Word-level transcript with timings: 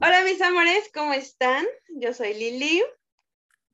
Hola 0.00 0.22
mis 0.24 0.40
amores, 0.42 0.90
¿cómo 0.92 1.12
están? 1.12 1.64
Yo 1.88 2.12
soy 2.12 2.34
Lili, 2.34 2.82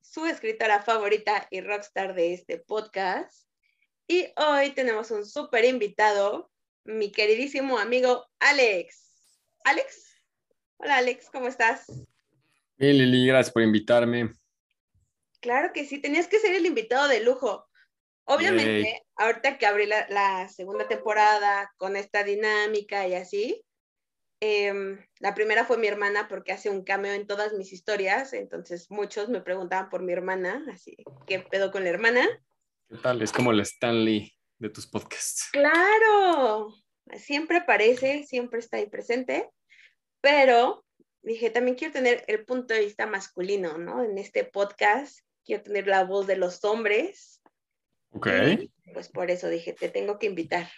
su 0.01 0.27
escritora 0.27 0.83
favorita 0.83 1.49
y 1.51 1.63
rockstar 1.63 2.15
de 2.15 2.35
este 2.35 2.59
podcast. 2.59 3.49
Y 4.07 4.27
hoy 4.37 4.71
tenemos 4.71 5.11
un 5.11 5.25
súper 5.25 5.65
invitado, 5.65 6.51
mi 6.85 7.11
queridísimo 7.11 7.79
amigo 7.79 8.27
Alex. 8.39 9.41
Alex, 9.65 10.15
hola 10.77 10.99
Alex, 10.99 11.31
¿cómo 11.33 11.49
estás? 11.49 11.87
Bien, 12.77 12.99
Lili, 12.99 13.27
gracias 13.27 13.53
por 13.53 13.63
invitarme. 13.63 14.31
Claro 15.41 15.73
que 15.73 15.87
sí, 15.87 15.99
tenías 15.99 16.29
que 16.29 16.39
ser 16.39 16.55
el 16.55 16.67
invitado 16.67 17.09
de 17.09 17.21
lujo. 17.21 17.67
Obviamente, 18.25 18.83
Yay. 18.83 19.03
ahorita 19.17 19.59
que 19.59 19.67
abrí 19.67 19.87
la, 19.87 20.07
la 20.11 20.49
segunda 20.49 20.87
temporada 20.87 21.73
con 21.79 21.97
esta 21.97 22.23
dinámica 22.25 23.09
y 23.09 23.15
así, 23.15 23.65
em, 24.41 24.99
la 25.19 25.35
primera 25.35 25.65
fue 25.65 25.79
mi 25.79 25.87
hermana 25.87 26.29
porque 26.29 26.53
hace 26.53 26.71
un 26.71 26.83
cameo 26.83 27.13
en 27.13 27.27
todas 27.27 27.53
mis 27.53 27.73
historias, 27.73 28.33
entonces 28.33 28.91
muchos 28.91 29.29
me 29.29 29.41
preguntaban 29.41 29.89
por 29.91 30.03
mi 30.03 30.13
hermana, 30.13 30.65
así, 30.73 30.97
¿qué 31.27 31.41
pedo 31.41 31.71
con 31.71 31.85
la 31.85 31.91
hermana? 31.91 32.27
¿Qué 32.89 32.97
tal? 32.97 33.23
Es 33.23 33.33
como 33.33 33.53
el 33.53 33.61
Stanley 33.61 34.35
de 34.59 34.71
tus 34.71 34.87
podcasts. 34.87 35.49
Claro, 35.53 36.75
siempre 37.17 37.59
aparece, 37.59 38.25
siempre 38.25 38.61
está 38.61 38.79
ahí 38.79 38.87
presente, 38.87 39.49
pero 40.21 40.85
dije, 41.23 41.51
también 41.51 41.77
quiero 41.77 41.93
tener 41.93 42.25
el 42.27 42.45
punto 42.45 42.75
de 42.75 42.81
vista 42.81 43.07
masculino, 43.07 43.79
¿no? 43.79 44.03
En 44.03 44.19
este 44.19 44.45
podcast 44.45 45.21
quiero 45.45 45.63
tener 45.63 45.87
la 45.87 46.05
voz 46.05 46.27
de 46.27 46.37
los 46.37 46.65
hombres. 46.65 47.43
Ok, 48.13 48.29
y, 48.59 48.73
pues 48.93 49.09
por 49.09 49.31
eso 49.31 49.49
dije, 49.49 49.73
te 49.73 49.89
tengo 49.89 50.19
que 50.19 50.27
invitar. 50.27 50.69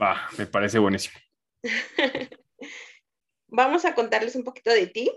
va, 0.00 0.28
me 0.38 0.46
parece 0.46 0.78
buenísimo. 0.78 1.18
Vamos 3.46 3.84
a 3.84 3.94
contarles 3.94 4.34
un 4.34 4.44
poquito 4.44 4.70
de 4.70 4.86
ti, 4.86 5.10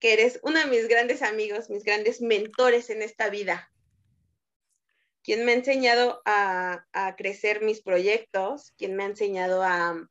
que 0.00 0.12
eres 0.12 0.40
uno 0.42 0.58
de 0.58 0.66
mis 0.66 0.88
grandes 0.88 1.22
amigos, 1.22 1.70
mis 1.70 1.84
grandes 1.84 2.20
mentores 2.20 2.90
en 2.90 3.02
esta 3.02 3.30
vida, 3.30 3.70
quien 5.22 5.44
me 5.44 5.52
ha 5.52 5.56
enseñado 5.56 6.22
a, 6.24 6.86
a 6.92 7.16
crecer 7.16 7.62
mis 7.62 7.82
proyectos, 7.82 8.72
quien 8.78 8.96
me 8.96 9.04
ha 9.04 9.06
enseñado 9.06 9.62
a, 9.62 10.08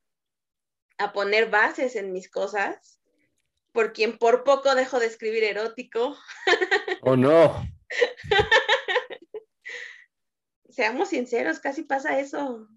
a 0.97 1.13
poner 1.13 1.49
bases 1.49 1.95
en 1.95 2.11
mis 2.11 2.29
cosas, 2.29 3.01
por 3.71 3.93
quien 3.93 4.17
por 4.17 4.43
poco 4.43 4.75
dejo 4.75 4.99
de 4.99 5.07
escribir 5.07 5.43
erótico. 5.43 6.17
Oh, 7.01 7.15
no. 7.15 7.63
Seamos 10.69 11.09
sinceros, 11.09 11.59
casi 11.59 11.83
pasa 11.83 12.19
eso. 12.19 12.67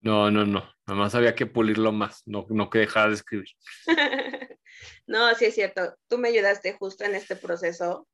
No, 0.00 0.30
no, 0.30 0.44
no. 0.44 0.60
Nada 0.86 1.00
más 1.00 1.14
había 1.14 1.34
que 1.34 1.46
pulirlo 1.46 1.90
más, 1.92 2.22
no, 2.26 2.46
no 2.50 2.70
que 2.70 2.78
dejar 2.80 3.08
de 3.08 3.14
escribir. 3.16 3.48
no, 5.06 5.34
sí 5.34 5.46
es 5.46 5.54
cierto. 5.54 5.96
Tú 6.08 6.18
me 6.18 6.28
ayudaste 6.28 6.72
justo 6.74 7.04
en 7.04 7.14
este 7.14 7.34
proceso 7.36 8.08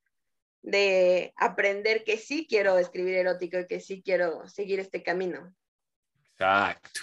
de 0.62 1.32
aprender 1.36 2.04
que 2.04 2.16
sí 2.16 2.46
quiero 2.48 2.78
escribir 2.78 3.14
erótico 3.16 3.58
y 3.58 3.66
que 3.66 3.80
sí 3.80 4.00
quiero 4.02 4.48
seguir 4.48 4.78
este 4.80 5.02
camino. 5.02 5.54
Exacto. 6.30 7.00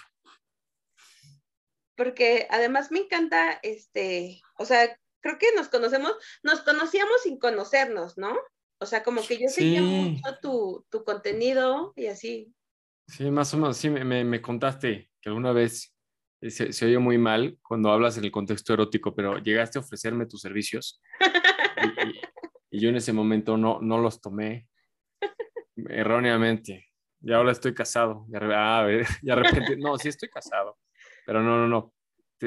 Porque 1.96 2.48
además 2.50 2.92
me 2.92 3.00
encanta, 3.00 3.60
este, 3.62 4.42
o 4.58 4.66
sea, 4.66 4.98
creo 5.22 5.38
que 5.38 5.48
nos 5.56 5.68
conocemos, 5.68 6.14
nos 6.44 6.62
conocíamos 6.62 7.22
sin 7.24 7.38
conocernos, 7.38 8.18
¿no? 8.18 8.38
O 8.80 8.86
sea, 8.86 9.04
como 9.04 9.22
que 9.22 9.38
yo 9.38 9.50
seguía 9.50 9.82
Sí. 9.82 9.86
mucho 9.86 10.40
tu, 10.42 10.86
tu 10.90 11.04
contenido 11.04 11.92
y 11.98 12.08
así. 12.08 12.54
Sí, 13.10 13.32
más 13.32 13.54
o 13.54 13.58
menos, 13.58 13.78
sí, 13.78 13.90
me, 13.90 14.24
me- 14.24 14.42
contaste 14.42 15.10
que 15.20 15.30
alguna 15.30 15.52
vez 15.52 15.96
eh, 16.42 16.52
se, 16.52 16.72
se 16.72 16.86
oye 16.86 17.00
muy 17.00 17.18
mal 17.18 17.58
cuando 17.64 17.92
hablas 17.92 18.18
en 18.18 18.26
el 18.26 18.32
contexto 18.32 18.74
erótico, 18.74 19.16
pero 19.16 19.40
llegaste 19.40 19.80
a 19.80 19.82
ofrecerme 19.82 20.28
tus 20.28 20.42
servicios 20.42 21.02
y, 22.72 22.80
yo 22.80 22.90
en 22.90 22.98
ese 22.98 23.12
momento 23.12 23.58
no, 23.58 23.80
no 23.82 23.98
los 23.98 24.22
tomé 24.22 24.68
erróneamente. 25.88 26.86
Y 27.22 27.34
ahora 27.34 27.52
estoy 27.52 27.74
casado. 27.74 28.28
Y 28.32 28.36
ah, 28.36 28.88
y 29.22 29.30
arrepentí. 29.30 29.76
No, 29.78 29.98
sí 29.98 30.10
estoy 30.10 30.30
casado, 30.30 30.78
pero 31.26 31.42
no, 31.42 31.58
no, 31.58 31.68
no. 31.68 31.94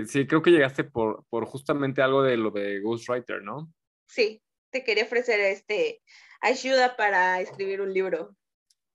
Sí, 0.07 0.27
creo 0.27 0.41
que 0.41 0.51
llegaste 0.51 0.85
por, 0.85 1.27
por 1.29 1.45
justamente 1.45 2.03
algo 2.03 2.23
de 2.23 2.37
lo 2.37 2.53
de 2.53 2.81
Ghostwriter, 2.81 3.43
¿no? 3.43 3.73
Sí, 4.07 4.43
te 4.71 4.85
quería 4.85 5.05
ofrecer 5.05 5.41
este 5.41 6.03
ayuda 6.41 6.97
para 6.97 7.41
escribir 7.41 7.81
un 7.81 7.93
libro. 7.93 8.37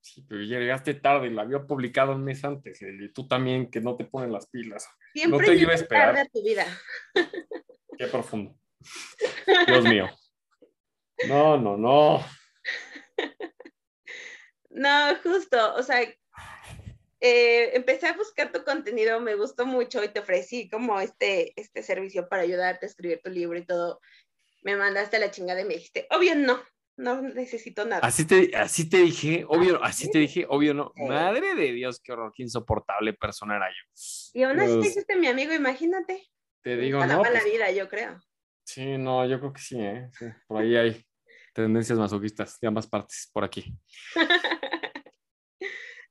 Sí, 0.02 0.26
pero 0.28 0.42
llegaste 0.42 0.94
tarde 0.94 1.28
y 1.28 1.32
la 1.32 1.42
había 1.42 1.60
publicado 1.66 2.14
un 2.14 2.24
mes 2.24 2.44
antes. 2.46 2.82
Y 2.82 3.10
tú 3.10 3.28
también, 3.28 3.70
que 3.70 3.82
no 3.82 3.96
te 3.96 4.06
ponen 4.06 4.32
las 4.32 4.48
pilas. 4.48 4.88
Siempre 5.14 5.48
te 5.48 5.56
iba 5.56 5.72
a 5.72 5.76
esperar. 5.76 6.16
tarde 6.16 6.22
a 6.22 6.26
tu 6.26 6.44
vida. 6.44 6.66
Qué 7.98 8.08
profundo. 8.08 8.56
Dios 9.68 9.84
mío. 9.84 10.10
No, 11.28 11.58
no, 11.58 11.78
no. 11.78 12.24
No, 14.70 15.16
justo, 15.24 15.74
o 15.76 15.82
sea, 15.82 16.04
eh, 17.20 17.72
empecé 17.74 18.08
a 18.08 18.14
buscar 18.14 18.52
tu 18.52 18.64
contenido, 18.64 19.20
me 19.20 19.34
gustó 19.34 19.66
mucho 19.66 20.04
y 20.04 20.10
te 20.10 20.20
ofrecí 20.20 20.70
como 20.70 21.00
este, 21.00 21.60
este 21.60 21.82
servicio 21.82 22.30
para 22.30 22.44
ayudarte 22.44 22.86
a 22.86 22.90
escribir 22.90 23.20
tu 23.24 23.32
libro 23.32 23.58
y 23.58 23.66
todo. 23.66 24.00
Me 24.62 24.76
mandaste 24.76 25.18
a 25.18 25.20
la 25.20 25.32
chingada 25.32 25.62
y 25.62 25.66
me 25.66 25.74
dijiste, 25.76 26.08
obvio 26.12 26.36
no, 26.36 26.62
no 26.98 27.22
necesito 27.22 27.86
nada. 27.86 28.06
Así 28.06 28.26
te, 28.26 28.56
así 28.56 28.90
te 28.90 28.98
dije, 28.98 29.46
obvio, 29.48 29.84
así 29.84 30.10
te 30.12 30.20
dije, 30.20 30.46
obvio 30.50 30.74
no. 30.74 30.92
Sí. 30.96 31.04
Madre 31.04 31.56
de 31.56 31.72
Dios, 31.72 32.00
qué 32.02 32.12
horror, 32.12 32.34
qué 32.36 32.44
insoportable 32.44 33.14
persona 33.14 33.56
era 33.56 33.70
yo. 33.70 33.92
Y 34.34 34.44
aún 34.44 34.60
así 34.60 34.80
te 34.80 34.88
hiciste 34.88 35.16
mi 35.16 35.28
amigo, 35.28 35.54
imagínate. 35.54 36.28
Te 36.62 36.76
digo, 36.76 37.00
ganaba 37.00 37.24
no. 37.24 37.32
la 37.32 37.42
pues, 37.42 37.54
vida, 37.54 37.72
yo 37.72 37.88
creo. 37.88 38.20
sí, 38.66 38.98
no, 38.98 39.26
yo 39.26 39.40
creo 39.40 39.54
que 39.54 39.62
sí, 39.62 39.80
¿eh? 39.80 40.10
Sí, 40.18 40.26
por 40.48 40.62
ahí 40.62 40.76
hay 40.76 41.06
tendencias 41.54 41.98
masoquistas 41.98 42.60
de 42.60 42.68
ambas 42.68 42.88
partes, 42.88 43.30
por 43.32 43.44
aquí. 43.44 43.74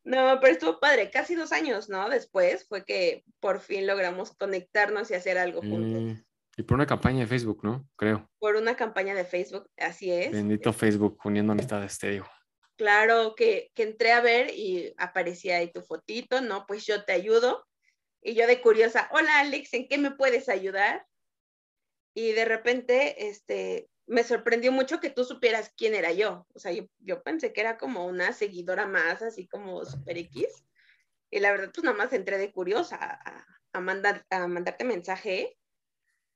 No, 0.07 0.39
pero 0.41 0.53
estuvo 0.53 0.79
padre, 0.79 1.11
casi 1.11 1.35
dos 1.35 1.51
años, 1.51 1.89
¿no? 1.89 2.09
Después 2.09 2.65
fue 2.69 2.85
que 2.85 3.25
por 3.41 3.59
fin 3.59 3.89
logramos 3.89 4.37
conectarnos 4.37 5.11
y 5.11 5.15
hacer 5.15 5.37
algo 5.37 5.63
juntos. 5.63 6.01
Y, 6.01 6.26
y 6.57 6.63
por 6.63 6.77
una 6.77 6.87
campaña 6.87 7.21
de 7.21 7.27
Facebook, 7.27 7.61
¿no? 7.63 7.87
Creo. 7.97 8.31
Por 8.39 8.57
una 8.57 8.77
campaña 8.77 9.15
de 9.15 9.25
Facebook, 9.25 9.71
así 9.77 10.11
es. 10.11 10.33
Bendito 10.33 10.73
Facebook, 10.73 11.19
uniendo 11.25 11.53
amistades, 11.53 11.99
te 11.99 12.11
digo. 12.11 12.27
Claro 12.77 13.35
que, 13.37 13.71
que 13.75 13.83
entré 13.83 14.13
a 14.13 14.21
ver 14.21 14.51
y 14.55 14.95
aparecía 14.97 15.59
ahí 15.59 15.71
tu 15.71 15.83
fotito, 15.83 16.41
¿no? 16.41 16.67
Pues 16.67 16.87
yo 16.87 17.05
te 17.05 17.13
ayudo. 17.13 17.67
Y 18.23 18.35
yo 18.35 18.47
de 18.47 18.61
curiosa, 18.61 19.09
hola 19.13 19.41
Alex, 19.41 19.73
¿en 19.75 19.87
qué 19.87 19.99
me 19.99 20.11
puedes 20.11 20.49
ayudar? 20.49 21.07
Y 22.15 22.33
de 22.33 22.47
repente, 22.47 23.29
este, 23.29 23.89
me 24.07 24.25
sorprendió 24.25 24.73
mucho 24.73 25.01
que 25.01 25.11
tú 25.11 25.25
supieras 25.25 25.73
quién 25.77 25.95
era 25.95 26.13
yo. 26.13 26.47
O 26.55 26.59
sea, 26.59 26.73
yo, 26.73 26.87
yo 26.99 27.23
pensé 27.23 27.53
que 27.53 27.61
era 27.61 27.77
como 27.77 28.07
una 28.07 28.33
seguidora 28.33 28.87
más, 28.87 29.21
así 29.21 29.47
como 29.47 29.85
Super 29.85 30.17
X. 30.17 30.65
Y 31.31 31.41
la 31.41 31.51
verdad, 31.51 31.71
pues 31.75 31.85
nada 31.85 31.97
más 31.97 32.13
entré 32.15 32.39
de 32.39 32.51
curiosa 32.51 32.97
a, 32.99 33.47
a 33.73 33.81
mandar, 33.81 34.25
a 34.31 34.47
mandarte 34.47 34.85
mensaje. 34.85 35.59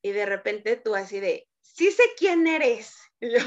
Y 0.03 0.11
de 0.13 0.27
repente 0.27 0.77
tú 0.77 0.95
así 0.95 1.21
de, 1.21 1.47
sí 1.61 1.91
sé 1.91 2.03
quién 2.19 2.47
eres. 2.47 2.97
Y 3.23 3.33
yo, 3.33 3.41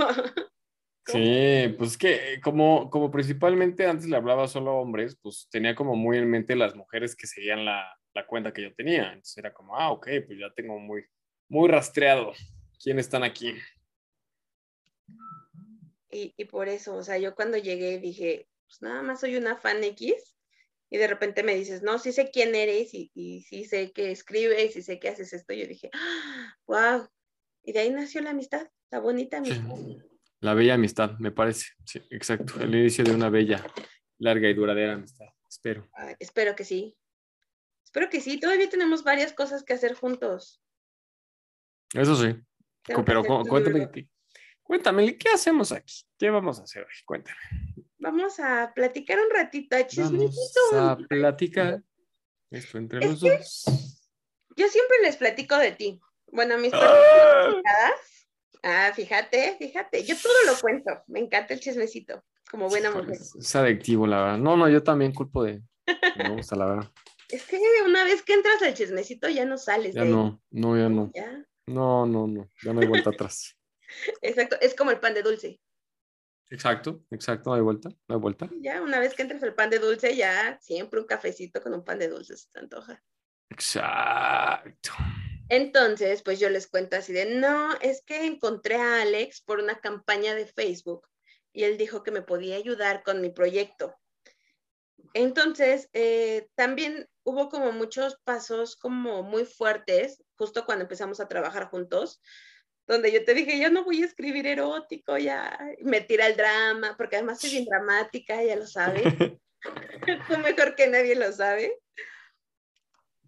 Sí, 1.05 1.75
pues 1.77 1.97
que 1.97 2.39
como, 2.41 2.89
como 2.89 3.11
principalmente 3.11 3.85
antes 3.85 4.07
le 4.07 4.15
hablaba 4.15 4.47
solo 4.47 4.71
a 4.71 4.75
hombres, 4.75 5.17
pues 5.21 5.47
tenía 5.51 5.75
como 5.75 5.95
muy 5.95 6.17
en 6.17 6.29
mente 6.29 6.55
las 6.55 6.75
mujeres 6.75 7.15
que 7.15 7.27
seguían 7.27 7.65
la, 7.65 7.85
la 8.13 8.25
cuenta 8.25 8.53
que 8.53 8.61
yo 8.61 8.73
tenía. 8.73 9.07
Entonces 9.07 9.37
era 9.37 9.53
como, 9.53 9.75
ah, 9.75 9.91
ok, 9.91 10.07
pues 10.25 10.39
ya 10.39 10.53
tengo 10.55 10.79
muy, 10.79 11.03
muy 11.49 11.67
rastreado 11.67 12.31
quiénes 12.81 13.07
están 13.07 13.23
aquí. 13.23 13.53
Y, 16.09 16.33
y 16.37 16.45
por 16.45 16.69
eso, 16.69 16.95
o 16.95 17.03
sea, 17.03 17.17
yo 17.17 17.35
cuando 17.35 17.57
llegué 17.57 17.97
dije, 17.97 18.47
pues 18.67 18.81
nada 18.81 19.01
más 19.01 19.19
soy 19.19 19.35
una 19.35 19.57
fan 19.57 19.83
X. 19.83 20.37
Y 20.93 20.97
de 20.99 21.07
repente 21.07 21.41
me 21.41 21.55
dices, 21.55 21.81
no, 21.81 21.97
sí 21.97 22.11
sé 22.11 22.29
quién 22.29 22.53
eres 22.53 22.93
y, 22.93 23.09
y 23.15 23.41
sí 23.41 23.65
sé 23.65 23.91
que 23.93 24.11
escribes 24.11 24.75
y 24.75 24.83
sé 24.83 24.99
que 24.99 25.09
haces 25.09 25.33
esto. 25.33 25.51
Yo 25.51 25.65
dije, 25.65 25.89
wow. 26.67 27.09
Y 27.63 27.71
de 27.73 27.79
ahí 27.79 27.89
nació 27.89 28.21
la 28.21 28.29
amistad, 28.29 28.67
la 28.91 28.99
bonita 28.99 29.43
Sí. 29.43 29.53
amistad. 29.53 30.05
La 30.41 30.53
bella 30.53 30.75
amistad, 30.75 31.17
me 31.17 31.31
parece. 31.31 31.71
Sí, 31.83 31.99
exacto. 32.11 32.61
El 32.61 32.75
inicio 32.75 33.03
de 33.03 33.09
una 33.15 33.29
bella, 33.31 33.65
larga 34.19 34.47
y 34.47 34.53
duradera 34.53 34.93
amistad. 34.93 35.25
Espero. 35.49 35.89
Ay, 35.93 36.13
espero 36.19 36.55
que 36.55 36.63
sí. 36.63 36.95
Espero 37.83 38.07
que 38.11 38.21
sí. 38.21 38.39
Todavía 38.39 38.69
tenemos 38.69 39.03
varias 39.03 39.33
cosas 39.33 39.63
que 39.63 39.73
hacer 39.73 39.95
juntos. 39.95 40.61
Eso 41.95 42.15
sí. 42.15 42.35
Tengo 42.83 43.03
Pero 43.03 43.23
cu- 43.23 43.47
cuéntame, 43.49 43.79
libro. 43.79 43.91
¿qué- 43.93 44.07
cuéntame, 44.61 45.17
¿qué 45.17 45.29
hacemos 45.29 45.71
aquí? 45.71 46.03
¿Qué 46.19 46.29
vamos 46.29 46.59
a 46.59 46.63
hacer 46.63 46.83
hoy? 46.83 46.93
Cuéntame. 47.03 47.39
Vamos 48.03 48.37
a 48.39 48.73
platicar 48.75 49.17
un 49.17 49.29
ratito, 49.33 49.75
a 49.77 49.79
Vamos 49.79 49.93
chismecito. 49.93 50.59
a 50.79 50.97
platicar 50.97 51.81
esto 52.51 52.77
entre 52.77 52.99
Es 52.99 53.11
los 53.11 53.21
que- 53.21 53.37
dos. 53.37 53.63
Yo 54.57 54.67
siempre 54.67 54.97
les 55.03 55.15
platico 55.15 55.57
de 55.57 55.71
ti. 55.71 56.01
Bueno, 56.27 56.57
mis 56.57 56.73
¡Ah! 56.73 56.79
platicadas. 57.49 58.27
Ah, 58.61 58.91
fíjate, 58.93 59.55
fíjate. 59.57 60.03
Yo 60.03 60.15
todo 60.21 60.33
lo 60.45 60.59
cuento. 60.59 60.91
Me 61.07 61.19
encanta 61.21 61.53
el 61.53 61.61
chismecito. 61.61 62.23
Como 62.51 62.67
buena 62.69 62.91
mujer. 62.91 63.11
Es, 63.13 63.33
es 63.35 63.55
adictivo, 63.55 64.05
la 64.05 64.21
verdad. 64.21 64.37
No, 64.37 64.57
no, 64.57 64.67
yo 64.69 64.83
también 64.83 65.13
culpo 65.13 65.43
de. 65.43 65.61
Me 66.17 66.29
gusta, 66.35 66.55
la 66.55 66.65
verdad. 66.65 66.91
Es 67.29 67.45
que 67.47 67.57
una 67.83 68.03
vez 68.03 68.21
que 68.21 68.33
entras 68.33 68.61
al 68.61 68.75
chismecito 68.75 69.27
ya 69.27 69.43
no 69.45 69.57
sales 69.57 69.95
Ya 69.95 70.01
de 70.01 70.07
ahí. 70.07 70.13
no, 70.13 70.39
no, 70.51 70.77
ya 70.77 70.87
no. 70.89 71.09
Ya. 71.15 71.43
No, 71.65 72.05
no, 72.05 72.27
no, 72.27 72.47
ya 72.61 72.73
no 72.73 72.81
hay 72.81 72.87
vuelta 72.87 73.09
atrás. 73.09 73.57
Exacto, 74.21 74.57
es 74.61 74.75
como 74.75 74.91
el 74.91 74.99
pan 74.99 75.15
de 75.15 75.23
dulce. 75.23 75.59
Exacto, 76.49 77.03
exacto, 77.09 77.49
no 77.49 77.55
hay 77.55 77.61
vuelta, 77.61 77.89
no 78.07 78.15
hay 78.15 78.21
vuelta. 78.21 78.49
Ya 78.59 78.81
una 78.81 78.99
vez 78.99 79.13
que 79.15 79.23
entras 79.23 79.41
al 79.43 79.55
pan 79.55 79.69
de 79.69 79.79
dulce, 79.79 80.15
ya 80.15 80.59
siempre 80.61 80.99
un 80.99 81.07
cafecito 81.07 81.61
con 81.61 81.73
un 81.73 81.83
pan 81.83 81.99
de 81.99 82.09
dulce 82.09 82.37
se 82.37 82.49
te 82.49 82.59
antoja. 82.59 83.03
Exacto. 83.49 84.91
Entonces, 85.49 86.21
pues 86.23 86.39
yo 86.39 86.49
les 86.49 86.67
cuento 86.67 86.95
así 86.95 87.13
de, 87.13 87.25
no, 87.25 87.73
es 87.81 88.03
que 88.03 88.25
encontré 88.25 88.75
a 88.75 89.01
Alex 89.01 89.41
por 89.41 89.59
una 89.59 89.79
campaña 89.79 90.35
de 90.35 90.45
Facebook 90.45 91.07
y 91.51 91.63
él 91.63 91.77
dijo 91.77 92.03
que 92.03 92.11
me 92.11 92.21
podía 92.21 92.55
ayudar 92.55 93.03
con 93.03 93.21
mi 93.21 93.29
proyecto. 93.29 93.95
Entonces, 95.13 95.89
eh, 95.93 96.49
también 96.55 97.07
hubo 97.23 97.49
como 97.49 97.71
muchos 97.71 98.17
pasos 98.23 98.75
como 98.75 99.21
muy 99.21 99.45
fuertes, 99.45 100.23
justo 100.35 100.65
cuando 100.65 100.83
empezamos 100.83 101.19
a 101.19 101.27
trabajar 101.27 101.69
juntos, 101.69 102.19
donde 102.87 103.11
yo 103.11 103.23
te 103.23 103.33
dije, 103.33 103.59
yo 103.59 103.69
no 103.69 103.83
voy 103.83 104.01
a 104.01 104.05
escribir 104.05 104.47
erótico, 104.47 105.17
ya, 105.17 105.57
me 105.81 106.01
tira 106.01 106.27
el 106.27 106.35
drama, 106.35 106.95
porque 106.97 107.17
además 107.17 107.39
soy 107.39 107.51
bien 107.51 107.65
dramática, 107.65 108.43
ya 108.43 108.55
lo 108.55 108.67
sabes. 108.67 109.03
Tú 110.27 110.37
mejor 110.39 110.75
que 110.75 110.87
nadie 110.87 111.15
lo 111.15 111.31
sabe. 111.31 111.79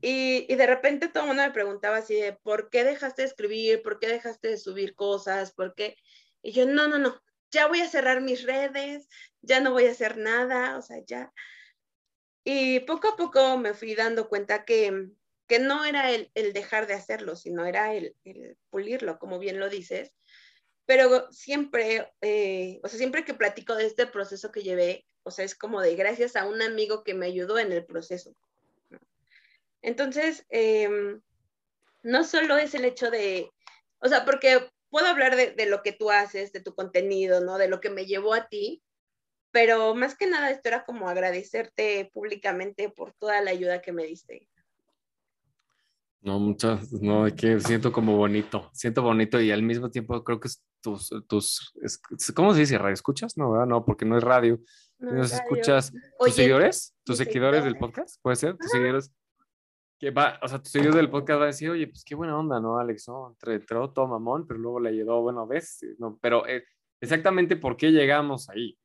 Y, 0.02 0.46
y, 0.52 0.56
de 0.56 0.68
repente 0.68 1.07
todo 1.07 1.24
el 1.24 1.28
mundo 1.28 1.44
me 1.44 1.52
preguntaba 1.52 1.98
así 1.98 2.16
de, 2.16 2.34
¿por 2.34 2.69
qué 2.69 2.84
dejaste 2.84 3.24
de 3.24 3.28
escribir? 3.30 3.81
¿Por 3.81 4.00
qué 4.00 4.07
dejaste 4.07 4.50
de 4.50 4.57
subir 4.57 4.94
cosas? 4.94 5.54
¿Por 5.54 5.74
qué? 5.74 5.96
Y 6.44 6.52
yo, 6.52 6.68
no, 6.68 6.88
no, 6.88 7.00
no, 7.00 7.19
ya 7.50 7.68
voy 7.68 7.81
a 7.81 7.90
cerrar 7.90 8.22
mis 8.22 8.44
redes, 8.44 9.07
ya 9.42 9.62
no 9.62 9.72
voy 9.72 9.86
a 9.88 9.92
hacer 9.92 10.18
nada, 10.18 10.78
o 10.78 10.81
sea, 10.81 10.98
ya. 11.07 11.34
Y 12.44 12.81
poco 12.81 13.07
a 13.07 13.16
poco 13.16 13.57
me 13.57 13.74
fui 13.74 13.96
dando 13.96 14.30
cuenta 14.30 14.66
que, 14.66 15.10
que 15.47 15.59
no 15.59 15.86
era 15.86 16.12
el, 16.12 16.31
el, 16.33 16.53
dejar 16.53 16.88
de 16.88 16.94
hacerlo, 16.94 17.36
sino 17.36 17.65
era 17.65 17.94
el, 17.94 18.15
pulirlo, 18.69 19.19
como 19.19 19.39
bien 19.39 19.59
lo 19.59 19.69
dices. 19.69 20.13
Pero 20.86 21.31
siempre, 21.31 22.12
eh, 22.21 22.80
o 22.83 22.88
sea, 22.88 22.97
siempre 22.97 23.25
que 23.25 23.33
platico 23.33 23.75
de 23.75 23.86
este 23.86 24.07
proceso 24.07 24.51
que 24.51 24.63
llevé, 24.63 25.06
o 25.24 25.31
sea, 25.31 25.45
es 25.45 25.56
como 25.56 25.81
de 25.81 25.95
gracias 25.95 26.36
a 26.36 26.47
un 26.47 26.62
amigo 26.62 27.03
que 27.03 27.13
me 27.13 27.25
ayudó 27.25 27.57
en 27.59 27.71
el 27.71 27.86
proceso. 27.86 28.36
Entonces, 29.81 30.45
eh, 30.50 30.89
no 32.03 32.24
solo 32.24 32.57
es 32.57 32.75
el 32.75 32.86
hecho 32.86 33.09
de, 33.12 33.50
o 34.00 34.07
sea, 34.07 34.25
porque 34.25 34.69
puedo 34.89 35.07
hablar 35.07 35.36
de, 35.36 35.51
de, 35.51 35.65
lo 35.65 35.81
que 35.81 35.92
tú 35.92 36.12
haces, 36.12 36.51
de 36.51 36.59
tu 36.59 36.75
contenido, 36.75 37.42
¿no? 37.42 37.57
De 37.57 37.68
lo 37.68 37.81
que 37.81 37.89
me 37.89 38.06
llevó 38.06 38.33
a 38.33 38.47
ti, 38.47 38.83
pero 39.51 39.95
más 39.95 40.15
que 40.15 40.27
nada 40.27 40.50
esto 40.50 40.68
era 40.69 40.86
como 40.86 41.07
agradecerte 41.07 42.09
públicamente 42.13 42.89
por 42.89 43.13
toda 43.13 43.42
la 43.42 43.51
ayuda 43.51 43.81
que 43.81 43.92
me 43.92 44.03
diste. 44.03 44.47
No, 46.25 46.39
muchas, 46.39 46.92
no, 46.92 47.27
que 47.36 47.60
siento 47.60 47.92
como 47.92 48.18
bonito, 48.18 48.72
siento 48.74 49.04
bonito 49.04 49.39
y 49.39 49.51
al 49.51 49.62
mismo 49.62 49.92
tiempo 49.92 50.24
creo 50.24 50.39
que 50.39 50.50
tus, 50.81 51.12
tus, 51.27 51.72
¿cómo 52.36 52.51
se 52.56 52.62
dice? 52.62 52.80
¿Radio 52.80 52.95
escuchas? 52.95 53.38
No, 53.38 53.51
¿verdad? 53.51 53.68
no, 53.68 53.86
porque 53.86 54.06
no 54.06 54.18
es 54.18 54.24
radio. 54.24 54.60
No 54.98 55.12
¿Nos 55.12 55.30
radio. 55.30 55.44
escuchas? 55.44 55.92
¿Tus 55.92 56.01
Oye, 56.18 56.31
seguidores? 56.31 56.98
¿Tus 57.04 57.18
seguidores 57.18 57.63
del 57.63 57.77
podcast? 57.77 58.19
¿Puede 58.24 58.38
ser? 58.38 58.57
¿Tus 58.57 58.72
seguidores? 58.72 59.13
Que 60.00 60.10
va, 60.10 60.39
o 60.42 60.48
sea, 60.48 60.57
tus 60.57 60.72
seguidores 60.72 60.95
del 60.95 61.12
podcast 61.12 61.39
va 61.39 61.44
a 61.44 61.48
decir, 61.48 61.69
oye, 61.69 61.86
pues 61.86 62.04
qué 62.04 62.16
buena 62.16 62.39
onda, 62.39 62.60
¿no, 62.60 62.80
Alex? 62.80 63.07
No, 63.07 63.38
entró 63.45 63.94
todo 63.94 64.07
mamón, 64.07 64.48
pero 64.48 64.60
luego 64.60 64.80
le 64.80 64.89
ayudó, 64.89 65.21
bueno, 65.21 65.45
ves, 65.45 65.86
no, 66.00 66.18
pero 66.19 66.48
eh, 66.48 66.66
exactamente 67.01 67.56
por 67.56 67.78
qué 67.78 67.92
llegamos 67.92 68.50
ahí. 68.50 68.80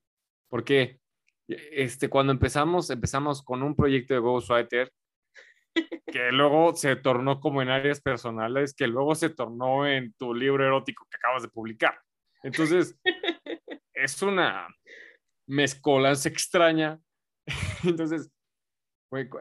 Porque 0.50 1.00
este, 1.48 2.10
cuando 2.10 2.34
empezamos, 2.34 2.90
empezamos 2.90 3.42
con 3.42 3.62
un 3.62 3.74
proyecto 3.74 4.12
de 4.12 4.20
Ghostwriter 4.20 4.92
que 5.74 6.32
luego 6.32 6.74
se 6.74 6.96
tornó 6.96 7.40
como 7.40 7.62
en 7.62 7.68
áreas 7.68 8.00
personales, 8.00 8.74
que 8.74 8.86
luego 8.86 9.14
se 9.14 9.30
tornó 9.30 9.86
en 9.86 10.12
tu 10.14 10.34
libro 10.34 10.64
erótico 10.64 11.06
que 11.10 11.16
acabas 11.16 11.42
de 11.42 11.48
publicar. 11.48 11.98
Entonces, 12.42 12.98
es 13.94 14.22
una 14.22 14.68
mezcolanza 15.46 16.28
extraña. 16.28 16.98
Entonces, 17.84 18.30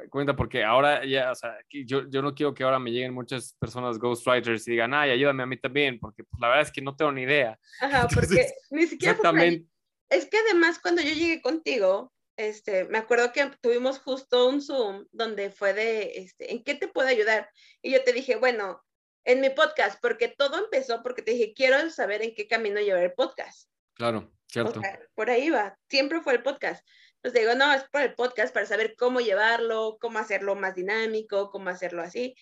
cuenta, 0.09 0.35
porque 0.35 0.63
ahora 0.63 1.05
ya, 1.05 1.31
o 1.31 1.35
sea, 1.35 1.55
yo, 1.69 2.09
yo 2.09 2.21
no 2.21 2.33
quiero 2.33 2.53
que 2.53 2.63
ahora 2.63 2.79
me 2.79 2.91
lleguen 2.91 3.13
muchas 3.13 3.55
personas 3.59 3.99
ghostwriters 3.99 4.67
y 4.67 4.71
digan, 4.71 4.93
ay, 4.93 5.11
ayúdame 5.11 5.43
a 5.43 5.45
mí 5.45 5.57
también, 5.57 5.99
porque 5.99 6.23
pues, 6.23 6.39
la 6.39 6.47
verdad 6.47 6.63
es 6.63 6.71
que 6.71 6.81
no 6.81 6.95
tengo 6.95 7.11
ni 7.11 7.21
idea. 7.23 7.57
Ajá, 7.79 8.07
porque 8.13 8.47
ni 8.71 8.87
siquiera... 8.87 9.13
Exactamente. 9.13 9.69
Es 10.09 10.25
que 10.25 10.37
además 10.37 10.79
cuando 10.79 11.03
yo 11.03 11.13
llegué 11.13 11.41
contigo, 11.41 12.11
este, 12.39 12.85
me 12.85 12.97
acuerdo 12.97 13.33
que 13.33 13.51
tuvimos 13.59 13.99
justo 13.99 14.47
un 14.47 14.61
Zoom 14.61 15.05
donde 15.11 15.51
fue 15.51 15.73
de, 15.73 16.13
este, 16.15 16.53
¿en 16.53 16.63
qué 16.63 16.73
te 16.73 16.87
puedo 16.87 17.09
ayudar? 17.09 17.49
Y 17.81 17.91
yo 17.91 18.01
te 18.01 18.13
dije, 18.13 18.37
bueno, 18.37 18.81
en 19.25 19.41
mi 19.41 19.49
podcast, 19.49 19.99
porque 20.01 20.29
todo 20.29 20.57
empezó 20.57 21.03
porque 21.03 21.21
te 21.21 21.31
dije, 21.31 21.53
quiero 21.53 21.89
saber 21.89 22.21
en 22.21 22.33
qué 22.33 22.47
camino 22.47 22.79
llevar 22.79 23.03
el 23.03 23.11
podcast. 23.11 23.69
Claro, 23.93 24.31
cierto. 24.47 24.79
O 24.79 24.81
sea, 24.81 25.01
por 25.15 25.29
ahí 25.29 25.49
va, 25.49 25.77
siempre 25.89 26.21
fue 26.21 26.31
el 26.31 26.41
podcast. 26.41 26.87
Entonces 27.15 27.41
digo, 27.41 27.55
no, 27.55 27.73
es 27.73 27.83
por 27.91 27.99
el 27.99 28.15
podcast 28.15 28.53
para 28.53 28.65
saber 28.65 28.95
cómo 28.97 29.19
llevarlo, 29.19 29.97
cómo 29.99 30.19
hacerlo 30.19 30.55
más 30.55 30.75
dinámico, 30.75 31.51
cómo 31.51 31.69
hacerlo 31.69 32.01
así. 32.01 32.37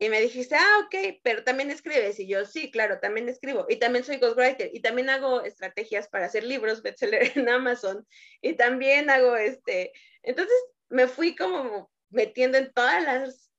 Y 0.00 0.08
me 0.10 0.20
dijiste, 0.20 0.54
ah, 0.54 0.84
ok, 0.84 1.20
pero 1.24 1.42
también 1.42 1.70
escribes. 1.70 2.20
Y 2.20 2.28
yo, 2.28 2.44
sí, 2.44 2.70
claro, 2.70 3.00
también 3.00 3.28
escribo. 3.28 3.66
Y 3.68 3.76
también 3.76 4.04
soy 4.04 4.18
ghostwriter. 4.18 4.70
Y 4.72 4.80
también 4.80 5.10
hago 5.10 5.42
estrategias 5.42 6.08
para 6.08 6.26
hacer 6.26 6.44
libros 6.44 6.82
bestseller 6.82 7.32
en 7.36 7.48
Amazon. 7.48 8.06
Y 8.40 8.54
también 8.54 9.10
hago 9.10 9.36
este. 9.36 9.92
Entonces 10.22 10.56
me 10.88 11.08
fui 11.08 11.34
como 11.34 11.90
metiendo 12.10 12.58
en 12.58 12.72
todas 12.72 13.02
las 13.02 13.50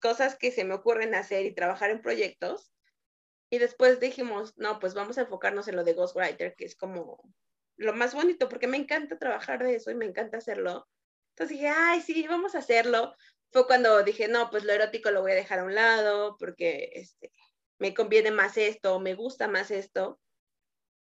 cosas 0.00 0.36
que 0.36 0.50
se 0.50 0.64
me 0.64 0.74
ocurren 0.74 1.14
hacer 1.14 1.46
y 1.46 1.54
trabajar 1.54 1.90
en 1.90 2.02
proyectos. 2.02 2.72
Y 3.48 3.58
después 3.58 4.00
dijimos, 4.00 4.52
no, 4.56 4.80
pues 4.80 4.94
vamos 4.94 5.16
a 5.16 5.22
enfocarnos 5.22 5.68
en 5.68 5.76
lo 5.76 5.84
de 5.84 5.92
ghostwriter, 5.92 6.56
que 6.56 6.64
es 6.64 6.74
como 6.74 7.22
lo 7.76 7.92
más 7.92 8.14
bonito, 8.14 8.48
porque 8.48 8.66
me 8.66 8.76
encanta 8.76 9.18
trabajar 9.18 9.62
de 9.62 9.76
eso 9.76 9.92
y 9.92 9.94
me 9.94 10.06
encanta 10.06 10.38
hacerlo. 10.38 10.88
Entonces 11.30 11.56
dije, 11.56 11.68
ay, 11.68 12.00
sí, 12.00 12.26
vamos 12.28 12.54
a 12.54 12.58
hacerlo 12.58 13.14
fue 13.54 13.68
cuando 13.68 14.02
dije, 14.02 14.26
no, 14.26 14.50
pues 14.50 14.64
lo 14.64 14.72
erótico 14.72 15.12
lo 15.12 15.22
voy 15.22 15.30
a 15.30 15.36
dejar 15.36 15.60
a 15.60 15.64
un 15.64 15.76
lado 15.76 16.36
porque 16.40 16.90
este, 16.94 17.30
me 17.78 17.94
conviene 17.94 18.32
más 18.32 18.56
esto, 18.56 18.98
me 18.98 19.14
gusta 19.14 19.46
más 19.46 19.70
esto. 19.70 20.20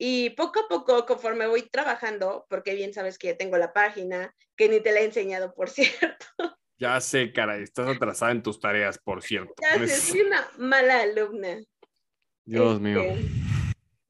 Y 0.01 0.31
poco 0.31 0.59
a 0.59 0.69
poco, 0.69 1.07
conforme 1.07 1.47
voy 1.47 1.63
trabajando, 1.71 2.45
porque 2.51 2.75
bien 2.75 2.93
sabes 2.93 3.19
que 3.19 3.29
ya 3.29 3.37
tengo 3.37 3.57
la 3.57 3.73
página, 3.73 4.35
que 4.57 4.69
ni 4.69 4.81
te 4.81 4.91
la 4.91 4.99
he 4.99 5.05
enseñado, 5.05 5.55
por 5.55 5.71
cierto. 5.71 6.27
Ya 6.77 7.01
sé, 7.01 7.33
caray, 7.33 7.63
estás 7.63 7.89
atrasada 7.89 8.33
en 8.33 8.43
tus 8.43 8.59
tareas, 8.59 8.99
por 8.99 9.23
cierto. 9.23 9.55
Ya 9.63 9.79
sé, 9.87 10.01
soy 10.01 10.23
una 10.23 10.45
mala 10.59 11.03
alumna. 11.03 11.63
Dios 12.45 12.73
este, 12.73 12.83
mío. 12.83 13.03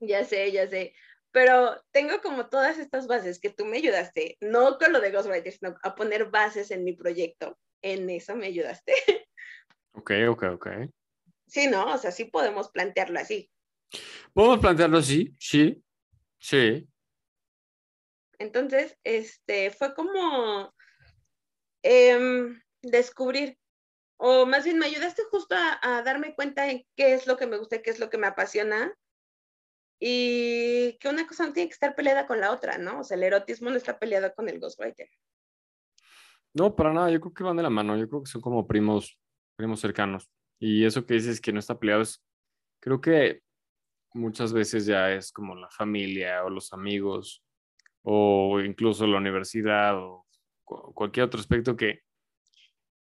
Ya 0.01 0.25
sé, 0.25 0.51
ya 0.51 0.67
sé. 0.67 0.95
Pero 1.31 1.79
tengo 1.91 2.23
como 2.23 2.49
todas 2.49 2.79
estas 2.79 3.07
bases 3.07 3.39
que 3.39 3.51
tú 3.51 3.67
me 3.67 3.77
ayudaste, 3.77 4.39
no 4.41 4.79
con 4.79 4.95
lo 4.95 5.01
de 5.03 5.11
Ghostwriter, 5.11 5.53
sino 5.53 5.77
a 5.83 5.95
poner 5.95 6.31
bases 6.31 6.71
en 6.71 6.85
mi 6.85 6.95
proyecto 6.95 7.59
en 7.85 8.09
eso 8.11 8.35
me 8.35 8.47
ayudaste. 8.47 8.95
Ok, 9.93 10.11
ok, 10.29 10.43
ok. 10.55 10.69
Sí, 11.47 11.69
¿no? 11.69 11.95
O 11.95 11.99
sea, 11.99 12.11
sí 12.11 12.25
podemos 12.25 12.71
plantearlo 12.71 13.21
así. 13.21 13.49
Podemos 14.33 14.59
plantearlo 14.59 14.99
así, 14.99 15.37
sí, 15.39 15.85
sí. 16.41 16.89
Entonces, 18.39 18.99
este, 19.05 19.71
fue 19.71 19.95
como 19.95 20.75
eh, 21.85 22.59
descubrir, 22.83 23.57
o 24.17 24.47
más 24.47 24.65
bien 24.65 24.79
me 24.79 24.87
ayudaste 24.87 25.23
justo 25.31 25.55
a, 25.55 25.79
a, 25.81 26.03
darme 26.03 26.35
cuenta 26.35 26.69
en 26.69 26.85
qué 26.97 27.15
es 27.15 27.29
lo 27.29 27.37
que 27.37 27.47
me 27.47 27.59
gusta, 27.59 27.83
qué 27.83 27.91
es 27.91 28.01
lo 28.01 28.11
que 28.11 28.19
me 28.19 28.27
apasiona, 28.27 28.93
y 30.01 30.99
que 30.99 31.09
una 31.09 31.27
cosa 31.27 31.47
no 31.47 31.53
tiene 31.53 31.69
que 31.69 31.75
estar 31.75 31.95
peleada 31.95 32.27
con 32.27 32.41
la 32.41 32.51
otra, 32.51 32.79
¿no? 32.79 33.01
O 33.01 33.05
sea, 33.05 33.17
el 33.17 33.23
erotismo 33.23 33.71
no 33.71 33.77
está 33.77 33.99
peleado 33.99 34.35
con 34.35 34.49
el 34.49 34.59
ghostwriter. 34.59 35.09
No, 36.55 36.77
para 36.77 36.93
nada, 36.93 37.11
yo 37.11 37.21
creo 37.21 37.35
que 37.35 37.43
van 37.45 37.57
de 37.57 37.63
la 37.65 37.71
mano, 37.71 37.97
yo 37.97 38.09
creo 38.09 38.23
que 38.23 38.31
son 38.31 38.41
como 38.41 38.67
primos, 38.67 39.19
primos 39.57 39.81
cercanos. 39.81 40.31
Y 40.61 40.85
eso 40.85 41.05
que 41.05 41.15
dices 41.15 41.41
que 41.41 41.53
no 41.53 41.59
está 41.59 41.79
peleado 41.79 42.03
es, 42.03 42.25
creo 42.81 43.01
que 43.01 43.43
muchas 44.15 44.53
veces 44.53 44.87
ya 44.87 45.13
es 45.13 45.33
como 45.33 45.57
la 45.57 45.69
familia 45.71 46.45
o 46.45 46.51
los 46.51 46.73
amigos 46.73 47.43
o 48.03 48.61
incluso 48.61 49.07
la 49.07 49.19
universidad 49.19 49.99
o 49.99 50.27
cualquier 50.65 51.27
otro 51.27 51.41
aspecto 51.41 51.77
que 51.77 52.01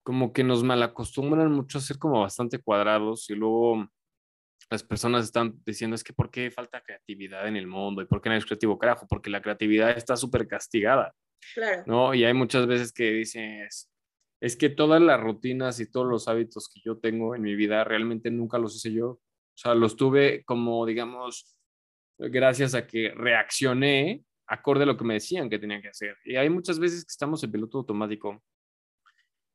como 0.04 0.34
que 0.34 0.44
nos 0.44 0.64
malacostumbran 0.64 1.52
mucho 1.52 1.78
a 1.78 1.82
ser 1.82 1.98
como 2.00 2.22
bastante 2.22 2.60
cuadrados 2.60 3.30
y 3.30 3.36
luego 3.36 3.88
las 4.70 4.84
personas 4.84 5.26
están 5.26 5.62
diciendo 5.66 5.96
es 5.96 6.04
que 6.04 6.14
por 6.14 6.32
qué 6.32 6.52
falta 6.52 6.82
creatividad 6.82 7.48
en 7.48 7.58
el 7.58 7.68
mundo 7.68 8.02
y 8.02 8.06
por 8.06 8.22
qué 8.22 8.30
no 8.30 8.36
es 8.36 8.46
creativo, 8.46 8.80
carajo, 8.80 9.06
porque 9.10 9.30
la 9.30 9.42
creatividad 9.42 9.92
está 9.92 10.16
súper 10.16 10.48
castigada. 10.48 11.14
Claro. 11.54 11.84
¿no? 11.86 12.14
Y 12.14 12.24
hay 12.24 12.34
muchas 12.34 12.68
veces 12.68 12.92
que 12.94 13.12
dices, 13.12 13.90
es 14.40 14.56
que 14.56 14.70
todas 14.70 15.02
las 15.02 15.20
rutinas 15.20 15.80
y 15.80 15.90
todos 15.90 16.08
los 16.08 16.28
hábitos 16.28 16.70
que 16.74 16.82
yo 16.84 16.98
tengo 17.00 17.36
en 17.36 17.42
mi 17.42 17.56
vida 17.56 17.84
realmente 17.84 18.32
nunca 18.32 18.58
los 18.58 18.76
hice 18.76 18.94
yo. 18.94 19.08
O 19.10 19.22
sea, 19.56 19.76
los 19.76 19.96
tuve 19.96 20.44
como, 20.46 20.86
digamos, 20.86 21.58
gracias 22.18 22.74
a 22.74 22.88
que 22.88 23.12
reaccioné 23.16 24.24
acorde 24.48 24.84
a 24.84 24.86
lo 24.86 24.98
que 24.98 25.06
me 25.06 25.14
decían 25.16 25.50
que 25.50 25.60
tenía 25.60 25.82
que 25.82 25.90
hacer. 25.90 26.18
Y 26.26 26.36
hay 26.36 26.50
muchas 26.50 26.80
veces 26.80 27.06
que 27.06 27.12
estamos 27.12 27.44
en 27.44 27.52
piloto 27.52 27.80
automático 27.80 28.44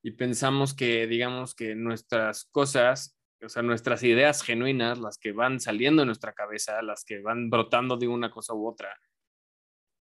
y 0.03 0.13
pensamos 0.13 0.75
que, 0.75 1.07
digamos, 1.07 1.55
que 1.55 1.75
nuestras 1.75 2.45
cosas 2.47 3.17
o 3.45 3.49
sea, 3.49 3.63
nuestras 3.63 4.03
ideas 4.03 4.43
genuinas, 4.43 4.99
las 4.99 5.19
que 5.19 5.33
van 5.33 5.61
saliendo 5.61 6.03
de 6.03 6.07
nuestra 6.07 6.33
cabeza, 6.33 6.81
las 6.83 7.05
que 7.05 7.21
van 7.21 7.51
brotando 7.51 7.97
de 7.97 8.09
una 8.09 8.31
cosa 8.31 8.55
u 8.55 8.67
otra, 8.67 8.99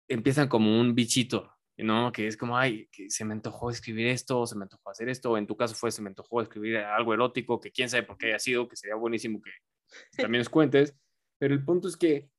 empiezan 0.07 0.47
como 0.47 0.79
un 0.79 0.95
bichito, 0.95 1.55
¿no? 1.83 2.11
Que 2.11 2.27
es 2.27 2.37
como, 2.37 2.57
ay, 2.57 2.87
que 2.91 3.09
se 3.09 3.25
me 3.25 3.33
antojó 3.33 3.69
escribir 3.69 4.07
esto, 4.07 4.45
se 4.45 4.55
me 4.55 4.63
antojó 4.63 4.89
hacer 4.89 5.09
esto, 5.09 5.37
en 5.37 5.47
tu 5.47 5.55
caso 5.55 5.75
fue, 5.75 5.91
se 5.91 6.01
me 6.01 6.09
antojó 6.09 6.41
escribir 6.41 6.77
algo 6.77 7.13
erótico, 7.13 7.59
que 7.59 7.71
quién 7.71 7.89
sabe 7.89 8.03
por 8.03 8.17
qué 8.17 8.27
haya 8.27 8.39
sido, 8.39 8.67
que 8.67 8.75
sería 8.75 8.95
buenísimo 8.95 9.41
que 9.41 9.51
también 10.31 10.39
nos 10.39 10.49
cuentes, 10.49 10.95
pero 11.37 11.53
el 11.53 11.63
punto 11.63 11.87
es 11.87 11.97
que 11.97 12.29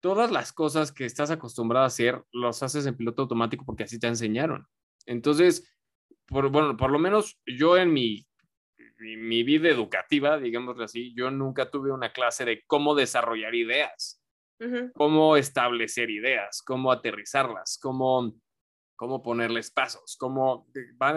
todas 0.00 0.30
las 0.30 0.52
cosas 0.52 0.92
que 0.92 1.04
estás 1.04 1.30
acostumbrado 1.30 1.84
a 1.84 1.88
hacer, 1.88 2.22
los 2.32 2.62
haces 2.62 2.86
en 2.86 2.96
piloto 2.96 3.22
automático 3.22 3.64
porque 3.64 3.84
así 3.84 3.98
te 3.98 4.06
enseñaron. 4.06 4.66
Entonces, 5.06 5.76
por, 6.26 6.50
bueno, 6.50 6.76
por 6.76 6.90
lo 6.90 6.98
menos 6.98 7.38
yo 7.46 7.76
en 7.76 7.92
mi, 7.92 8.26
mi, 8.98 9.42
vida 9.42 9.68
educativa, 9.68 10.38
digámoslo 10.38 10.84
así, 10.84 11.14
yo 11.14 11.30
nunca 11.30 11.70
tuve 11.70 11.92
una 11.92 12.12
clase 12.12 12.44
de 12.44 12.62
cómo 12.66 12.94
desarrollar 12.94 13.54
ideas, 13.54 14.22
cómo 14.94 15.36
establecer 15.36 16.10
ideas, 16.10 16.62
cómo 16.62 16.92
aterrizarlas, 16.92 17.78
cómo, 17.80 18.34
cómo 19.00 19.22
ponerles 19.22 19.70
pasos, 19.70 20.14
cómo, 20.18 20.66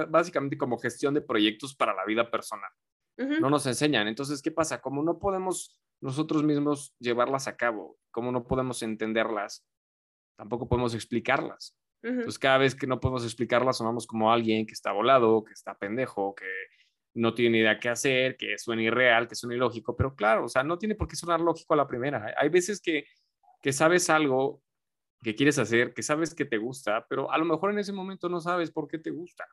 básicamente 0.07 0.57
como 0.57 0.77
gestión 0.77 1.13
de 1.13 1.19
proyectos 1.19 1.75
para 1.75 1.93
la 1.93 2.05
vida 2.05 2.31
personal. 2.31 2.71
No 3.17 3.49
nos 3.49 3.65
enseñan. 3.65 4.07
Entonces, 4.07 4.41
¿qué 4.41 4.51
pasa? 4.51 4.79
Como 4.79 5.03
no 5.03 5.19
podemos 5.19 5.81
nosotros 5.99 6.43
mismos 6.43 6.95
llevarlas 6.97 7.49
a 7.49 7.57
cabo, 7.57 7.97
como 8.09 8.31
no 8.31 8.47
podemos 8.47 8.81
entenderlas, 8.83 9.65
tampoco 10.37 10.69
podemos 10.69 10.95
explicarlas. 10.95 11.77
Entonces, 12.01 12.39
cada 12.39 12.57
vez 12.59 12.73
que 12.73 12.87
no 12.87 13.01
podemos 13.01 13.25
explicarlas, 13.25 13.79
sonamos 13.79 14.07
como 14.07 14.31
alguien 14.31 14.65
que 14.65 14.73
está 14.73 14.93
volado, 14.93 15.43
que 15.43 15.51
está 15.51 15.77
pendejo, 15.77 16.35
que 16.35 16.47
no 17.15 17.33
tiene 17.33 17.57
idea 17.57 17.81
qué 17.81 17.89
hacer, 17.89 18.37
que 18.37 18.57
suena 18.59 18.83
irreal, 18.83 19.27
que 19.27 19.35
suena 19.35 19.55
ilógico, 19.55 19.93
pero 19.93 20.15
claro, 20.15 20.45
o 20.45 20.49
sea, 20.49 20.63
no 20.63 20.77
tiene 20.77 20.95
por 20.95 21.09
qué 21.09 21.17
sonar 21.17 21.41
lógico 21.41 21.73
a 21.73 21.77
la 21.77 21.87
primera. 21.87 22.33
Hay 22.37 22.47
veces 22.47 22.79
que, 22.79 23.03
que 23.61 23.73
sabes 23.73 24.09
algo 24.09 24.61
que 25.24 25.36
quieres 25.36 25.58
hacer, 25.58 25.94
que 25.94 26.03
sabes 26.03 26.36
que 26.36 26.46
te 26.46 26.58
gusta, 26.58 27.06
pero 27.08 27.32
a 27.32 27.38
lo 27.38 27.46
mejor 27.46 27.72
en 27.72 27.80
ese 27.80 27.94
momento 27.94 28.30
no 28.30 28.39
sabes 28.39 28.72
por 28.72 28.88
qué 28.88 29.00
te 29.00 29.12
gusta 29.12 29.46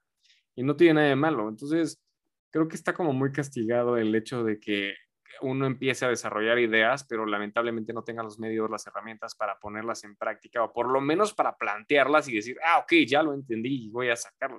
y 0.54 0.62
no 0.62 0.76
tiene 0.76 0.94
nada 0.94 1.08
de 1.08 1.16
malo. 1.16 1.48
Entonces, 1.48 2.02
creo 2.50 2.68
que 2.68 2.76
está 2.76 2.92
como 2.92 3.12
muy 3.12 3.32
castigado 3.32 3.96
el 3.96 4.14
hecho 4.14 4.44
de 4.44 4.58
que 4.58 4.94
uno 5.42 5.66
empiece 5.66 6.04
a 6.04 6.08
desarrollar 6.08 6.58
ideas, 6.58 7.04
pero 7.04 7.24
lamentablemente 7.24 7.92
no 7.92 8.02
tenga 8.02 8.22
los 8.22 8.38
medios, 8.38 8.68
las 8.68 8.86
herramientas 8.86 9.34
para 9.34 9.58
ponerlas 9.58 10.04
en 10.04 10.16
práctica 10.16 10.62
o 10.62 10.72
por 10.72 10.88
lo 10.90 11.00
menos 11.00 11.32
para 11.32 11.56
plantearlas 11.56 12.28
y 12.28 12.34
decir, 12.34 12.58
ah, 12.66 12.78
ok, 12.78 12.92
ya 13.06 13.22
lo 13.22 13.32
entendí 13.32 13.86
y 13.86 13.90
voy 13.90 14.10
a 14.10 14.16
sacarlo. 14.16 14.58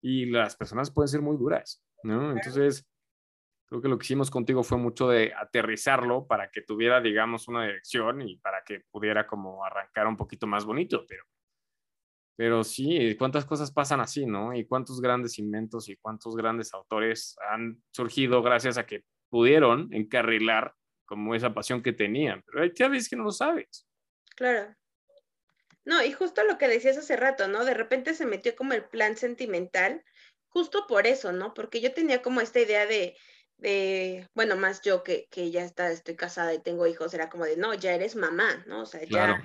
y 0.00 0.26
las 0.26 0.56
personas 0.56 0.90
pueden 0.90 1.08
ser 1.08 1.20
muy 1.20 1.36
duras, 1.36 1.84
¿no? 2.02 2.32
Entonces, 2.32 2.86
creo 3.66 3.80
que 3.80 3.88
lo 3.88 3.98
que 3.98 4.04
hicimos 4.04 4.30
contigo 4.30 4.62
fue 4.62 4.78
mucho 4.78 5.08
de 5.08 5.32
aterrizarlo 5.34 6.26
para 6.26 6.50
que 6.50 6.62
tuviera, 6.62 7.00
digamos, 7.00 7.48
una 7.48 7.64
dirección 7.64 8.22
y 8.22 8.36
para 8.36 8.62
que 8.64 8.80
pudiera 8.90 9.26
como 9.26 9.64
arrancar 9.64 10.06
un 10.06 10.16
poquito 10.16 10.46
más 10.46 10.64
bonito, 10.64 11.04
pero 11.08 11.24
pero 12.36 12.64
sí, 12.64 13.14
cuántas 13.16 13.44
cosas 13.44 13.70
pasan 13.70 14.00
así, 14.00 14.26
¿no? 14.26 14.54
Y 14.54 14.66
cuántos 14.66 15.00
grandes 15.00 15.38
inventos 15.38 15.88
y 15.88 15.96
cuántos 15.96 16.34
grandes 16.34 16.74
autores 16.74 17.36
han 17.48 17.80
surgido 17.92 18.42
gracias 18.42 18.76
a 18.76 18.86
que 18.86 19.04
pudieron 19.30 19.88
encarrilar 19.92 20.74
como 21.04 21.34
esa 21.34 21.54
pasión 21.54 21.82
que 21.82 21.92
tenían. 21.92 22.42
Pero 22.46 22.62
hay 22.62 22.70
veces 22.90 23.08
que 23.08 23.16
no 23.16 23.24
lo 23.24 23.30
sabes. 23.30 23.86
Claro. 24.34 24.74
No, 25.84 26.02
y 26.02 26.12
justo 26.12 26.42
lo 26.44 26.58
que 26.58 26.66
decías 26.66 26.96
hace 26.96 27.14
rato, 27.14 27.46
¿no? 27.46 27.64
De 27.64 27.74
repente 27.74 28.14
se 28.14 28.26
metió 28.26 28.56
como 28.56 28.72
el 28.72 28.84
plan 28.84 29.16
sentimental, 29.16 30.02
justo 30.48 30.86
por 30.88 31.06
eso, 31.06 31.30
¿no? 31.30 31.54
Porque 31.54 31.80
yo 31.80 31.92
tenía 31.92 32.22
como 32.22 32.40
esta 32.40 32.58
idea 32.58 32.86
de, 32.86 33.16
de 33.58 34.28
bueno, 34.34 34.56
más 34.56 34.82
yo 34.82 35.02
que, 35.02 35.26
que 35.30 35.50
ya 35.50 35.64
está, 35.64 35.90
estoy 35.90 36.16
casada 36.16 36.52
y 36.54 36.58
tengo 36.58 36.86
hijos, 36.86 37.14
era 37.14 37.30
como 37.30 37.44
de, 37.44 37.56
no, 37.56 37.74
ya 37.74 37.94
eres 37.94 38.16
mamá, 38.16 38.64
¿no? 38.66 38.82
O 38.82 38.86
sea, 38.86 39.02
ya 39.04 39.42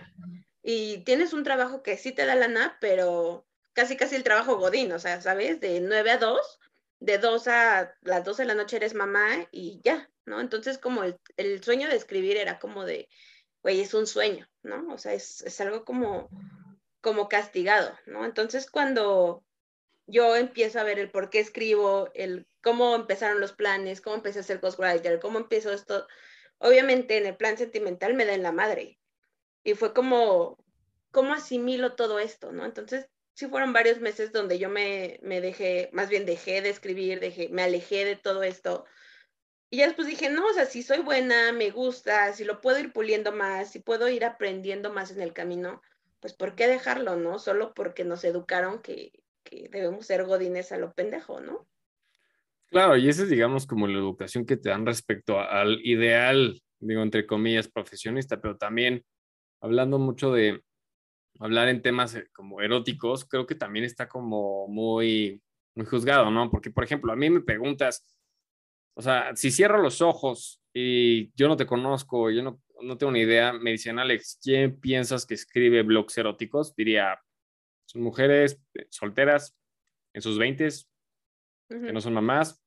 y 0.62 1.00
tienes 1.00 1.34
un 1.34 1.44
trabajo 1.44 1.82
que 1.84 1.98
sí 1.98 2.12
te 2.12 2.26
da 2.26 2.36
lana, 2.36 2.78
pero 2.82 3.46
casi 3.74 3.96
casi 3.98 4.16
el 4.16 4.24
trabajo 4.24 4.58
godín, 4.58 4.92
o 4.92 5.00
sea, 5.00 5.22
¿sabes? 5.22 5.60
De 5.60 5.80
9 5.80 6.12
a 6.12 6.18
2, 6.18 6.60
de 7.00 7.18
2 7.18 7.48
a 7.48 7.96
las 8.02 8.26
12 8.26 8.44
de 8.44 8.48
la 8.48 8.56
noche 8.56 8.76
eres 8.78 8.94
mamá 8.94 9.48
y 9.52 9.82
ya, 9.84 10.10
¿no? 10.26 10.42
Entonces 10.42 10.78
como 10.78 11.04
el, 11.04 11.18
el 11.38 11.64
sueño 11.64 11.88
de 11.88 11.96
escribir 11.96 12.38
era 12.38 12.60
como 12.60 12.86
de, 12.86 13.08
güey, 13.64 13.82
es 13.82 13.94
un 13.94 14.06
sueño, 14.06 14.48
¿no? 14.64 14.94
O 14.94 14.98
sea, 14.98 15.14
es, 15.14 15.42
es 15.42 15.62
algo 15.62 15.86
como, 15.86 16.30
como 17.02 17.30
castigado, 17.30 17.98
¿no? 18.06 18.26
Entonces 18.26 18.70
cuando 18.70 19.44
yo 20.08 20.36
empiezo 20.36 20.80
a 20.80 20.84
ver 20.84 21.00
el 21.00 21.10
por 21.10 21.30
qué 21.30 21.40
escribo, 21.40 22.10
el 22.16 22.46
cómo 22.62 22.96
empezaron 22.96 23.40
los 23.40 23.54
planes, 23.54 24.02
cómo 24.02 24.16
empecé 24.16 24.40
a 24.40 24.42
hacer 24.42 24.60
ghostwriter, 24.60 25.20
cómo 25.20 25.40
empezó 25.40 25.72
esto, 25.72 26.08
obviamente 26.58 27.18
en 27.18 27.26
el 27.26 27.38
plan 27.38 27.58
sentimental 27.58 28.14
me 28.14 28.26
da 28.26 28.34
en 28.34 28.44
la 28.44 28.52
madre, 28.52 29.00
y 29.64 29.74
fue 29.76 29.94
como, 29.94 30.58
¿cómo 31.12 31.34
asimilo 31.34 31.96
todo 31.96 32.20
esto? 32.20 32.52
¿no? 32.52 32.66
Entonces, 32.66 33.08
sí 33.34 33.48
fueron 33.48 33.74
varios 33.74 34.00
meses 34.00 34.32
donde 34.32 34.60
yo 34.60 34.70
me, 34.70 35.20
me 35.22 35.42
dejé, 35.42 35.90
más 35.94 36.10
bien 36.10 36.26
dejé 36.26 36.62
de 36.62 36.70
escribir, 36.70 37.20
dejé, 37.20 37.50
me 37.50 37.64
alejé 37.64 38.06
de 38.06 38.16
todo 38.16 38.44
esto. 38.44 38.86
Y 39.70 39.78
ya 39.78 39.86
después 39.86 40.08
dije, 40.08 40.30
no, 40.30 40.46
o 40.46 40.54
sea, 40.54 40.66
si 40.66 40.82
soy 40.84 41.00
buena, 41.00 41.52
me 41.52 41.70
gusta, 41.70 42.34
si 42.34 42.44
lo 42.44 42.60
puedo 42.62 42.80
ir 42.80 42.92
puliendo 42.92 43.32
más, 43.32 43.72
si 43.72 43.80
puedo 43.80 44.10
ir 44.10 44.26
aprendiendo 44.26 44.92
más 44.92 45.12
en 45.12 45.22
el 45.22 45.34
camino, 45.34 45.82
pues 46.20 46.34
¿por 46.34 46.56
qué 46.56 46.68
dejarlo, 46.68 47.16
no? 47.16 47.40
Solo 47.40 47.74
porque 47.74 48.04
nos 48.04 48.24
educaron 48.24 48.82
que, 48.82 49.12
que 49.44 49.70
debemos 49.70 50.06
ser 50.06 50.26
godines 50.26 50.72
a 50.72 50.78
lo 50.78 50.94
pendejo, 50.94 51.40
¿no? 51.40 51.68
Claro, 52.70 52.98
y 52.98 53.10
esa 53.10 53.24
es, 53.24 53.30
digamos, 53.30 53.66
como 53.66 53.88
la 53.88 53.98
educación 53.98 54.46
que 54.46 54.56
te 54.56 54.70
dan 54.70 54.86
respecto 54.86 55.40
al 55.40 55.80
ideal, 55.84 56.62
digo, 56.80 57.02
entre 57.02 57.26
comillas, 57.26 57.68
profesionista, 57.68 58.40
pero 58.40 58.58
también 58.58 59.04
hablando 59.62 59.98
mucho 60.00 60.32
de 60.32 60.64
hablar 61.40 61.70
en 61.70 61.82
temas 61.82 62.16
eh, 62.16 62.28
como 62.34 62.62
eróticos, 62.62 63.26
creo 63.26 63.48
que 63.48 63.56
también 63.56 63.86
está 63.86 64.08
como 64.08 64.68
muy, 64.68 65.42
muy 65.76 65.86
juzgado, 65.88 66.32
¿no? 66.32 66.52
Porque, 66.52 66.72
por 66.72 66.84
ejemplo, 66.84 67.12
a 67.14 67.16
mí 67.16 67.30
me 67.30 67.42
preguntas, 67.42 68.06
o 68.96 69.02
sea, 69.02 69.36
si 69.36 69.52
cierro 69.52 69.82
los 69.82 70.02
ojos 70.02 70.62
y 70.74 71.32
yo 71.36 71.48
no 71.48 71.58
te 71.58 71.66
conozco, 71.66 72.32
yo 72.32 72.44
no, 72.44 72.62
no 72.82 72.98
tengo 72.98 73.12
ni 73.14 73.22
idea, 73.22 73.54
me 73.54 73.72
dicen, 73.72 74.00
Alex, 74.00 74.40
¿quién 74.44 74.80
piensas 74.80 75.26
que 75.26 75.36
escribe 75.36 75.84
blogs 75.84 76.18
eróticos? 76.18 76.76
Diría, 76.76 77.20
son 77.86 78.04
mujeres 78.04 78.62
eh, 78.76 78.88
solteras, 78.92 79.56
en 80.14 80.22
sus 80.22 80.38
20 81.70 81.88
que 81.88 81.94
no 81.94 82.02
son 82.02 82.14
mamás, 82.14 82.64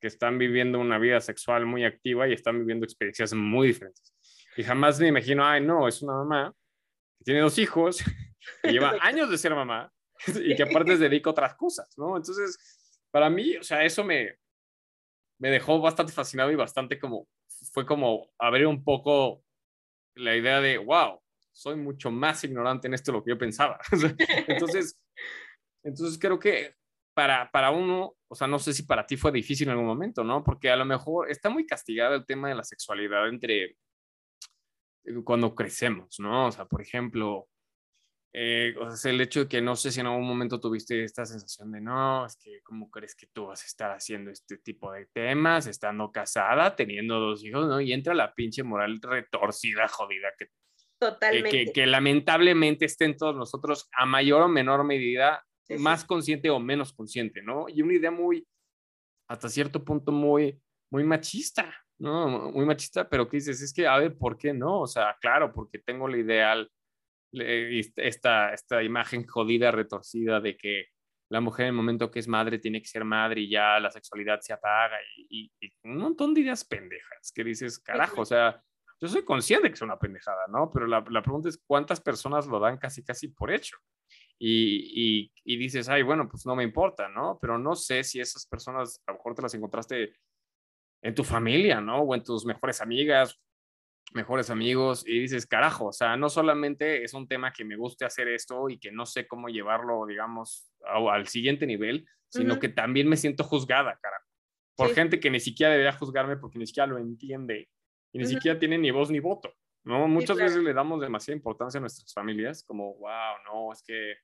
que 0.00 0.06
están 0.06 0.38
viviendo 0.38 0.78
una 0.78 0.98
vida 0.98 1.20
sexual 1.20 1.66
muy 1.66 1.84
activa 1.84 2.28
y 2.28 2.32
están 2.32 2.58
viviendo 2.58 2.84
experiencias 2.84 3.32
muy 3.34 3.68
diferentes. 3.68 4.14
Y 4.56 4.62
jamás 4.62 4.98
me 5.00 5.08
imagino, 5.08 5.44
ay, 5.44 5.60
no, 5.60 5.86
es 5.88 6.02
una 6.02 6.14
mamá 6.14 6.54
que 7.18 7.24
tiene 7.24 7.40
dos 7.40 7.58
hijos, 7.58 7.98
que 8.62 8.72
lleva 8.72 8.96
años 9.00 9.30
de 9.30 9.38
ser 9.38 9.54
mamá 9.54 9.92
y 10.34 10.54
que 10.56 10.62
aparte 10.62 10.96
se 10.96 11.08
dedica 11.08 11.30
a 11.30 11.32
otras 11.32 11.54
cosas, 11.54 11.92
¿no? 11.98 12.16
Entonces, 12.16 12.58
para 13.10 13.28
mí, 13.28 13.56
o 13.56 13.62
sea, 13.62 13.84
eso 13.84 14.04
me, 14.04 14.36
me 15.38 15.50
dejó 15.50 15.80
bastante 15.80 16.12
fascinado 16.12 16.50
y 16.50 16.56
bastante 16.56 16.98
como, 16.98 17.28
fue 17.72 17.84
como 17.84 18.30
abrir 18.38 18.66
un 18.66 18.82
poco 18.82 19.42
la 20.14 20.34
idea 20.34 20.60
de, 20.60 20.78
wow, 20.78 21.20
soy 21.52 21.76
mucho 21.76 22.10
más 22.10 22.42
ignorante 22.44 22.86
en 22.86 22.94
esto 22.94 23.12
de 23.12 23.18
lo 23.18 23.24
que 23.24 23.30
yo 23.30 23.38
pensaba. 23.38 23.78
entonces, 24.48 24.98
entonces 25.82 26.18
creo 26.18 26.38
que 26.38 26.74
para, 27.14 27.50
para 27.50 27.70
uno, 27.70 28.15
o 28.28 28.34
sea, 28.34 28.46
no 28.46 28.58
sé 28.58 28.72
si 28.72 28.82
para 28.84 29.06
ti 29.06 29.16
fue 29.16 29.32
difícil 29.32 29.68
en 29.68 29.72
algún 29.72 29.86
momento, 29.86 30.24
¿no? 30.24 30.42
Porque 30.42 30.70
a 30.70 30.76
lo 30.76 30.84
mejor 30.84 31.30
está 31.30 31.48
muy 31.48 31.66
castigado 31.66 32.14
el 32.14 32.26
tema 32.26 32.48
de 32.48 32.54
la 32.54 32.64
sexualidad 32.64 33.28
entre 33.28 33.76
cuando 35.24 35.54
crecemos, 35.54 36.18
¿no? 36.18 36.48
O 36.48 36.52
sea, 36.52 36.64
por 36.64 36.82
ejemplo, 36.82 37.48
eh, 38.32 38.74
o 38.78 38.90
sea, 38.90 39.12
el 39.12 39.20
hecho 39.20 39.40
de 39.40 39.48
que 39.48 39.62
no 39.62 39.76
sé 39.76 39.90
si 39.90 40.00
en 40.00 40.06
algún 40.06 40.26
momento 40.26 40.60
tuviste 40.60 41.04
esta 41.04 41.24
sensación 41.24 41.72
de, 41.72 41.80
no, 41.80 42.26
es 42.26 42.36
que 42.36 42.60
cómo 42.62 42.90
crees 42.90 43.14
que 43.14 43.26
tú 43.32 43.46
vas 43.46 43.62
a 43.62 43.66
estar 43.66 43.90
haciendo 43.92 44.30
este 44.30 44.58
tipo 44.58 44.92
de 44.92 45.06
temas, 45.06 45.66
estando 45.66 46.12
casada, 46.12 46.76
teniendo 46.76 47.18
dos 47.18 47.44
hijos, 47.44 47.66
¿no? 47.66 47.80
Y 47.80 47.92
entra 47.92 48.12
la 48.12 48.34
pinche 48.34 48.62
moral 48.62 48.98
retorcida, 49.00 49.88
jodida, 49.88 50.28
que, 50.38 50.48
Totalmente. 50.98 51.72
que, 51.72 51.86
lamentablemente 51.86 52.84
esté 52.84 53.04
en 53.06 53.16
todos 53.16 53.36
nosotros 53.36 53.88
a 53.92 54.04
mayor 54.04 54.42
o 54.42 54.48
menor 54.48 54.84
medida, 54.84 55.42
más 55.78 56.04
consciente 56.04 56.50
o 56.50 56.58
menos 56.60 56.92
consciente, 56.92 57.42
¿no? 57.42 57.66
Y 57.68 57.82
una 57.82 57.94
idea 57.94 58.10
muy, 58.10 58.46
hasta 59.28 59.48
cierto 59.48 59.84
punto, 59.84 60.12
muy, 60.12 60.60
muy 60.90 61.04
machista, 61.04 61.74
¿no? 61.98 62.52
Muy 62.52 62.64
machista, 62.64 63.08
pero 63.08 63.28
que 63.28 63.38
dices, 63.38 63.60
es 63.60 63.72
que, 63.72 63.86
a 63.86 63.98
ver, 63.98 64.16
¿por 64.16 64.36
qué 64.36 64.52
no? 64.52 64.80
O 64.80 64.86
sea, 64.86 65.16
claro, 65.20 65.52
porque 65.52 65.78
tengo 65.78 66.08
la 66.08 66.18
ideal, 66.18 66.70
esta, 67.32 68.52
esta 68.52 68.82
imagen 68.82 69.26
jodida, 69.26 69.70
retorcida 69.70 70.40
de 70.40 70.56
que 70.56 70.86
la 71.28 71.40
mujer 71.40 71.64
en 71.64 71.70
el 71.70 71.76
momento 71.76 72.10
que 72.10 72.20
es 72.20 72.28
madre 72.28 72.58
tiene 72.58 72.80
que 72.80 72.88
ser 72.88 73.04
madre 73.04 73.40
y 73.40 73.50
ya 73.50 73.80
la 73.80 73.90
sexualidad 73.90 74.40
se 74.40 74.52
apaga 74.52 74.96
y, 75.16 75.50
un 75.82 75.96
montón 75.96 76.34
de 76.34 76.42
ideas 76.42 76.64
pendejas 76.64 77.32
que 77.34 77.42
dices, 77.42 77.78
carajo, 77.80 78.20
o 78.20 78.24
sea, 78.24 78.62
yo 79.00 79.08
soy 79.08 79.24
consciente 79.24 79.68
que 79.68 79.74
es 79.74 79.82
una 79.82 79.98
pendejada, 79.98 80.46
¿no? 80.48 80.70
Pero 80.72 80.86
la, 80.86 81.04
la 81.10 81.22
pregunta 81.22 81.48
es 81.48 81.60
cuántas 81.66 82.00
personas 82.00 82.46
lo 82.46 82.60
dan 82.60 82.78
casi, 82.78 83.04
casi 83.04 83.28
por 83.28 83.50
hecho. 83.52 83.76
Y, 84.38 85.22
y, 85.24 85.32
y, 85.44 85.56
dices, 85.56 85.88
ay, 85.88 86.02
bueno, 86.02 86.28
pues 86.28 86.44
no 86.44 86.54
me 86.54 86.62
importa, 86.62 87.08
¿no? 87.08 87.38
Pero 87.40 87.58
no 87.58 87.74
sé 87.74 88.04
si 88.04 88.20
esas 88.20 88.46
personas, 88.46 89.02
a 89.06 89.12
lo 89.12 89.18
mejor 89.18 89.34
te 89.34 89.42
las 89.42 89.54
encontraste 89.54 90.14
en 91.02 91.14
tu 91.14 91.24
familia, 91.24 91.80
¿no? 91.80 92.02
O 92.02 92.14
en 92.14 92.22
tus 92.22 92.44
mejores 92.44 92.80
amigas, 92.82 93.40
mejores 94.12 94.50
amigos, 94.50 95.04
y 95.06 95.20
dices, 95.20 95.46
carajo, 95.46 95.86
o 95.86 95.92
sea, 95.92 96.16
no 96.16 96.28
solamente 96.28 97.02
es 97.02 97.14
un 97.14 97.26
tema 97.26 97.52
que 97.52 97.64
me 97.64 97.76
guste 97.76 98.04
hacer 98.04 98.28
esto 98.28 98.68
y 98.68 98.78
que 98.78 98.92
no 98.92 99.06
sé 99.06 99.26
cómo 99.26 99.48
llevarlo, 99.48 100.04
digamos, 100.06 100.70
al 100.84 101.26
siguiente 101.26 101.66
nivel, 101.66 102.06
sino 102.28 102.58
que 102.58 102.68
también 102.68 103.08
me 103.08 103.16
siento 103.16 103.44
juzgada, 103.44 103.98
carajo, 104.02 104.26
por 104.76 104.94
gente 104.94 105.20
que 105.20 105.30
ni 105.30 105.40
siquiera 105.40 105.72
debería 105.72 105.92
juzgarme 105.92 106.36
porque 106.36 106.58
ni 106.58 106.66
siquiera 106.66 106.86
lo 106.86 106.98
entiende 106.98 107.68
y 108.12 108.18
ni 108.18 108.26
siquiera 108.26 108.58
tiene 108.58 108.78
ni 108.78 108.90
voz 108.90 109.10
ni 109.10 109.20
voto, 109.20 109.52
¿no? 109.86 110.08
Muchas 110.08 110.36
veces 110.36 110.58
le 110.58 110.74
damos 110.74 111.00
demasiada 111.00 111.36
importancia 111.36 111.78
a 111.78 111.80
nuestras 111.80 112.12
familias, 112.12 112.64
como, 112.64 112.94
wow, 112.96 113.36
no, 113.46 113.72
es 113.72 113.82
que 113.82 114.14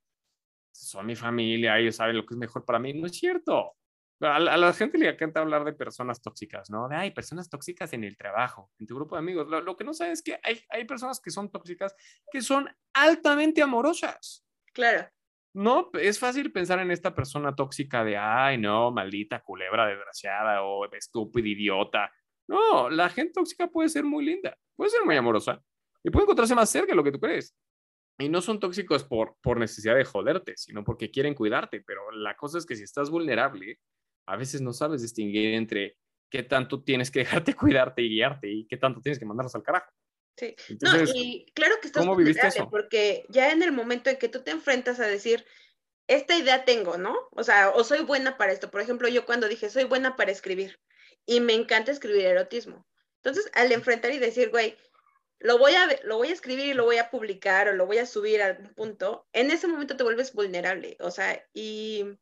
son 0.73 1.07
mi 1.07 1.14
familia, 1.14 1.78
ellos 1.78 1.97
saben 1.97 2.16
lo 2.16 2.26
que 2.26 2.35
es 2.35 2.38
mejor 2.38 2.64
para 2.64 2.81
mí. 2.81 2.92
No 2.92 3.07
es 3.07 3.16
cierto. 3.16 3.76
A 4.21 4.38
la, 4.38 4.73
gente 4.73 4.99
le 4.99 5.09
encanta 5.09 5.40
hablar 5.40 5.64
de 5.64 5.73
personas 5.73 6.21
tóxicas, 6.21 6.71
¿no? 6.71 6.88
De, 6.88 6.97
hay 6.97 7.11
personas 7.11 7.49
tóxicas 7.49 7.92
en 7.92 8.04
el 8.04 8.16
trabajo, 8.16 8.71
en 8.78 8.87
tu 8.87 8.95
grupo 8.95 9.16
de 9.16 9.21
amigos. 9.21 9.49
Lo, 9.49 9.76
que 9.76 9.85
no 9.85 9.95
sabes 9.95 10.19
es 10.19 10.23
que 10.23 10.38
hay, 10.42 10.61
hay 10.69 10.85
personas 10.85 11.21
que 11.21 11.31
son 11.31 11.50
tóxicas 11.50 11.95
que 12.31 12.40
son 12.40 12.69
altamente 12.92 13.62
amorosas. 13.62 14.45
Claro. 14.73 15.09
No, 15.54 15.90
es 15.95 16.19
fácil 16.19 16.50
pensar 16.50 16.78
en 16.78 16.90
esta 16.90 17.14
persona 17.14 17.54
tóxica 17.54 18.04
de, 18.04 18.16
ay, 18.16 18.59
no, 18.59 18.90
maldita 18.90 19.42
culebra 19.42 19.87
desgraciada 19.87 20.62
o 20.62 20.90
estúpida 20.92 21.49
idiota. 21.49 22.11
No, 22.52 22.90
la 22.90 23.09
gente 23.09 23.32
tóxica 23.32 23.66
puede 23.66 23.88
ser 23.88 24.04
muy 24.04 24.26
linda, 24.26 24.59
puede 24.76 24.90
ser 24.90 25.02
muy 25.06 25.16
amorosa 25.16 25.62
y 26.04 26.11
puede 26.11 26.25
encontrarse 26.25 26.54
más 26.54 26.68
cerca 26.68 26.92
de 26.92 26.97
lo 26.97 27.02
que 27.02 27.11
tú 27.11 27.18
crees. 27.18 27.56
Y 28.18 28.28
no 28.28 28.42
son 28.42 28.61
tóxicos 28.61 29.04
por, 29.04 29.37
por 29.40 29.59
necesidad 29.59 29.97
de 29.97 30.04
joderte, 30.04 30.52
sino 30.59 30.85
porque 30.85 31.11
quieren 31.11 31.35
cuidarte. 31.35 31.80
Pero 31.80 32.11
la 32.11 32.37
cosa 32.37 32.59
es 32.59 32.66
que 32.66 32.76
si 32.76 32.82
estás 32.82 33.09
vulnerable, 33.09 33.80
a 34.26 34.37
veces 34.37 34.61
no 34.61 34.75
sabes 34.75 35.00
distinguir 35.00 35.54
entre 35.54 35.97
qué 36.30 36.42
tanto 36.42 36.82
tienes 36.82 37.11
que 37.11 37.21
dejarte 37.21 37.54
cuidarte 37.54 38.02
y 38.02 38.11
guiarte 38.11 38.50
y 38.50 38.66
qué 38.66 38.76
tanto 38.76 39.00
tienes 39.00 39.18
que 39.18 39.25
mandarlos 39.25 39.54
al 39.54 39.62
carajo. 39.62 39.90
Sí, 40.37 40.54
no, 40.80 40.90
y 41.14 41.47
claro 41.54 41.76
que 41.80 41.87
estás 41.87 42.02
¿cómo 42.02 42.16
viviste 42.16 42.47
eso? 42.47 42.68
porque 42.71 43.25
ya 43.28 43.50
en 43.50 43.62
el 43.62 43.73
momento 43.73 44.11
en 44.11 44.18
que 44.18 44.28
tú 44.28 44.42
te 44.42 44.50
enfrentas 44.50 45.00
a 45.00 45.06
decir, 45.06 45.47
esta 46.06 46.37
idea 46.37 46.66
tengo, 46.66 46.99
¿no? 46.99 47.16
O 47.32 47.44
sea, 47.44 47.71
o 47.71 47.82
soy 47.82 48.02
buena 48.02 48.37
para 48.37 48.52
esto. 48.52 48.71
Por 48.71 48.82
ejemplo, 48.82 49.09
yo 49.09 49.25
cuando 49.25 49.49
dije, 49.49 49.71
soy 49.71 49.85
buena 49.85 50.16
para 50.16 50.32
escribir 50.32 50.78
y 51.26 51.41
me 51.41 51.55
encanta 51.55 51.93
escribir 51.93 52.26
erotismo. 52.26 52.87
Entonces, 53.17 53.50
al 53.55 53.73
enfrentar 53.73 54.12
y 54.12 54.19
decir, 54.19 54.50
güey, 54.50 54.76
lo 55.38 55.59
voy, 55.59 55.75
a, 55.75 55.88
lo 56.05 56.17
voy 56.17 56.29
a 56.29 56.33
escribir 56.33 56.67
y 56.67 56.75
lo 56.75 56.85
voy 56.85 56.99
a 56.99 57.11
publicar 57.11 57.69
o 57.69 57.73
lo 57.75 57.87
voy 57.87 57.99
a 57.99 58.07
subir 58.07 58.43
a 58.43 58.47
algún 58.47 58.75
punto, 58.75 59.26
en 59.33 59.50
ese 59.50 59.67
momento 59.67 59.97
te 59.97 60.05
vuelves 60.05 60.33
vulnerable. 60.33 60.97
O 61.00 61.11
sea, 61.11 61.45
y 61.52 62.19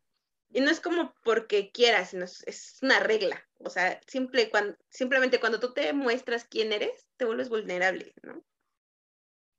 y 0.53 0.61
no 0.61 0.71
es 0.71 0.81
como 0.81 1.15
porque 1.23 1.71
quieras, 1.71 2.11
sino 2.11 2.25
es, 2.25 2.79
una 2.83 2.99
regla. 3.01 3.47
O 3.59 3.71
sea, 3.71 4.01
simple, 4.07 4.51
cuando, 4.51 4.77
simplemente 4.89 5.39
cuando 5.39 5.61
tú 5.61 5.73
te 5.73 5.93
muestras 5.93 6.45
quién 6.45 6.73
eres, 6.73 7.07
te 7.17 7.25
vuelves 7.25 7.49
vulnerable, 7.49 8.13
¿no? 8.23 8.43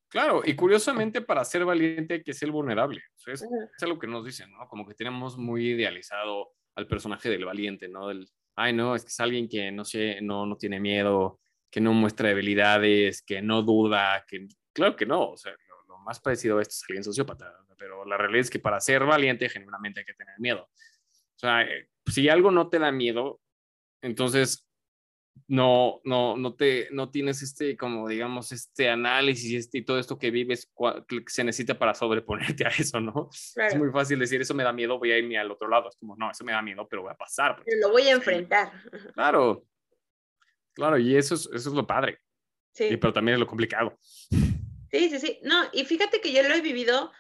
Claro, 0.09 0.41
y 0.43 0.55
curiosamente 0.55 1.21
para 1.21 1.45
ser 1.45 1.63
valiente 1.63 2.15
hay 2.15 2.23
que 2.23 2.33
ser 2.33 2.51
vulnerable. 2.51 3.01
es, 3.27 3.41
es, 3.43 3.83
algo 3.83 3.97
que 3.97 4.07
nos 4.07 4.25
dicen, 4.25 4.51
¿no? 4.51 4.67
Como 4.67 4.85
que 4.85 4.93
tenemos 4.93 5.37
muy 5.37 5.69
idealizado 5.69 6.51
al 6.75 6.87
personaje 6.87 7.29
del 7.29 7.45
valiente, 7.45 7.87
¿no? 7.87 8.09
Del, 8.09 8.27
ay, 8.55 8.73
no, 8.73 8.95
es 8.95 9.03
que 9.03 9.09
es 9.09 9.19
alguien 9.19 9.47
que 9.47 9.71
no 9.71 9.85
sé, 9.85 10.19
no, 10.21 10.45
no 10.45 10.57
tiene 10.57 10.79
miedo, 10.79 11.39
que 11.69 11.81
no 11.81 11.93
muestra 11.93 12.29
debilidades, 12.29 13.21
que 13.21 13.41
no 13.41 13.61
duda, 13.61 14.25
que 14.27 14.47
claro 14.73 14.95
que 14.95 15.05
no, 15.05 15.31
o 15.31 15.37
sea, 15.37 15.53
lo, 15.87 15.97
más 15.99 16.19
parecido 16.19 16.57
a 16.57 16.61
esto 16.61 16.73
es 16.73 16.83
alguien 16.89 17.03
sociópata, 17.03 17.53
pero 17.77 18.05
la 18.05 18.17
realidad 18.17 18.41
es 18.41 18.49
que 18.49 18.59
para 18.59 18.79
ser 18.79 19.05
valiente 19.05 19.49
genuinamente 19.49 19.99
hay 19.99 20.05
que 20.05 20.15
tener 20.15 20.33
miedo. 20.39 20.63
O 20.63 21.39
sea, 21.39 21.61
eh, 21.61 21.89
si 22.07 22.27
algo 22.27 22.49
no 22.49 22.69
te 22.69 22.79
da 22.79 22.91
miedo, 22.91 23.39
entonces 24.01 24.67
no, 25.47 25.99
no, 26.05 26.37
no, 26.37 26.55
te, 26.55 26.87
no 26.91 27.09
tienes 27.09 27.41
este, 27.41 27.75
como 27.75 28.07
digamos, 28.07 28.51
este 28.53 28.89
análisis 28.89 29.65
este, 29.65 29.79
y 29.79 29.85
todo 29.85 29.99
esto 29.99 30.17
que 30.17 30.31
vives 30.31 30.71
que 31.07 31.23
se 31.27 31.43
necesita 31.43 31.77
para 31.77 31.93
sobreponerte 31.93 32.65
a 32.65 32.69
eso, 32.69 33.01
¿no? 33.01 33.29
Es 33.31 33.75
muy 33.75 33.91
fácil 33.91 34.19
decir, 34.19 34.39
eso 34.39 34.53
me 34.53 34.63
da 34.63 34.71
miedo, 34.71 34.97
voy 34.97 35.11
a 35.11 35.17
irme 35.17 35.37
al 35.37 35.51
otro 35.51 35.67
lado. 35.67 35.89
Es 35.89 35.97
como, 35.97 36.15
no, 36.15 36.31
eso 36.31 36.45
me 36.45 36.53
da 36.53 36.61
miedo, 36.61 36.87
pero 36.89 37.01
voy 37.01 37.11
a 37.11 37.17
pasar. 37.17 37.61
lo 37.81 37.91
voy 37.91 38.03
a 38.03 38.11
enfrentar. 38.11 38.71
Claro, 39.13 39.65
claro, 40.73 40.97
y 40.97 41.15
eso 41.15 41.35
es, 41.35 41.49
eso 41.53 41.69
es 41.69 41.75
lo 41.75 41.85
padre. 41.85 42.19
Sí. 42.73 42.95
pero 42.95 43.11
también 43.11 43.33
es 43.33 43.39
lo 43.39 43.47
complicado. 43.47 43.97
Sí, 43.99 45.09
sí, 45.09 45.19
sí. 45.19 45.39
No, 45.43 45.65
y 45.73 45.83
fíjate 45.83 46.21
que 46.21 46.31
yo 46.31 46.43
lo 46.43 46.55
he 46.55 46.61
vivido 46.61 47.11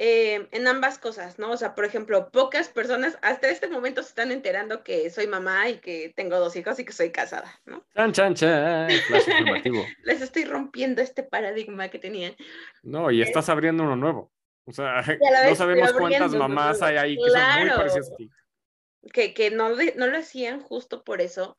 eh, 0.00 0.48
en 0.52 0.68
ambas 0.68 0.96
cosas, 0.96 1.40
¿no? 1.40 1.50
O 1.50 1.56
sea, 1.56 1.74
por 1.74 1.84
ejemplo, 1.84 2.30
pocas 2.30 2.68
personas 2.68 3.18
hasta 3.20 3.48
este 3.48 3.66
momento 3.66 4.00
se 4.04 4.10
están 4.10 4.30
enterando 4.30 4.84
que 4.84 5.10
soy 5.10 5.26
mamá 5.26 5.68
y 5.68 5.78
que 5.78 6.12
tengo 6.14 6.38
dos 6.38 6.54
hijos 6.54 6.78
y 6.78 6.84
que 6.84 6.92
soy 6.92 7.10
casada, 7.10 7.60
¿no? 7.66 7.84
Chan, 7.96 8.12
chan, 8.12 8.34
chan. 8.36 8.88
Les 10.04 10.22
estoy 10.22 10.44
rompiendo 10.44 11.02
este 11.02 11.24
paradigma 11.24 11.88
que 11.88 11.98
tenían. 11.98 12.36
No, 12.84 13.10
y 13.10 13.22
estás 13.22 13.48
abriendo 13.48 13.82
uno 13.82 13.96
nuevo. 13.96 14.30
O 14.66 14.72
sea, 14.72 15.02
no 15.48 15.54
sabemos 15.56 15.92
cuántas 15.92 16.32
mamás 16.32 16.80
hay 16.80 16.96
ahí 16.96 17.16
que 17.16 17.30
son 17.30 17.60
muy 17.60 17.70
parecidas 17.70 18.12
a 18.12 18.16
ti. 18.16 18.30
Que, 19.12 19.34
que 19.34 19.50
no, 19.50 19.70
no 19.70 20.06
lo 20.06 20.16
hacían 20.16 20.60
justo 20.60 21.02
por 21.02 21.20
eso. 21.20 21.56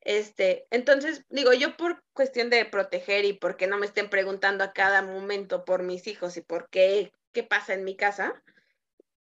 Este, 0.00 0.66
entonces, 0.70 1.24
digo, 1.28 1.52
yo 1.52 1.76
por 1.76 2.02
cuestión 2.12 2.50
de 2.50 2.64
proteger 2.64 3.24
y 3.24 3.32
porque 3.32 3.68
no 3.68 3.78
me 3.78 3.86
estén 3.86 4.10
preguntando 4.10 4.64
a 4.64 4.72
cada 4.72 5.02
momento 5.02 5.64
por 5.64 5.84
mis 5.84 6.08
hijos 6.08 6.36
y 6.36 6.40
por 6.40 6.68
qué 6.68 7.12
qué 7.36 7.42
pasa 7.42 7.74
en 7.74 7.84
mi 7.84 7.94
casa, 7.98 8.42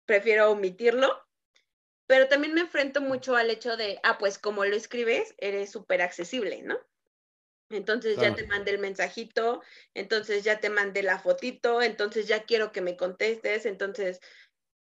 prefiero 0.07 0.53
omitirlo, 0.53 1.21
pero 2.07 2.29
también 2.29 2.55
me 2.55 2.61
enfrento 2.61 3.01
mucho 3.01 3.35
al 3.35 3.51
hecho 3.51 3.77
de, 3.77 3.99
ah, 4.05 4.19
pues 4.19 4.39
como 4.39 4.65
lo 4.65 4.77
escribes, 4.77 5.35
eres 5.39 5.73
súper 5.73 6.01
accesible, 6.01 6.63
¿no? 6.63 6.79
Entonces 7.71 8.17
ya 8.17 8.33
te 8.33 8.47
mandé 8.47 8.71
el 8.71 8.79
mensajito, 8.79 9.63
entonces 9.95 10.45
ya 10.45 10.61
te 10.61 10.71
mandé 10.71 11.03
la 11.03 11.19
fotito, 11.19 11.83
entonces 11.83 12.29
ya 12.29 12.45
quiero 12.45 12.71
que 12.71 12.83
me 12.83 12.97
contestes, 12.97 13.67
entonces 13.67 14.21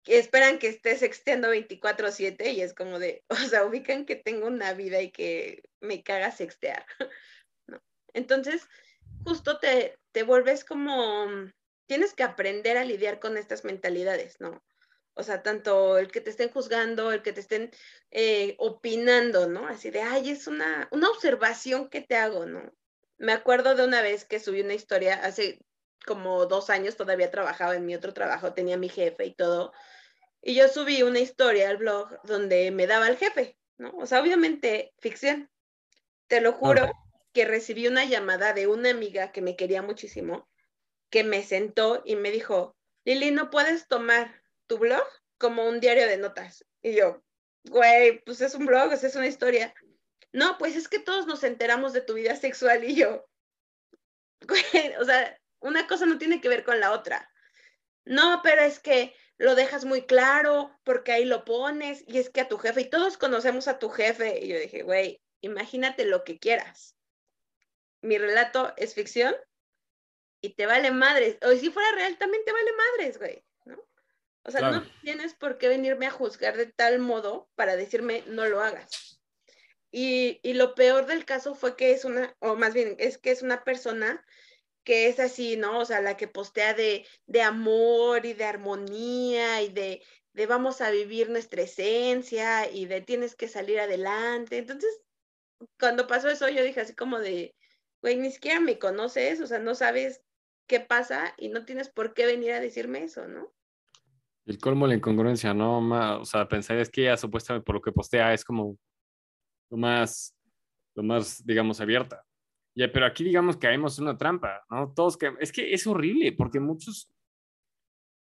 esperan 0.05 0.59
que 0.59 0.67
estés 0.67 0.99
sexteando 0.99 1.49
24/7 1.49 2.51
y 2.51 2.61
es 2.61 2.75
como 2.75 2.99
de, 2.99 3.23
o 3.29 3.35
sea, 3.37 3.65
ubican 3.65 4.05
que 4.05 4.17
tengo 4.17 4.45
una 4.45 4.73
vida 4.73 5.01
y 5.01 5.09
que 5.09 5.63
me 5.81 6.03
caga 6.03 6.29
sextear. 6.29 6.85
¿no? 7.67 7.81
Entonces, 8.13 8.67
justo 9.23 9.57
te, 9.57 9.97
te 10.11 10.21
vuelves 10.21 10.63
como 10.63 11.49
tienes 11.87 12.13
que 12.13 12.23
aprender 12.23 12.77
a 12.77 12.85
lidiar 12.85 13.19
con 13.19 13.37
estas 13.37 13.63
mentalidades, 13.63 14.39
¿no? 14.39 14.63
O 15.13 15.23
sea, 15.23 15.43
tanto 15.43 15.97
el 15.97 16.11
que 16.11 16.19
te 16.19 16.29
estén 16.29 16.49
juzgando, 16.49 17.11
el 17.11 17.21
que 17.21 17.31
te 17.31 17.39
estén 17.39 17.71
eh, 18.11 18.55
opinando, 18.59 19.47
¿no? 19.47 19.67
Así 19.67 19.89
de, 19.89 20.01
ay, 20.01 20.29
es 20.29 20.47
una, 20.47 20.89
una 20.91 21.09
observación 21.09 21.89
que 21.89 22.01
te 22.01 22.17
hago, 22.17 22.45
¿no? 22.45 22.73
Me 23.17 23.31
acuerdo 23.31 23.75
de 23.75 23.85
una 23.85 24.01
vez 24.01 24.25
que 24.25 24.41
subí 24.41 24.61
una 24.61 24.73
historia, 24.73 25.15
hace 25.15 25.59
como 26.05 26.45
dos 26.45 26.69
años 26.69 26.97
todavía 26.97 27.31
trabajaba 27.31 27.75
en 27.75 27.85
mi 27.85 27.95
otro 27.95 28.13
trabajo, 28.13 28.53
tenía 28.53 28.77
mi 28.77 28.89
jefe 28.89 29.25
y 29.25 29.33
todo, 29.33 29.71
y 30.41 30.53
yo 30.53 30.67
subí 30.67 31.01
una 31.01 31.19
historia 31.19 31.69
al 31.69 31.77
blog 31.77 32.21
donde 32.23 32.69
me 32.71 32.85
daba 32.85 33.07
el 33.07 33.17
jefe, 33.17 33.57
¿no? 33.77 33.91
O 33.97 34.05
sea, 34.05 34.21
obviamente 34.21 34.93
ficción. 34.99 35.49
Te 36.27 36.41
lo 36.41 36.53
juro 36.53 36.91
que 37.33 37.45
recibí 37.45 37.87
una 37.87 38.05
llamada 38.05 38.53
de 38.53 38.67
una 38.67 38.91
amiga 38.91 39.31
que 39.31 39.41
me 39.41 39.55
quería 39.55 39.81
muchísimo 39.81 40.47
que 41.09 41.23
me 41.23 41.43
sentó 41.43 42.01
y 42.05 42.15
me 42.15 42.31
dijo, 42.31 42.75
Lili, 43.05 43.31
¿no 43.31 43.49
puedes 43.49 43.87
tomar 43.87 44.41
tu 44.67 44.77
blog 44.77 45.05
como 45.37 45.67
un 45.67 45.79
diario 45.79 46.07
de 46.07 46.17
notas? 46.17 46.65
Y 46.81 46.95
yo, 46.95 47.23
güey, 47.63 48.23
pues 48.25 48.41
es 48.41 48.55
un 48.55 48.65
blog, 48.65 48.91
es 48.93 49.15
una 49.15 49.27
historia. 49.27 49.73
No, 50.31 50.57
pues 50.57 50.75
es 50.75 50.87
que 50.87 50.99
todos 50.99 51.27
nos 51.27 51.43
enteramos 51.43 51.93
de 51.93 52.01
tu 52.01 52.13
vida 52.13 52.35
sexual 52.35 52.83
y 52.83 52.95
yo, 52.95 53.27
güey, 54.41 54.95
o 54.99 55.05
sea, 55.05 55.39
una 55.59 55.87
cosa 55.87 56.05
no 56.05 56.17
tiene 56.17 56.41
que 56.41 56.49
ver 56.49 56.63
con 56.63 56.79
la 56.79 56.91
otra. 56.91 57.31
No, 58.05 58.41
pero 58.43 58.61
es 58.61 58.79
que 58.79 59.15
lo 59.37 59.55
dejas 59.55 59.85
muy 59.85 60.05
claro 60.05 60.77
porque 60.83 61.11
ahí 61.11 61.25
lo 61.25 61.43
pones 61.43 62.03
y 62.07 62.19
es 62.19 62.29
que 62.29 62.41
a 62.41 62.47
tu 62.47 62.57
jefe, 62.57 62.81
y 62.81 62.89
todos 62.89 63.17
conocemos 63.17 63.67
a 63.67 63.79
tu 63.79 63.89
jefe. 63.89 64.43
Y 64.43 64.47
yo 64.47 64.59
dije, 64.59 64.83
güey, 64.83 65.21
imagínate 65.41 66.05
lo 66.05 66.23
que 66.23 66.39
quieras. 66.39 66.95
Mi 68.01 68.17
relato 68.17 68.73
es 68.77 68.93
ficción, 68.93 69.35
y 70.45 70.53
te 70.53 70.65
vale 70.65 70.91
madres. 70.91 71.37
O 71.41 71.51
si 71.51 71.69
fuera 71.69 71.91
real, 71.93 72.17
también 72.17 72.43
te 72.45 72.51
vale 72.51 72.71
madres, 72.73 73.17
güey, 73.17 73.43
¿no? 73.65 73.77
O 74.43 74.51
sea, 74.51 74.69
no 74.69 74.85
tienes 75.01 75.33
por 75.33 75.57
qué 75.57 75.67
venirme 75.67 76.05
a 76.05 76.11
juzgar 76.11 76.55
de 76.55 76.67
tal 76.67 76.99
modo 76.99 77.49
para 77.55 77.75
decirme 77.75 78.23
no 78.27 78.45
lo 78.45 78.61
hagas. 78.61 79.19
Y, 79.91 80.39
y, 80.43 80.53
lo 80.53 80.75
peor 80.75 81.07
del 81.07 81.25
caso 81.25 81.55
fue 81.55 81.75
que 81.75 81.91
es 81.91 82.05
una, 82.05 82.35
o 82.39 82.55
más 82.55 82.73
bien, 82.73 82.95
es 82.99 83.17
que 83.17 83.31
es 83.31 83.41
una 83.41 83.63
persona 83.63 84.23
que 84.83 85.07
es 85.07 85.19
así, 85.19 85.55
¿no? 85.57 85.79
O 85.79 85.85
sea, 85.85 86.01
la 86.01 86.17
que 86.17 86.27
postea 86.27 86.73
de, 86.73 87.07
de 87.25 87.41
amor 87.41 88.25
y 88.25 88.33
de 88.33 88.43
armonía 88.43 89.61
y 89.63 89.69
de, 89.69 90.03
de 90.33 90.45
vamos 90.45 90.81
a 90.81 90.91
vivir 90.91 91.29
nuestra 91.29 91.63
esencia 91.63 92.69
y 92.69 92.85
de 92.85 93.01
tienes 93.01 93.35
que 93.35 93.47
salir 93.47 93.79
adelante. 93.79 94.57
Entonces, 94.57 95.01
cuando 95.79 96.07
pasó 96.07 96.29
eso, 96.29 96.49
yo 96.49 96.63
dije 96.63 96.81
así 96.81 96.93
como 96.93 97.19
de, 97.19 97.55
güey, 98.01 98.17
ni 98.17 98.31
siquiera 98.31 98.59
me 98.59 98.77
conoces, 98.77 99.41
o 99.41 99.47
sea, 99.47 99.59
no 99.59 99.75
sabes 99.75 100.21
qué 100.67 100.79
pasa 100.79 101.33
y 101.37 101.49
no 101.49 101.65
tienes 101.65 101.89
por 101.89 102.13
qué 102.13 102.25
venir 102.25 102.51
a 102.51 102.59
decirme 102.59 103.03
eso, 103.03 103.27
¿no? 103.27 103.53
El 104.45 104.59
colmo 104.59 104.85
de 104.85 104.89
la 104.89 104.97
incongruencia, 104.97 105.53
¿no? 105.53 105.79
o 106.19 106.25
sea, 106.25 106.47
pensar 106.47 106.77
es 106.77 106.89
que 106.89 107.01
ella 107.01 107.17
supuestamente 107.17 107.65
por 107.65 107.75
lo 107.75 107.81
que 107.81 107.91
postea 107.91 108.33
es 108.33 108.45
como 108.45 108.77
lo 109.71 109.77
más 109.77 110.35
lo 110.95 111.03
más, 111.03 111.45
digamos, 111.45 111.79
abierta. 111.81 112.25
Ya, 112.75 112.91
pero 112.91 113.05
aquí 113.05 113.23
digamos 113.23 113.55
que 113.55 113.67
caemos 113.67 113.97
en 113.99 114.05
una 114.05 114.17
trampa, 114.17 114.65
¿no? 114.69 114.91
Todos 114.93 115.17
que 115.17 115.33
es 115.39 115.51
que 115.51 115.73
es 115.73 115.85
horrible 115.87 116.31
porque 116.33 116.59
muchos 116.59 117.11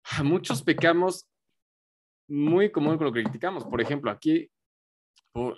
muchos 0.23 0.63
pecamos 0.63 1.29
muy 2.29 2.71
común 2.71 2.97
con 2.99 3.07
lo 3.07 3.13
que 3.13 3.23
criticamos. 3.23 3.65
Por 3.65 3.81
ejemplo, 3.81 4.11
aquí 4.11 4.51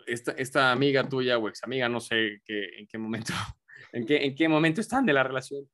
esta, 0.07 0.33
esta 0.33 0.73
amiga 0.73 1.09
tuya 1.09 1.39
o 1.39 1.49
ex 1.49 1.63
amiga, 1.65 1.89
no 1.89 2.01
sé 2.01 2.41
qué, 2.45 2.79
en 2.79 2.87
qué 2.87 2.99
momento, 2.99 3.33
en 3.93 4.07
qué, 4.07 4.25
en 4.25 4.35
qué 4.35 4.49
momento 4.49 4.81
están 4.81 5.05
de 5.05 5.13
la 5.13 5.25
relación. 5.25 5.69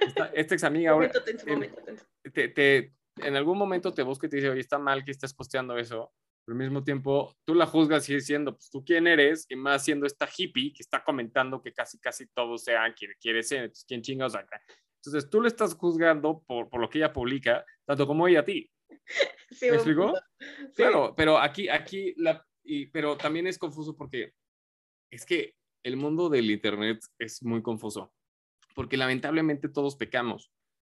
Esta, 0.00 0.26
esta 0.34 0.54
ex 0.54 0.64
amiga 0.64 0.92
ahora, 0.92 1.10
te, 2.32 2.48
te, 2.48 2.94
en 3.16 3.36
algún 3.36 3.58
momento 3.58 3.92
te 3.92 4.02
busca 4.02 4.26
y 4.26 4.30
te 4.30 4.36
dice, 4.36 4.50
oye, 4.50 4.60
está 4.60 4.78
mal 4.78 5.04
que 5.04 5.10
estés 5.10 5.34
posteando 5.34 5.76
eso, 5.76 6.12
pero 6.44 6.54
al 6.56 6.64
mismo 6.64 6.82
tiempo 6.82 7.36
tú 7.44 7.54
la 7.54 7.66
juzgas 7.66 8.08
y 8.08 8.14
diciendo, 8.14 8.52
pues 8.52 8.70
tú 8.70 8.84
quién 8.84 9.06
eres, 9.06 9.46
y 9.48 9.56
más 9.56 9.84
siendo 9.84 10.06
esta 10.06 10.28
hippie 10.34 10.72
que 10.72 10.82
está 10.82 11.04
comentando 11.04 11.60
que 11.60 11.72
casi, 11.72 11.98
casi 11.98 12.26
todos 12.28 12.64
sean 12.64 12.94
quien 12.94 13.12
quiere 13.20 13.42
ser, 13.42 13.64
entonces 13.64 13.84
quién 13.86 14.02
chingados 14.02 14.34
acá. 14.34 14.60
Entonces 15.02 15.30
tú 15.30 15.40
le 15.40 15.48
estás 15.48 15.74
juzgando 15.74 16.42
por, 16.46 16.68
por 16.68 16.80
lo 16.80 16.88
que 16.88 16.98
ella 16.98 17.12
publica, 17.12 17.64
tanto 17.84 18.06
como 18.06 18.26
ella 18.26 18.40
a 18.40 18.44
ti. 18.44 18.70
¿Me 19.60 19.68
explicó? 19.68 20.14
Claro, 20.74 21.14
pero 21.16 21.38
aquí, 21.38 21.68
aquí, 21.68 22.14
la, 22.16 22.44
y, 22.64 22.86
pero 22.86 23.16
también 23.16 23.46
es 23.46 23.58
confuso 23.58 23.96
porque 23.96 24.32
es 25.10 25.24
que 25.24 25.54
el 25.84 25.96
mundo 25.96 26.28
del 26.28 26.50
Internet 26.50 27.00
es 27.18 27.42
muy 27.42 27.62
confuso, 27.62 28.12
porque 28.78 28.96
lamentablemente 28.96 29.68
todos 29.68 29.96
pecamos 29.96 30.52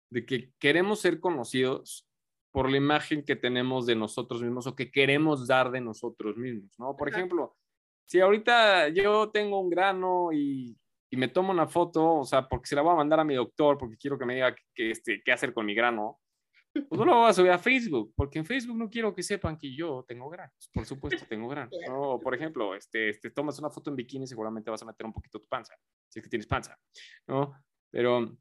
de 0.09 0.25
que 0.25 0.53
queremos 0.57 1.01
ser 1.01 1.19
conocidos 1.19 2.07
por 2.53 2.71
la 2.71 2.77
imagen 2.77 3.25
que 3.25 3.35
tenemos 3.35 3.85
de 3.85 3.93
nosotros 3.93 4.41
mismos 4.41 4.67
o 4.67 4.73
que 4.77 4.89
queremos 4.89 5.47
dar 5.49 5.69
de 5.69 5.81
nosotros 5.81 6.37
mismos, 6.37 6.73
¿no? 6.79 6.95
Por 6.95 7.09
ejemplo, 7.09 7.57
si 8.05 8.21
ahorita 8.21 8.87
yo 8.87 9.31
tengo 9.31 9.59
un 9.59 9.69
grano 9.69 10.31
y, 10.31 10.77
y, 11.11 11.17
me 11.17 11.27
tomo 11.27 11.51
una 11.51 11.67
foto, 11.67 12.19
o 12.19 12.23
sea, 12.23 12.47
porque 12.47 12.67
se 12.67 12.75
la 12.77 12.83
voy 12.83 12.93
a 12.93 12.95
mandar 12.95 13.19
a 13.19 13.25
mi 13.25 13.35
doctor, 13.35 13.77
porque 13.77 13.97
quiero 13.97 14.17
que 14.17 14.25
me 14.25 14.35
diga 14.35 14.55
qué 14.73 14.91
este, 14.91 15.21
qué 15.21 15.33
hacer 15.33 15.53
con 15.53 15.65
mi 15.65 15.75
grano, 15.75 16.21
pues 16.89 16.97
no 16.97 17.03
lo 17.03 17.15
voy 17.17 17.29
a 17.29 17.33
subir 17.33 17.51
a 17.51 17.59
Facebook, 17.59 18.13
porque 18.15 18.39
en 18.39 18.45
Facebook 18.45 18.77
no 18.77 18.89
quiero 18.89 19.13
que 19.13 19.23
sepan 19.23 19.57
que 19.57 19.75
yo 19.75 20.05
tengo 20.07 20.29
granos, 20.29 20.69
por 20.73 20.85
supuesto 20.85 21.25
tengo 21.27 21.49
granos. 21.49 21.75
¿no? 21.85 22.17
Por 22.17 22.33
ejemplo, 22.33 22.75
este, 22.75 23.09
este, 23.09 23.29
tomas 23.29 23.59
una 23.59 23.69
foto 23.69 23.89
en 23.89 23.97
bikini, 23.97 24.25
seguramente 24.25 24.71
vas 24.71 24.81
a 24.83 24.85
meter 24.85 25.05
un 25.05 25.11
poquito 25.11 25.41
tu 25.41 25.47
panza, 25.49 25.75
si 26.07 26.19
es 26.19 26.23
que 26.23 26.29
tienes 26.29 26.47
panza, 26.47 26.79
¿no? 27.27 27.53
Pero 27.93 28.35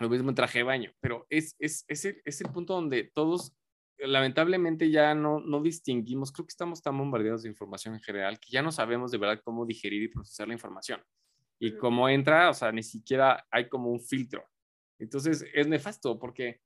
lo 0.00 0.10
mismo 0.10 0.28
en 0.28 0.34
traje 0.34 0.58
de 0.58 0.64
baño, 0.64 0.92
pero 1.00 1.26
es, 1.30 1.54
es, 1.58 1.84
es, 1.88 2.04
el, 2.04 2.20
es 2.24 2.40
el 2.40 2.50
punto 2.50 2.74
donde 2.74 3.04
todos 3.14 3.56
lamentablemente 3.98 4.90
ya 4.90 5.14
no, 5.14 5.40
no 5.40 5.62
distinguimos, 5.62 6.32
creo 6.32 6.44
que 6.44 6.50
estamos 6.50 6.82
tan 6.82 6.98
bombardeados 6.98 7.44
de 7.44 7.48
información 7.48 7.94
en 7.94 8.00
general 8.00 8.38
que 8.38 8.50
ya 8.50 8.62
no 8.62 8.72
sabemos 8.72 9.10
de 9.10 9.18
verdad 9.18 9.40
cómo 9.42 9.64
digerir 9.64 10.02
y 10.02 10.08
procesar 10.08 10.48
la 10.48 10.54
información. 10.54 11.00
Y 11.58 11.76
cómo 11.78 12.08
entra, 12.08 12.50
o 12.50 12.54
sea, 12.54 12.70
ni 12.72 12.82
siquiera 12.82 13.46
hay 13.50 13.70
como 13.70 13.90
un 13.90 14.00
filtro. 14.00 14.44
Entonces 14.98 15.46
es 15.54 15.66
nefasto 15.66 16.18
porque 16.18 16.60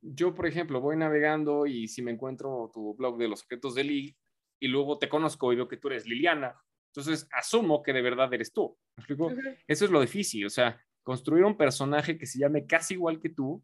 yo, 0.00 0.34
por 0.34 0.46
ejemplo, 0.46 0.80
voy 0.80 0.96
navegando 0.96 1.66
y 1.66 1.88
si 1.88 2.02
me 2.02 2.12
encuentro 2.12 2.70
tu 2.72 2.94
blog 2.94 3.18
de 3.18 3.28
los 3.28 3.40
secretos 3.40 3.74
de 3.74 3.84
Lee 3.84 4.16
y 4.60 4.68
luego 4.68 4.98
te 4.98 5.08
conozco 5.08 5.52
y 5.52 5.56
veo 5.56 5.66
que 5.66 5.76
tú 5.76 5.88
eres 5.88 6.06
Liliana, 6.06 6.54
entonces 6.92 7.28
asumo 7.32 7.82
que 7.82 7.92
de 7.92 8.02
verdad 8.02 8.32
eres 8.32 8.52
tú. 8.52 8.78
¿Me 8.96 9.02
explico? 9.02 9.32
Eso 9.66 9.84
es 9.84 9.90
lo 9.90 10.00
difícil, 10.00 10.46
o 10.46 10.50
sea, 10.50 10.80
construir 11.06 11.44
un 11.44 11.56
personaje 11.56 12.18
que 12.18 12.26
se 12.26 12.40
llame 12.40 12.66
casi 12.66 12.94
igual 12.94 13.20
que 13.20 13.28
tú 13.28 13.62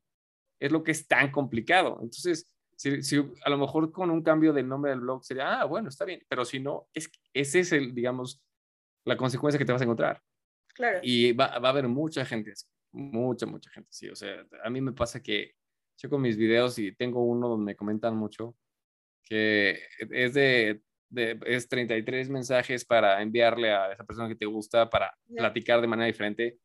es 0.60 0.70
lo 0.70 0.84
que 0.84 0.92
es 0.92 1.08
tan 1.08 1.32
complicado. 1.32 1.98
Entonces, 2.00 2.48
si, 2.76 3.16
a 3.44 3.50
lo 3.50 3.58
mejor 3.58 3.90
con 3.90 4.10
un 4.10 4.22
cambio 4.22 4.52
del 4.52 4.68
nombre 4.68 4.92
del 4.92 5.00
blog 5.00 5.24
sería, 5.24 5.60
ah, 5.60 5.64
bueno, 5.64 5.88
está 5.88 6.04
bien, 6.04 6.22
pero 6.28 6.44
si 6.44 6.60
no, 6.60 6.88
es, 6.94 7.10
ese 7.34 7.60
es 7.60 7.72
el, 7.72 7.92
digamos, 7.92 8.40
la 9.04 9.16
consecuencia 9.16 9.58
que 9.58 9.64
te 9.64 9.72
vas 9.72 9.82
a 9.82 9.84
encontrar. 9.84 10.22
Claro. 10.72 11.00
Y 11.02 11.32
va, 11.32 11.58
va 11.58 11.68
a 11.68 11.72
haber 11.72 11.88
mucha 11.88 12.24
gente 12.24 12.52
mucha, 12.92 13.46
mucha 13.46 13.70
gente 13.70 13.88
sí. 13.92 14.08
O 14.08 14.14
sea, 14.14 14.46
a 14.62 14.70
mí 14.70 14.80
me 14.80 14.92
pasa 14.92 15.20
que 15.22 15.54
yo 15.98 16.08
con 16.08 16.22
mis 16.22 16.36
videos 16.36 16.78
y 16.78 16.92
tengo 16.92 17.24
uno 17.24 17.48
donde 17.48 17.64
me 17.64 17.76
comentan 17.76 18.16
mucho 18.16 18.56
que 19.24 19.78
es 19.98 20.34
de, 20.34 20.82
de, 21.08 21.38
es 21.46 21.68
33 21.68 22.28
mensajes 22.28 22.84
para 22.84 23.22
enviarle 23.22 23.72
a 23.72 23.92
esa 23.92 24.04
persona 24.04 24.28
que 24.28 24.34
te 24.34 24.46
gusta 24.46 24.90
para 24.90 25.16
platicar 25.34 25.80
de 25.80 25.86
manera 25.86 26.06
diferente 26.06 26.58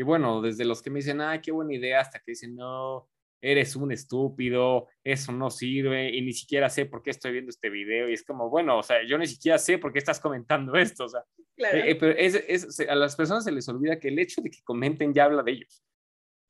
y 0.00 0.02
bueno, 0.02 0.40
desde 0.40 0.64
los 0.64 0.80
que 0.80 0.88
me 0.88 1.00
dicen, 1.00 1.20
ay, 1.20 1.42
qué 1.42 1.52
buena 1.52 1.74
idea, 1.74 2.00
hasta 2.00 2.20
que 2.20 2.30
dicen, 2.30 2.56
no, 2.56 3.06
eres 3.38 3.76
un 3.76 3.92
estúpido, 3.92 4.88
eso 5.04 5.30
no 5.30 5.50
sirve, 5.50 6.08
y 6.08 6.22
ni 6.22 6.32
siquiera 6.32 6.70
sé 6.70 6.86
por 6.86 7.02
qué 7.02 7.10
estoy 7.10 7.32
viendo 7.32 7.50
este 7.50 7.68
video. 7.68 8.08
Y 8.08 8.14
es 8.14 8.24
como, 8.24 8.48
bueno, 8.48 8.78
o 8.78 8.82
sea, 8.82 9.06
yo 9.06 9.18
ni 9.18 9.26
siquiera 9.26 9.58
sé 9.58 9.76
por 9.76 9.92
qué 9.92 9.98
estás 9.98 10.18
comentando 10.18 10.74
esto. 10.76 11.04
O 11.04 11.08
sea, 11.10 11.20
eh, 11.58 11.90
eh, 11.90 11.94
pero 11.96 12.12
es, 12.16 12.34
es, 12.34 12.80
a 12.80 12.94
las 12.94 13.14
personas 13.14 13.44
se 13.44 13.52
les 13.52 13.68
olvida 13.68 14.00
que 14.00 14.08
el 14.08 14.18
hecho 14.18 14.40
de 14.40 14.50
que 14.50 14.62
comenten 14.64 15.12
ya 15.12 15.24
habla 15.24 15.42
de 15.42 15.52
ellos. 15.52 15.84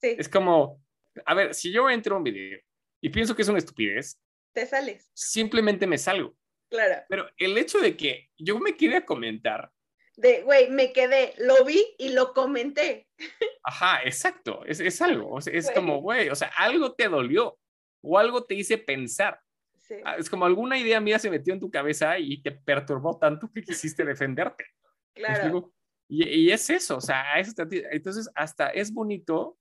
Sí. 0.01 0.15
Es 0.17 0.29
como, 0.29 0.81
a 1.27 1.35
ver, 1.35 1.53
si 1.53 1.73
yo 1.73 1.91
entro 1.91 2.15
a 2.15 2.19
un 2.19 2.25
video 2.25 2.61
y 3.03 3.09
pienso 3.09 3.35
que 3.35 3.43
es 3.43 3.49
una 3.49 3.59
estupidez, 3.59 4.17
te 4.55 4.65
sales. 4.65 5.11
Simplemente 5.13 5.89
me 5.89 5.99
salgo. 5.99 6.37
Claro. 6.71 7.03
Pero 7.09 7.29
el 7.37 7.59
hecho 7.59 7.81
de 7.81 7.97
que 7.97 8.31
yo 8.39 8.61
me 8.61 8.77
quiera 8.77 9.05
comentar 9.05 9.73
de, 10.21 10.43
güey, 10.43 10.71
me 10.71 10.93
quedé, 10.93 11.35
lo 11.39 11.65
vi 11.65 11.83
y 11.99 12.11
lo 12.11 12.33
comenté. 12.33 13.09
Ajá, 13.63 14.03
exacto, 14.05 14.65
es, 14.65 14.81
es 14.81 15.01
algo, 15.03 15.39
es 15.39 15.71
como, 15.71 16.01
güey, 16.01 16.29
o 16.29 16.35
sea, 16.35 16.51
algo 16.57 16.95
te 16.95 17.09
dolió 17.09 17.59
o 18.03 18.19
algo 18.19 18.45
te 18.45 18.55
hice 18.55 18.79
pensar. 18.79 19.41
Ah, 20.05 20.17
es 20.17 20.31
como 20.31 20.45
alguna 20.45 20.79
idea 20.79 21.01
mía 21.01 21.19
se 21.19 21.31
metió 21.31 21.53
en 21.53 21.59
tu 21.59 21.71
cabeza 21.71 22.17
y 22.19 22.41
te 22.43 22.53
perturbó 22.53 23.19
tanto 23.19 23.51
que 23.53 23.63
quisiste 23.63 24.05
defenderte. 24.05 24.65
Claro. 25.15 25.73
Y, 26.09 26.29
y, 26.29 26.53
es 26.53 26.71
eso, 26.71 26.97
o 26.97 27.01
sea, 27.01 27.25
entonces 27.39 28.31
hasta 28.35 28.69
es 28.69 28.93
bonito 28.93 29.59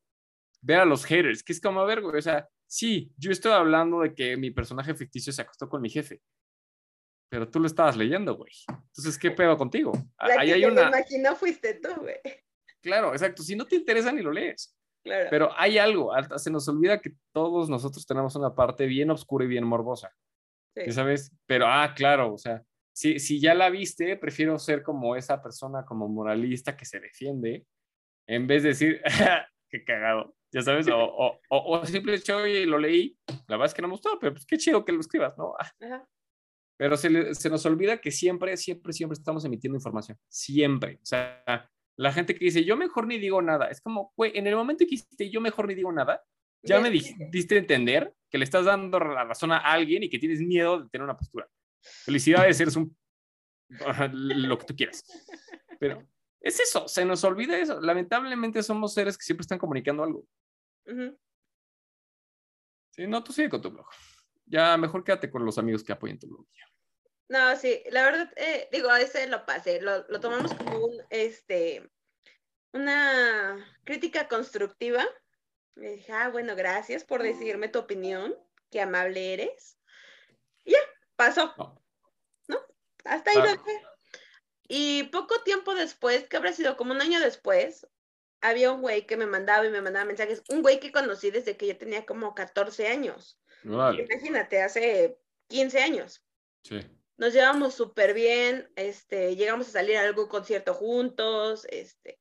ver 0.61 0.79
a 0.79 0.85
los 0.85 1.05
haters, 1.05 1.43
que 1.43 1.53
es 1.53 1.61
como, 1.61 1.79
a 1.79 1.85
ver, 1.85 2.01
güey, 2.01 2.17
o 2.17 2.21
sea, 2.21 2.47
sí, 2.67 3.11
yo 3.17 3.31
estoy 3.31 3.51
hablando 3.51 4.01
de 4.01 4.13
que 4.13 4.35
mi 4.37 4.51
personaje 4.51 4.93
ficticio 4.93 5.31
se 5.31 5.41
acostó 5.41 5.69
con 5.69 5.81
mi 5.81 5.89
jefe, 5.89 6.21
pero 7.29 7.49
tú 7.49 7.59
lo 7.59 7.67
estabas 7.67 7.95
leyendo, 7.95 8.35
güey. 8.35 8.51
Entonces, 8.67 9.17
¿qué 9.17 9.31
pedo 9.31 9.57
contigo? 9.57 9.91
La 10.19 10.41
Ahí 10.41 10.51
hay 10.51 10.65
una... 10.65 10.87
imaginó 10.87 11.35
fuiste 11.35 11.75
tú, 11.75 11.89
güey. 12.01 12.17
Claro, 12.81 13.11
exacto. 13.13 13.43
Si 13.43 13.55
no 13.55 13.65
te 13.65 13.75
interesa, 13.75 14.11
ni 14.11 14.21
lo 14.21 14.31
lees. 14.31 14.75
Claro. 15.03 15.27
Pero 15.29 15.49
hay 15.55 15.77
algo, 15.77 16.11
se 16.37 16.51
nos 16.51 16.67
olvida 16.67 16.99
que 16.99 17.13
todos 17.31 17.69
nosotros 17.69 18.05
tenemos 18.05 18.35
una 18.35 18.53
parte 18.53 18.85
bien 18.85 19.11
oscura 19.11 19.45
y 19.45 19.47
bien 19.47 19.63
morbosa. 19.63 20.11
Sí. 20.75 20.91
¿Sabes? 20.91 21.31
Pero, 21.45 21.67
ah, 21.67 21.93
claro, 21.95 22.33
o 22.33 22.37
sea, 22.37 22.63
si, 22.93 23.19
si 23.19 23.39
ya 23.39 23.53
la 23.53 23.69
viste, 23.69 24.17
prefiero 24.17 24.59
ser 24.59 24.83
como 24.83 25.15
esa 25.15 25.41
persona, 25.41 25.85
como 25.85 26.09
moralista 26.09 26.75
que 26.75 26.85
se 26.85 26.99
defiende, 26.99 27.65
en 28.27 28.45
vez 28.45 28.63
de 28.63 28.69
decir, 28.69 29.01
qué 29.69 29.83
cagado, 29.85 30.35
ya 30.51 30.61
sabes, 30.61 30.87
o, 30.89 30.97
o, 30.97 31.39
o, 31.49 31.85
simplemente, 31.85 32.33
oye, 32.33 32.65
lo 32.65 32.77
leí, 32.77 33.17
la 33.47 33.55
verdad 33.55 33.67
es 33.67 33.73
que 33.73 33.81
no 33.81 33.87
me 33.87 33.93
gustó, 33.93 34.17
pero 34.19 34.33
pues 34.33 34.45
qué 34.45 34.57
chido 34.57 34.83
que 34.83 34.91
lo 34.91 34.99
escribas, 34.99 35.37
¿no? 35.37 35.53
Ajá. 35.57 36.05
Pero 36.79 36.95
se, 36.95 37.35
se, 37.35 37.49
nos 37.49 37.65
olvida 37.65 37.99
que 37.99 38.09
siempre, 38.09 38.55
siempre, 38.55 38.93
siempre 38.93 39.13
estamos 39.13 39.43
emitiendo 39.43 39.75
información. 39.75 40.17
Siempre. 40.29 40.97
O 41.03 41.05
sea, 41.05 41.69
la 41.97 42.13
gente 42.13 42.33
que 42.33 42.45
dice, 42.45 42.63
yo 42.63 42.77
mejor 42.77 43.05
ni 43.05 43.19
digo 43.19 43.41
nada. 43.41 43.67
Es 43.67 43.81
como, 43.81 44.13
güey, 44.15 44.31
en 44.33 44.47
el 44.47 44.55
momento 44.55 44.85
que 44.85 44.91
dijiste, 44.91 45.29
yo 45.29 45.41
mejor 45.41 45.67
ni 45.67 45.75
digo 45.75 45.91
nada, 45.91 46.23
ya 46.63 46.79
me 46.79 46.89
diste 46.89 47.55
a 47.55 47.57
entender 47.57 48.13
que 48.29 48.37
le 48.37 48.45
estás 48.45 48.63
dando 48.63 48.97
la 48.97 49.25
razón 49.25 49.51
a 49.51 49.57
alguien 49.57 50.03
y 50.03 50.09
que 50.09 50.19
tienes 50.19 50.39
miedo 50.39 50.83
de 50.83 50.89
tener 50.89 51.03
una 51.03 51.17
postura. 51.17 51.49
Felicidades, 51.81 52.61
eres 52.61 52.77
un... 52.77 52.95
lo 54.13 54.57
que 54.57 54.65
tú 54.65 54.73
quieras. 54.73 55.03
Pero 55.81 56.07
es 56.39 56.61
eso, 56.61 56.87
se 56.87 57.03
nos 57.03 57.25
olvida 57.25 57.57
eso. 57.57 57.81
Lamentablemente 57.81 58.63
somos 58.63 58.93
seres 58.93 59.17
que 59.17 59.25
siempre 59.25 59.41
están 59.41 59.59
comunicando 59.59 60.01
algo. 60.01 60.25
Sí, 62.91 63.05
no, 63.05 63.21
tú 63.21 63.33
sigue 63.33 63.49
con 63.49 63.61
tu 63.61 63.69
blog 63.69 63.87
ya 64.49 64.75
mejor 64.77 65.03
quédate 65.03 65.29
con 65.29 65.45
los 65.45 65.57
amigos 65.57 65.83
que 65.83 65.93
apoyen 65.93 66.19
tu 66.19 66.27
blog. 66.27 66.45
No, 67.29 67.55
sí, 67.55 67.83
la 67.91 68.03
verdad, 68.03 68.33
eh, 68.37 68.67
digo, 68.71 68.93
ese 68.95 69.27
lo 69.27 69.45
pasé, 69.45 69.79
lo, 69.81 70.03
lo, 70.07 70.19
tomamos 70.19 70.51
como 70.55 70.79
un, 70.79 70.97
este, 71.11 71.87
una 72.73 73.79
crítica 73.83 74.27
constructiva. 74.27 75.05
Me 75.75 75.91
dije, 75.91 76.11
ah, 76.11 76.29
bueno, 76.29 76.55
gracias 76.55 77.03
por 77.03 77.21
decirme 77.21 77.69
tu 77.69 77.77
opinión, 77.77 78.35
qué 78.71 78.81
amable 78.81 79.33
eres. 79.33 79.77
Y 80.65 80.71
ya, 80.71 80.79
pasó. 81.15 81.53
No. 82.47 82.59
Hasta 83.05 83.29
ahí 83.29 83.57
Y 84.67 85.03
poco 85.03 85.43
tiempo 85.43 85.75
después, 85.75 86.27
que 86.27 86.35
habrá 86.35 86.51
sido 86.51 86.77
como 86.77 86.93
un 86.93 87.01
año 87.01 87.19
después, 87.19 87.87
había 88.41 88.71
un 88.71 88.81
güey 88.81 89.05
que 89.05 89.17
me 89.17 89.27
mandaba 89.27 89.67
y 89.67 89.69
me 89.69 89.81
mandaba 89.81 90.05
mensajes, 90.05 90.41
un 90.49 90.63
güey 90.63 90.79
que 90.79 90.91
conocí 90.91 91.29
desde 91.29 91.57
que 91.57 91.67
yo 91.67 91.77
tenía 91.77 92.07
como 92.07 92.33
14 92.33 92.87
años. 92.87 93.39
Imagínate, 93.63 94.63
hace 94.63 95.19
15 95.47 95.79
años. 95.79 96.23
Sí. 96.63 96.98
Nos 97.19 97.33
llevamos 97.33 97.73
súper 97.73 98.13
bien, 98.13 98.71
este, 98.77 99.35
llegamos 99.35 99.67
a 99.67 99.71
salir 99.71 99.97
a 99.97 100.03
algún 100.03 100.29
concierto 100.29 100.73
juntos, 100.73 101.67
este, 101.69 102.17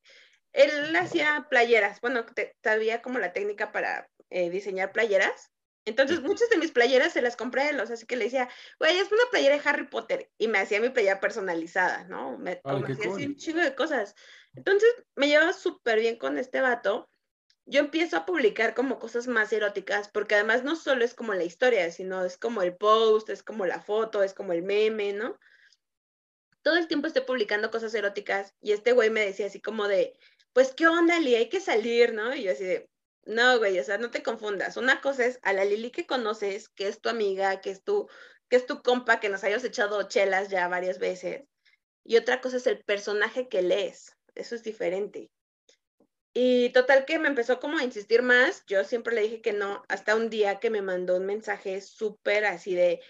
él 0.52 0.94
hacía 0.96 1.46
playeras, 1.48 2.00
bueno, 2.00 2.26
sabía 2.64 3.00
como 3.00 3.20
la 3.20 3.32
técnica 3.32 3.70
para 3.70 4.10
eh, 4.28 4.50
diseñar 4.50 4.90
playeras, 4.92 5.52
Entonces, 5.84 6.20
muchas 6.20 6.50
de 6.50 6.58
mis 6.58 6.72
playeras 6.72 7.12
se 7.12 7.22
las 7.22 7.36
compré 7.36 7.62
a 7.62 7.70
él, 7.70 7.80
o 7.80 7.86
sea, 7.86 7.94
así 7.94 8.06
que 8.06 8.16
le 8.16 8.24
decía, 8.24 8.48
güey, 8.80 8.98
es 8.98 9.10
una 9.10 9.22
playera 9.30 9.56
de 9.56 9.62
Harry 9.64 9.86
Potter, 9.86 10.30
y 10.36 10.48
me 10.48 10.58
hacía 10.58 10.80
mi 10.80 10.90
playera 10.90 11.20
personalizada, 11.20 12.04
¿no? 12.04 12.36
Me, 12.36 12.60
me 12.64 12.92
hacía 12.92 13.10
así 13.10 13.24
un 13.24 13.36
chingo 13.36 13.60
de 13.60 13.74
cosas. 13.74 14.14
Entonces, 14.54 14.92
me 15.14 15.28
llevaba 15.28 15.52
súper 15.52 16.00
bien 16.00 16.18
con 16.18 16.38
este 16.38 16.60
vato. 16.60 17.08
Yo 17.70 17.80
empiezo 17.80 18.16
a 18.16 18.24
publicar 18.24 18.74
como 18.74 18.98
cosas 18.98 19.26
más 19.26 19.52
eróticas, 19.52 20.08
porque 20.08 20.36
además 20.36 20.64
no 20.64 20.74
solo 20.74 21.04
es 21.04 21.12
como 21.12 21.34
la 21.34 21.44
historia, 21.44 21.90
sino 21.92 22.24
es 22.24 22.38
como 22.38 22.62
el 22.62 22.74
post, 22.74 23.28
es 23.28 23.42
como 23.42 23.66
la 23.66 23.82
foto, 23.82 24.22
es 24.22 24.32
como 24.32 24.54
el 24.54 24.62
meme, 24.62 25.12
¿no? 25.12 25.38
Todo 26.62 26.76
el 26.76 26.88
tiempo 26.88 27.08
estoy 27.08 27.24
publicando 27.24 27.70
cosas 27.70 27.94
eróticas, 27.94 28.54
y 28.62 28.72
este 28.72 28.92
güey 28.92 29.10
me 29.10 29.20
decía 29.20 29.48
así 29.48 29.60
como 29.60 29.86
de, 29.86 30.18
pues, 30.54 30.72
¿qué 30.72 30.86
onda, 30.86 31.20
Lee? 31.20 31.34
Hay 31.34 31.50
que 31.50 31.60
salir, 31.60 32.14
¿no? 32.14 32.34
Y 32.34 32.44
yo 32.44 32.52
así 32.52 32.64
de, 32.64 32.88
no, 33.26 33.58
güey, 33.58 33.78
o 33.78 33.84
sea, 33.84 33.98
no 33.98 34.10
te 34.10 34.22
confundas. 34.22 34.78
Una 34.78 35.02
cosa 35.02 35.26
es 35.26 35.38
a 35.42 35.52
la 35.52 35.66
Lili 35.66 35.90
que 35.90 36.06
conoces, 36.06 36.70
que 36.70 36.88
es 36.88 37.02
tu 37.02 37.10
amiga, 37.10 37.60
que 37.60 37.70
es 37.70 37.84
tu, 37.84 38.08
que 38.48 38.56
es 38.56 38.64
tu 38.64 38.82
compa, 38.82 39.20
que 39.20 39.28
nos 39.28 39.44
hayas 39.44 39.62
echado 39.64 40.02
chelas 40.04 40.48
ya 40.48 40.66
varias 40.68 40.98
veces. 40.98 41.42
Y 42.02 42.16
otra 42.16 42.40
cosa 42.40 42.56
es 42.56 42.66
el 42.66 42.82
personaje 42.82 43.46
que 43.50 43.60
lees. 43.60 44.16
Eso 44.34 44.54
es 44.54 44.62
diferente. 44.62 45.30
Y 46.40 46.70
total 46.70 47.04
que 47.04 47.18
me 47.18 47.26
empezó 47.26 47.58
como 47.58 47.78
a 47.78 47.82
insistir 47.82 48.22
más. 48.22 48.64
Yo 48.68 48.84
siempre 48.84 49.12
le 49.12 49.22
dije 49.22 49.42
que 49.42 49.52
no, 49.52 49.82
hasta 49.88 50.14
un 50.14 50.30
día 50.30 50.60
que 50.60 50.70
me 50.70 50.82
mandó 50.82 51.16
un 51.16 51.26
mensaje 51.26 51.80
súper 51.80 52.44
así 52.44 52.76
de, 52.76 53.02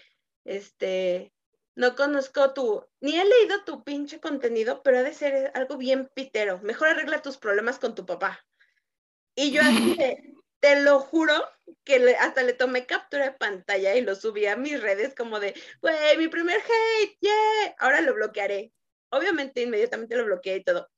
este, 0.45 1.31
no 1.75 1.95
conozco 1.95 2.55
tu, 2.55 2.83
ni 3.01 3.19
he 3.19 3.23
leído 3.23 3.63
tu 3.65 3.83
pinche 3.83 4.19
contenido, 4.19 4.81
pero 4.81 4.97
ha 4.97 5.03
de 5.03 5.13
ser 5.13 5.51
algo 5.53 5.77
bien 5.77 6.09
pitero. 6.15 6.59
Mejor 6.63 6.87
arregla 6.87 7.21
tus 7.21 7.37
problemas 7.37 7.77
con 7.77 7.93
tu 7.93 8.03
papá. 8.03 8.43
Y 9.35 9.51
yo 9.51 9.61
así 9.61 9.95
te 10.59 10.81
lo 10.81 10.99
juro 10.99 11.35
que 11.83 12.15
hasta 12.19 12.41
le 12.41 12.53
tomé 12.53 12.87
captura 12.87 13.25
de 13.25 13.37
pantalla 13.37 13.95
y 13.95 14.01
lo 14.01 14.15
subí 14.15 14.47
a 14.47 14.55
mis 14.55 14.81
redes 14.81 15.13
como 15.13 15.39
de, 15.39 15.53
güey, 15.83 16.17
mi 16.17 16.29
primer 16.29 16.61
hate, 16.61 17.15
yeah, 17.19 17.75
ahora 17.77 18.01
lo 18.01 18.15
bloquearé. 18.15 18.73
Obviamente 19.11 19.61
inmediatamente 19.61 20.17
lo 20.17 20.25
bloqueé 20.25 20.55
y 20.55 20.63
todo. 20.63 20.89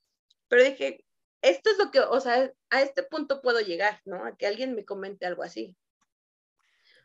Pero 0.48 0.64
dije, 0.64 1.04
esto 1.42 1.70
es 1.70 1.78
lo 1.78 1.92
que, 1.92 2.00
o 2.00 2.20
sea, 2.20 2.52
a 2.70 2.82
este 2.82 3.04
punto 3.04 3.42
puedo 3.42 3.60
llegar, 3.60 4.00
¿no? 4.06 4.26
A 4.26 4.36
que 4.36 4.48
alguien 4.48 4.76
me 4.76 4.86
comente 4.86 5.26
algo 5.26 5.44
así. 5.44 5.76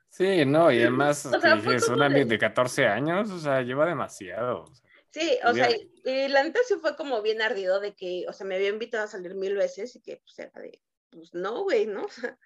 Sí, 0.09 0.44
no, 0.46 0.70
y 0.70 0.81
además 0.81 1.27
o 1.27 1.40
sea, 1.40 1.61
es 1.75 1.88
una 1.88 2.09
de... 2.09 2.25
de 2.25 2.38
14 2.38 2.87
años, 2.87 3.31
o 3.31 3.38
sea, 3.38 3.62
lleva 3.62 3.87
demasiado. 3.87 4.64
Sí, 5.11 5.38
o 5.44 5.55
sea, 5.55 5.70
y 5.70 6.29
la 6.29 6.42
neta 6.42 6.61
sí 6.66 6.75
fue 6.81 6.94
como 6.94 7.22
bien 7.22 7.40
ardido 7.40 7.81
de 7.81 7.94
que, 7.94 8.27
o 8.29 8.33
sea, 8.33 8.46
me 8.46 8.57
había 8.57 8.68
invitado 8.68 9.05
a 9.05 9.09
salir 9.09 9.35
mil 9.35 9.57
veces 9.57 9.96
y 9.96 10.03
que 10.03 10.18
pues 10.18 10.38
era 10.38 10.61
de, 10.61 10.83
pues 11.11 11.33
no, 11.33 11.62
güey, 11.62 11.87
¿no? 11.87 12.07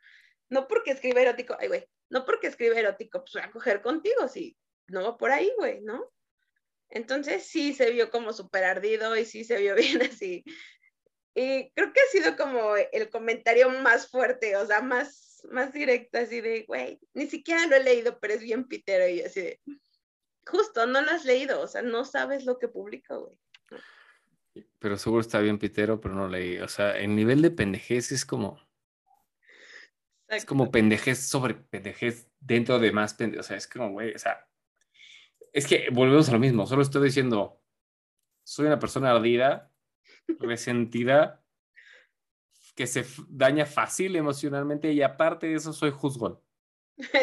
no 0.49 0.69
porque 0.69 0.93
escribe 0.93 1.23
erótico, 1.23 1.57
ay, 1.59 1.69
güey, 1.69 1.89
no 2.11 2.25
porque 2.25 2.47
escribe 2.47 2.79
erótico, 2.79 3.21
pues 3.21 3.33
voy 3.33 3.43
a 3.43 3.51
coger 3.51 3.83
contigo, 3.83 4.29
sí, 4.29 4.57
no 4.87 5.03
va 5.03 5.17
por 5.17 5.33
ahí, 5.33 5.51
güey, 5.59 5.81
¿no? 5.81 6.13
Entonces 6.91 7.47
sí 7.47 7.73
se 7.73 7.91
vio 7.91 8.11
como 8.11 8.33
súper 8.33 8.65
ardido 8.65 9.17
y 9.17 9.25
sí 9.25 9.45
se 9.45 9.59
vio 9.59 9.75
bien 9.77 10.03
así. 10.03 10.45
Y 11.35 11.71
creo 11.71 11.93
que 11.93 12.01
ha 12.01 12.11
sido 12.11 12.37
como 12.37 12.75
el 12.77 13.09
comentario 13.11 13.71
más 13.71 14.09
fuerte, 14.11 14.57
o 14.57 14.67
sea, 14.67 14.81
más, 14.83 15.43
más 15.51 15.73
directo, 15.73 16.19
así 16.19 16.41
de, 16.41 16.65
güey, 16.67 16.99
ni 17.15 17.27
siquiera 17.27 17.67
lo 17.67 17.77
he 17.77 17.85
leído, 17.85 18.19
pero 18.19 18.35
es 18.35 18.41
bien 18.41 18.65
pitero 18.67 19.09
y 19.09 19.23
así 19.23 19.41
de, 19.41 19.61
justo, 20.47 20.87
no 20.87 21.01
lo 21.01 21.11
has 21.11 21.25
leído, 21.25 21.61
o 21.61 21.67
sea, 21.67 21.83
no 21.83 22.05
sabes 22.05 22.45
lo 22.45 22.59
que 22.59 22.69
publica, 22.69 23.17
güey. 23.17 23.37
Pero 24.79 24.97
seguro 24.97 25.21
está 25.21 25.39
bien 25.41 25.59
pitero, 25.59 26.01
pero 26.01 26.15
no 26.15 26.29
leí. 26.29 26.59
O 26.59 26.69
sea, 26.69 26.97
el 26.99 27.15
nivel 27.15 27.43
de 27.43 27.51
pendejez 27.51 28.13
es 28.13 28.25
como. 28.25 28.59
Es 30.27 30.45
como 30.45 30.71
pendejez 30.71 31.27
sobre 31.27 31.55
pendejez 31.55 32.29
dentro 32.41 32.79
de 32.79 32.93
más 32.93 33.15
pendejez. 33.15 33.41
O 33.41 33.49
sea, 33.49 33.57
es 33.57 33.67
como, 33.69 33.91
güey, 33.91 34.15
o 34.15 34.19
sea. 34.19 34.47
Es 35.53 35.67
que 35.67 35.89
volvemos 35.93 36.29
a 36.29 36.33
lo 36.33 36.39
mismo. 36.39 36.67
Solo 36.67 36.83
estoy 36.83 37.05
diciendo. 37.05 37.61
Soy 38.43 38.67
una 38.67 38.79
persona 38.79 39.11
ardida, 39.11 39.70
resentida, 40.39 41.43
que 42.75 42.87
se 42.87 43.05
daña 43.29 43.67
fácil 43.67 44.17
emocionalmente 44.17 44.93
y 44.93 45.03
aparte 45.03 45.49
de 45.49 45.55
eso 45.55 45.73
soy 45.73 45.91
juzgón. 45.91 46.41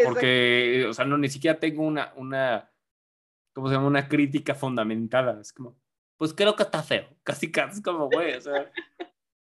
Porque, 0.05 0.85
o 0.89 0.93
sea, 0.93 1.05
no, 1.05 1.17
ni 1.17 1.29
siquiera 1.29 1.59
tengo 1.59 1.83
una, 1.83 2.13
una, 2.15 2.71
¿cómo 3.53 3.67
se 3.67 3.75
llama? 3.75 3.87
Una 3.87 4.07
crítica 4.07 4.55
fundamentada. 4.55 5.39
Es 5.39 5.53
como, 5.53 5.77
pues 6.17 6.33
creo 6.33 6.55
que 6.55 6.63
está 6.63 6.83
feo. 6.83 7.07
Casi, 7.23 7.51
casi 7.51 7.81
como, 7.81 8.09
güey, 8.09 8.35
o 8.35 8.41
sea. 8.41 8.71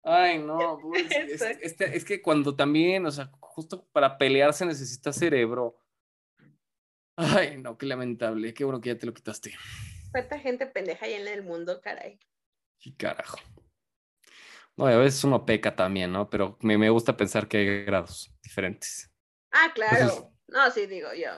Ay, 0.03 0.39
no, 0.39 0.79
pues, 0.81 1.11
es, 1.11 1.81
es, 1.81 2.05
que 2.05 2.21
cuando 2.21 2.55
también, 2.55 3.05
o 3.05 3.11
sea, 3.11 3.29
justo 3.41 3.85
para 3.91 4.17
pelear 4.17 4.53
se 4.53 4.65
necesita 4.65 5.11
cerebro. 5.11 5.77
Ay, 7.17 7.57
no, 7.57 7.77
qué 7.77 7.87
lamentable. 7.87 8.53
Qué 8.53 8.63
bueno 8.63 8.79
que 8.79 8.89
ya 8.89 8.97
te 8.97 9.05
lo 9.05 9.13
quitaste. 9.13 9.53
¿Cuánta 10.11 10.39
gente 10.39 10.65
pendeja 10.65 11.05
hay 11.05 11.15
en 11.15 11.27
el 11.27 11.43
mundo, 11.43 11.81
caray? 11.81 12.19
Sí, 12.77 12.93
carajo. 12.93 13.37
No, 14.75 14.85
a 14.85 14.95
veces 14.95 15.23
uno 15.23 15.45
peca 15.45 15.75
también, 15.75 16.11
¿no? 16.11 16.29
Pero 16.29 16.57
me, 16.61 16.77
me 16.77 16.89
gusta 16.89 17.17
pensar 17.17 17.47
que 17.47 17.57
hay 17.57 17.85
grados 17.85 18.31
diferentes. 18.43 19.11
Ah, 19.51 19.71
claro. 19.73 20.31
no, 20.47 20.71
sí, 20.71 20.85
digo 20.85 21.09
yo. 21.13 21.31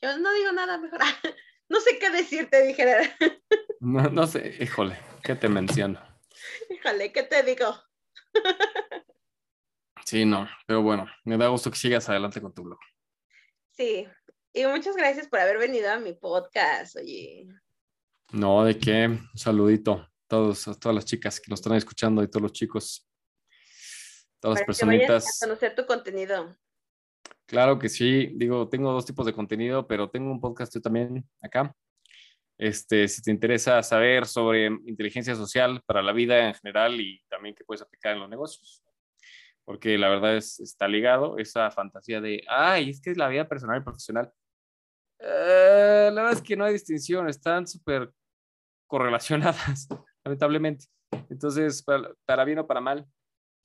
Yo 0.00 0.18
no 0.18 0.32
digo 0.32 0.52
nada 0.52 0.78
mejor. 0.78 1.00
no 1.68 1.80
sé 1.80 1.98
qué 1.98 2.10
decirte, 2.10 2.66
dijera. 2.66 3.00
No, 3.82 4.02
no 4.10 4.26
sé, 4.26 4.58
híjole, 4.60 4.94
¿qué 5.24 5.34
te 5.34 5.48
menciono? 5.48 5.98
Híjole, 6.68 7.12
¿qué 7.12 7.22
te 7.22 7.42
digo? 7.42 7.74
Sí, 10.04 10.24
no, 10.24 10.48
pero 10.66 10.82
bueno, 10.82 11.06
me 11.24 11.36
da 11.36 11.46
gusto 11.48 11.70
que 11.70 11.78
sigas 11.78 12.08
adelante 12.08 12.40
con 12.40 12.52
tu 12.52 12.64
blog. 12.64 12.80
Sí, 13.70 14.08
y 14.52 14.66
muchas 14.66 14.96
gracias 14.96 15.28
por 15.28 15.38
haber 15.38 15.58
venido 15.58 15.88
a 15.88 16.00
mi 16.00 16.14
podcast, 16.14 16.96
oye. 16.96 17.46
No, 18.32 18.64
de 18.64 18.76
qué, 18.76 19.06
un 19.06 19.30
saludito 19.36 20.10
todos, 20.30 20.68
a 20.68 20.74
todas 20.78 20.94
las 20.94 21.04
chicas 21.04 21.40
que 21.40 21.50
nos 21.50 21.58
están 21.58 21.76
escuchando 21.76 22.22
y 22.22 22.28
todos 22.28 22.42
los 22.42 22.52
chicos, 22.52 23.06
todas 24.38 24.60
las 24.60 24.66
personitas. 24.66 25.42
a 25.42 25.46
conocer 25.46 25.74
tu 25.74 25.84
contenido. 25.84 26.56
Claro 27.46 27.80
que 27.80 27.88
sí, 27.88 28.32
digo, 28.36 28.68
tengo 28.68 28.92
dos 28.92 29.04
tipos 29.04 29.26
de 29.26 29.32
contenido, 29.32 29.88
pero 29.88 30.08
tengo 30.08 30.30
un 30.30 30.40
podcast 30.40 30.72
yo 30.72 30.80
también 30.80 31.28
acá, 31.42 31.74
este, 32.56 33.08
si 33.08 33.22
te 33.22 33.32
interesa 33.32 33.82
saber 33.82 34.24
sobre 34.24 34.66
inteligencia 34.66 35.34
social 35.34 35.82
para 35.84 36.00
la 36.00 36.12
vida 36.12 36.46
en 36.46 36.54
general 36.54 37.00
y 37.00 37.20
también 37.28 37.54
que 37.54 37.64
puedes 37.64 37.82
aplicar 37.82 38.12
en 38.12 38.20
los 38.20 38.28
negocios. 38.28 38.84
Porque 39.64 39.98
la 39.98 40.08
verdad 40.08 40.36
es, 40.36 40.60
está 40.60 40.86
ligado 40.86 41.38
esa 41.38 41.70
fantasía 41.72 42.20
de, 42.20 42.44
ay, 42.48 42.90
es 42.90 43.00
que 43.00 43.10
es 43.10 43.16
la 43.16 43.28
vida 43.28 43.48
personal 43.48 43.80
y 43.80 43.84
profesional. 43.84 44.32
Eh, 45.18 46.10
la 46.12 46.22
verdad 46.22 46.38
es 46.38 46.42
que 46.42 46.56
no 46.56 46.64
hay 46.64 46.74
distinción, 46.74 47.28
están 47.28 47.66
súper 47.66 48.12
correlacionadas, 48.86 49.88
lamentablemente. 50.24 50.86
Entonces, 51.28 51.82
para, 51.82 52.14
para 52.24 52.44
bien 52.44 52.58
o 52.58 52.66
para 52.66 52.80
mal, 52.80 53.06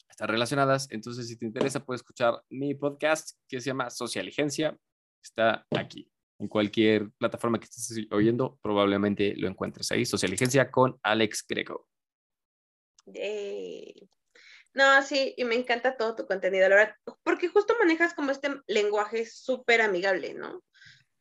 están 0.10 0.28
relacionadas. 0.30 0.88
Entonces, 0.92 1.28
si 1.28 1.38
te 1.38 1.46
interesa, 1.46 1.84
puedes 1.84 2.02
escuchar 2.02 2.42
mi 2.50 2.74
podcast 2.76 3.38
que 3.48 3.60
se 3.60 3.68
llama 3.68 3.90
Socialigencia. 3.90 4.78
Está 5.22 5.66
aquí 5.76 6.10
en 6.40 6.48
cualquier 6.48 7.10
plataforma 7.18 7.60
que 7.60 7.66
estés 7.66 8.08
oyendo, 8.12 8.60
probablemente 8.62 9.36
lo 9.38 9.48
encuentres 9.48 9.92
ahí. 9.92 10.06
Socialigencia 10.06 10.70
con 10.70 11.00
Alex 11.04 11.46
Greco. 11.48 11.88
No, 14.74 15.02
sí, 15.04 15.34
y 15.38 15.46
me 15.46 15.56
encanta 15.56 15.96
todo 15.96 16.16
tu 16.16 16.26
contenido, 16.26 16.68
la 16.68 16.76
verdad, 16.76 16.96
porque 17.24 17.48
justo 17.48 17.76
manejas 17.80 18.14
como 18.14 18.32
este 18.32 18.50
lenguaje 18.68 19.26
súper 19.26 19.82
amigable, 19.82 20.34
¿no? 20.34 20.58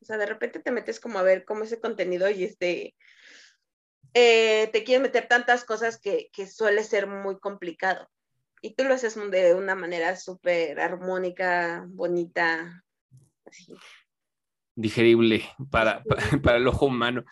O 0.00 0.04
sea, 0.04 0.18
de 0.18 0.26
repente 0.26 0.58
te 0.58 0.72
metes 0.72 0.98
como 0.98 1.18
a 1.18 1.22
ver 1.22 1.44
cómo 1.44 1.62
ese 1.62 1.80
contenido 1.80 2.28
y 2.28 2.44
este, 2.44 2.94
eh, 4.14 4.70
te 4.72 4.84
quieres 4.84 5.02
meter 5.02 5.28
tantas 5.28 5.64
cosas 5.64 6.00
que, 6.00 6.30
que 6.32 6.46
suele 6.46 6.84
ser 6.84 7.06
muy 7.06 7.38
complicado. 7.38 8.08
Y 8.62 8.74
tú 8.74 8.84
lo 8.84 8.94
haces 8.94 9.14
de 9.30 9.54
una 9.54 9.74
manera 9.74 10.16
súper 10.16 10.80
armónica, 10.80 11.84
bonita, 11.88 12.82
así 13.44 13.76
digerible 14.76 15.44
para, 15.70 16.02
para, 16.42 16.58
el 16.58 16.66
ojo 16.66 16.86
humano. 16.86 17.24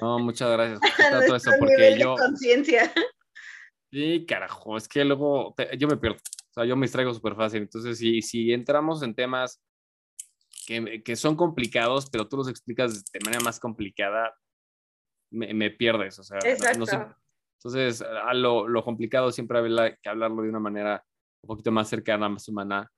No, 0.00 0.18
muchas 0.18 0.50
gracias 0.50 0.80
por 0.80 0.90
todo 1.26 1.36
eso, 1.36 1.50
porque 1.58 1.98
yo... 1.98 2.14
conciencia. 2.16 2.92
Sí, 3.90 4.26
carajo, 4.26 4.76
es 4.76 4.86
que 4.86 5.04
luego 5.04 5.54
yo 5.78 5.88
me 5.88 5.96
pierdo, 5.96 6.18
o 6.18 6.52
sea, 6.52 6.64
yo 6.66 6.76
me 6.76 6.84
distraigo 6.84 7.14
súper 7.14 7.34
fácil, 7.34 7.62
entonces 7.62 7.96
si, 7.96 8.20
si 8.20 8.52
entramos 8.52 9.02
en 9.02 9.14
temas 9.14 9.62
que, 10.66 11.02
que, 11.02 11.16
son 11.16 11.36
complicados, 11.36 12.10
pero 12.10 12.28
tú 12.28 12.36
los 12.36 12.48
explicas 12.48 13.02
de 13.06 13.20
manera 13.24 13.42
más 13.42 13.58
complicada, 13.58 14.36
me, 15.30 15.52
me 15.54 15.70
pierdes, 15.70 16.18
o 16.18 16.24
sea, 16.24 16.38
no, 16.76 16.86
sé. 16.86 16.98
Entonces, 17.58 18.02
a 18.02 18.32
lo, 18.34 18.68
lo 18.68 18.84
complicado 18.84 19.32
siempre 19.32 19.58
hay 19.58 19.96
que 20.02 20.08
hablarlo 20.08 20.42
de 20.42 20.48
una 20.48 20.60
manera 20.60 21.04
un 21.42 21.48
poquito 21.48 21.72
más 21.72 21.88
cercana, 21.88 22.28
más 22.28 22.48
humana, 22.48 22.90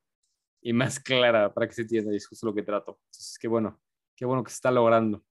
y 0.61 0.73
más 0.73 1.01
clara 1.01 1.53
para 1.53 1.66
que 1.66 1.75
se 1.75 1.83
entienda, 1.83 2.12
y 2.12 2.16
es 2.16 2.27
justo 2.27 2.47
lo 2.47 2.55
que 2.55 2.62
trato. 2.62 2.99
Entonces, 3.07 3.38
qué 3.38 3.49
bueno, 3.49 3.81
qué 4.16 4.25
bueno 4.25 4.45
que 4.45 4.51
se 4.51 4.57
está 4.57 4.71
logrando. 4.71 5.25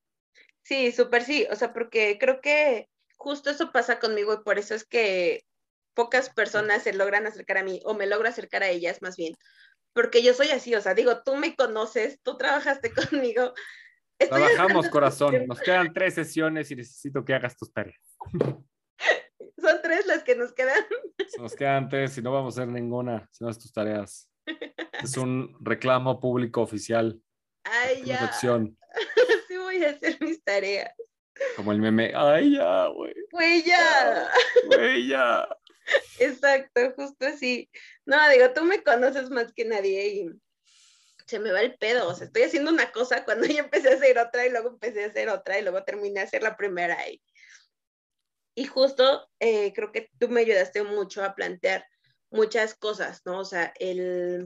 Sí, 0.64 0.92
súper 0.92 1.24
sí, 1.24 1.48
o 1.52 1.56
sea, 1.56 1.74
porque 1.74 2.18
creo 2.20 2.42
que 2.42 2.90
justo 3.18 3.50
eso 3.50 3.72
pasa 3.72 4.00
conmigo 4.00 4.34
y 4.34 4.44
por 4.44 4.60
eso 4.60 4.76
es 4.76 4.86
que 4.86 5.44
pocas 5.94 6.30
personas 6.30 6.84
se 6.84 6.94
logran 6.94 7.26
acercar 7.26 7.58
a 7.58 7.64
mí 7.64 7.82
o 7.86 7.94
me 7.94 8.08
logro 8.08 8.30
acercar 8.30 8.64
a 8.64 8.70
ellas 8.70 9.02
más 9.02 9.18
bien, 9.18 9.36
porque 9.94 10.22
yo 10.22 10.34
soy 10.34 10.50
así, 10.50 10.76
o 10.76 10.82
sea, 10.82 10.94
digo, 10.94 11.24
tú 11.24 11.36
me 11.36 11.56
conoces, 11.56 12.20
tú 12.22 12.38
trabajaste 12.38 12.92
conmigo. 13.12 13.54
Trabajamos, 14.28 14.90
corazón. 14.90 15.48
Nos 15.48 15.60
quedan 15.62 15.94
tres 15.94 16.16
sesiones 16.16 16.70
y 16.72 16.76
necesito 16.76 17.24
que 17.24 17.34
hagas 17.34 17.56
tus 17.58 17.72
tareas. 17.72 18.02
Son 19.62 19.82
tres 19.82 20.06
las 20.06 20.24
que 20.24 20.36
nos 20.36 20.54
quedan. 20.54 20.84
Nos 21.38 21.56
quedan 21.56 21.90
tres 21.90 22.18
y 22.18 22.22
no 22.22 22.32
vamos 22.32 22.58
a 22.58 22.62
hacer 22.62 22.74
ninguna 22.74 23.28
si 23.32 23.44
no 23.44 23.50
haces 23.50 23.64
tus 23.64 23.74
tareas. 23.74 24.30
Es 25.04 25.16
un 25.16 25.56
reclamo 25.62 26.20
público 26.20 26.62
oficial. 26.62 27.22
Ay, 27.64 28.04
ya. 28.04 28.32
Sí 29.48 29.58
voy 29.58 29.84
a 29.84 29.92
hacer 29.92 30.18
mis 30.20 30.44
tareas. 30.44 30.92
Como 31.56 31.72
el 31.72 31.80
meme, 31.80 32.12
ay, 32.16 32.56
ya, 32.56 32.88
güey. 32.88 33.14
Güey, 33.32 33.64
ya. 33.64 34.30
Güey, 34.68 35.08
ya. 35.08 35.48
Exacto, 36.20 36.94
justo 36.96 37.26
así. 37.26 37.70
No, 38.06 38.18
digo, 38.30 38.52
tú 38.54 38.64
me 38.66 38.84
conoces 38.84 39.30
más 39.30 39.54
que 39.54 39.66
nadie 39.66 40.08
y 40.08 40.30
se 41.30 41.40
me 41.40 41.52
va 41.52 41.62
el 41.62 41.78
pedo. 41.78 42.10
O 42.10 42.16
sea, 42.16 42.28
estoy 42.28 42.44
haciendo 42.44 42.72
una 42.72 42.92
cosa 42.92 43.24
cuando 43.24 43.46
yo 43.48 43.60
empecé 43.60 43.92
a 43.92 43.96
hacer 43.96 44.18
otra 44.18 44.46
y 44.46 44.52
luego 44.52 44.70
empecé 44.70 45.04
a 45.04 45.08
hacer 45.08 45.30
otra 45.30 45.60
y 45.60 45.62
luego 45.62 45.84
terminé 45.84 46.20
a 46.20 46.24
hacer 46.24 46.44
la 46.44 46.58
primera. 46.58 46.98
Y, 47.10 47.22
y 48.56 48.66
justo 48.66 49.30
eh, 49.40 49.72
creo 49.74 49.92
que 49.92 50.10
tú 50.20 50.30
me 50.30 50.42
ayudaste 50.42 50.84
mucho 50.84 51.24
a 51.24 51.36
plantear 51.36 51.86
muchas 52.32 52.76
cosas, 52.76 53.22
¿no? 53.26 53.40
O 53.40 53.46
sea, 53.46 53.74
el, 53.80 54.46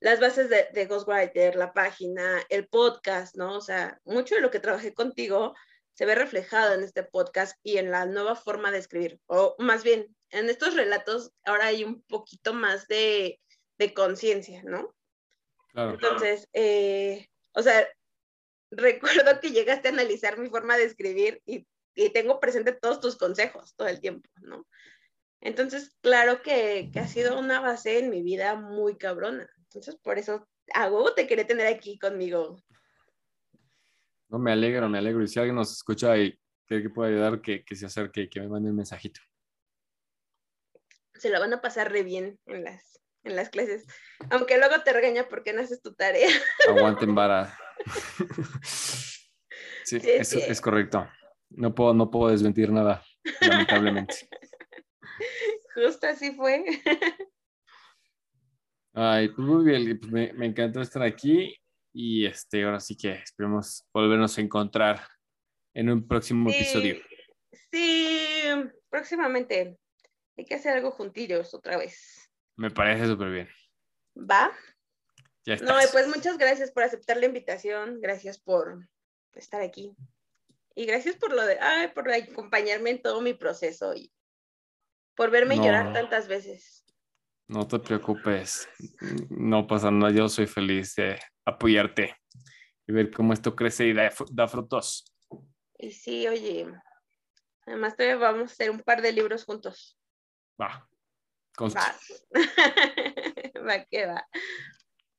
las 0.00 0.20
bases 0.20 0.48
de, 0.50 0.68
de 0.72 0.86
Ghostwriter, 0.86 1.56
la 1.56 1.72
página, 1.72 2.42
el 2.48 2.68
podcast, 2.68 3.36
¿no? 3.36 3.56
O 3.56 3.60
sea, 3.60 4.00
mucho 4.04 4.34
de 4.34 4.40
lo 4.40 4.50
que 4.50 4.60
trabajé 4.60 4.92
contigo 4.94 5.54
se 5.94 6.06
ve 6.06 6.14
reflejado 6.14 6.74
en 6.74 6.82
este 6.82 7.02
podcast 7.02 7.58
y 7.62 7.76
en 7.76 7.90
la 7.90 8.06
nueva 8.06 8.34
forma 8.34 8.70
de 8.70 8.78
escribir, 8.78 9.20
o 9.26 9.54
más 9.58 9.84
bien, 9.84 10.16
en 10.30 10.48
estos 10.48 10.74
relatos 10.74 11.32
ahora 11.44 11.66
hay 11.66 11.84
un 11.84 12.02
poquito 12.02 12.54
más 12.54 12.88
de, 12.88 13.38
de 13.78 13.92
conciencia, 13.92 14.62
¿no? 14.64 14.94
Entonces, 15.74 16.48
eh, 16.52 17.28
o 17.54 17.62
sea, 17.62 17.86
recuerdo 18.70 19.40
que 19.40 19.50
llegaste 19.50 19.88
a 19.88 19.92
analizar 19.92 20.38
mi 20.38 20.48
forma 20.48 20.76
de 20.76 20.84
escribir 20.84 21.40
y, 21.46 21.66
y, 21.94 22.10
tengo 22.10 22.40
presente 22.40 22.72
todos 22.72 23.00
tus 23.00 23.16
consejos 23.16 23.74
todo 23.76 23.88
el 23.88 24.00
tiempo, 24.00 24.28
¿no? 24.40 24.66
Entonces, 25.40 25.96
claro 26.00 26.40
que, 26.42 26.90
que, 26.92 27.00
ha 27.00 27.08
sido 27.08 27.38
una 27.38 27.60
base 27.60 27.98
en 27.98 28.10
mi 28.10 28.22
vida 28.22 28.54
muy 28.54 28.96
cabrona. 28.96 29.50
Entonces, 29.64 29.96
por 29.96 30.18
eso 30.18 30.48
hago, 30.72 31.12
te 31.14 31.26
quería 31.26 31.46
tener 31.46 31.66
aquí 31.66 31.98
conmigo. 31.98 32.62
No, 34.28 34.38
me 34.38 34.52
alegro, 34.52 34.88
me 34.88 34.98
alegro. 34.98 35.22
Y 35.22 35.28
si 35.28 35.40
alguien 35.40 35.56
nos 35.56 35.72
escucha 35.72 36.16
y 36.16 36.38
cree 36.66 36.82
que 36.82 36.90
puede 36.90 37.12
ayudar, 37.12 37.42
que, 37.42 37.64
que 37.64 37.74
se 37.74 37.86
acerque, 37.86 38.30
que 38.30 38.40
me 38.40 38.48
mande 38.48 38.70
un 38.70 38.76
mensajito. 38.76 39.20
Se 41.14 41.28
lo 41.28 41.40
van 41.40 41.52
a 41.52 41.60
pasar 41.60 41.90
re 41.90 42.04
bien 42.04 42.38
en 42.46 42.64
las, 42.64 43.01
en 43.24 43.36
las 43.36 43.50
clases. 43.50 43.86
Aunque 44.30 44.58
luego 44.58 44.82
te 44.82 44.92
regaña 44.92 45.28
porque 45.28 45.52
no 45.52 45.62
haces 45.62 45.82
tu 45.82 45.94
tarea. 45.94 46.28
Aguanten 46.68 47.14
vara. 47.14 47.56
sí, 49.84 49.98
eso 50.02 50.38
es 50.38 50.60
correcto. 50.60 51.08
No 51.50 51.74
puedo, 51.74 51.94
no 51.94 52.10
puedo 52.10 52.30
desmentir 52.30 52.70
nada, 52.70 53.04
lamentablemente. 53.40 54.28
Justo 55.74 56.06
así 56.06 56.32
fue. 56.32 56.64
Ay, 58.94 59.28
pues 59.28 59.46
muy 59.46 59.64
bien, 59.64 59.98
pues 59.98 60.12
me, 60.12 60.32
me 60.34 60.46
encantó 60.46 60.80
estar 60.80 61.02
aquí 61.02 61.54
y 61.94 62.26
este, 62.26 62.64
ahora 62.64 62.80
sí 62.80 62.96
que 62.96 63.12
esperemos 63.12 63.86
volvernos 63.92 64.36
a 64.36 64.40
encontrar 64.40 65.00
en 65.74 65.90
un 65.90 66.06
próximo 66.06 66.50
episodio. 66.50 66.96
Sí, 67.70 68.44
próximamente. 68.90 69.78
Hay 70.36 70.44
que 70.44 70.54
hacer 70.54 70.76
algo 70.76 70.90
juntillos 70.90 71.52
otra 71.54 71.76
vez. 71.76 72.21
Me 72.62 72.70
parece 72.70 73.08
súper 73.08 73.28
bien. 73.28 73.48
¿Va? 74.16 74.52
Ya 75.44 75.54
está. 75.54 75.66
No, 75.66 75.80
pues 75.90 76.06
muchas 76.06 76.38
gracias 76.38 76.70
por 76.70 76.84
aceptar 76.84 77.16
la 77.16 77.26
invitación. 77.26 78.00
Gracias 78.00 78.38
por 78.38 78.88
estar 79.32 79.62
aquí. 79.62 79.96
Y 80.76 80.86
gracias 80.86 81.16
por 81.16 81.32
lo 81.32 81.44
de, 81.44 81.58
ay, 81.58 81.88
por 81.88 82.08
acompañarme 82.12 82.90
en 82.90 83.02
todo 83.02 83.20
mi 83.20 83.34
proceso 83.34 83.96
y 83.96 84.12
por 85.16 85.32
verme 85.32 85.56
llorar 85.56 85.92
tantas 85.92 86.28
veces. 86.28 86.84
No 87.48 87.66
te 87.66 87.80
preocupes, 87.80 88.68
no 89.28 89.66
pasa 89.66 89.90
nada, 89.90 90.12
yo 90.12 90.28
soy 90.28 90.46
feliz 90.46 90.94
de 90.94 91.18
apoyarte 91.44 92.16
y 92.86 92.92
ver 92.92 93.10
cómo 93.10 93.32
esto 93.32 93.56
crece 93.56 93.88
y 93.88 93.92
da, 93.92 94.46
frutos. 94.46 95.12
Y 95.78 95.90
sí, 95.90 96.28
oye, 96.28 96.72
además 97.66 97.96
todavía 97.96 98.18
vamos 98.18 98.50
a 98.50 98.52
hacer 98.52 98.70
un 98.70 98.78
par 98.78 99.02
de 99.02 99.10
libros 99.10 99.44
juntos. 99.44 99.98
Va. 100.60 100.88
Va. 101.58 101.96
va 103.68 103.84
que 103.84 104.06
va. 104.06 104.26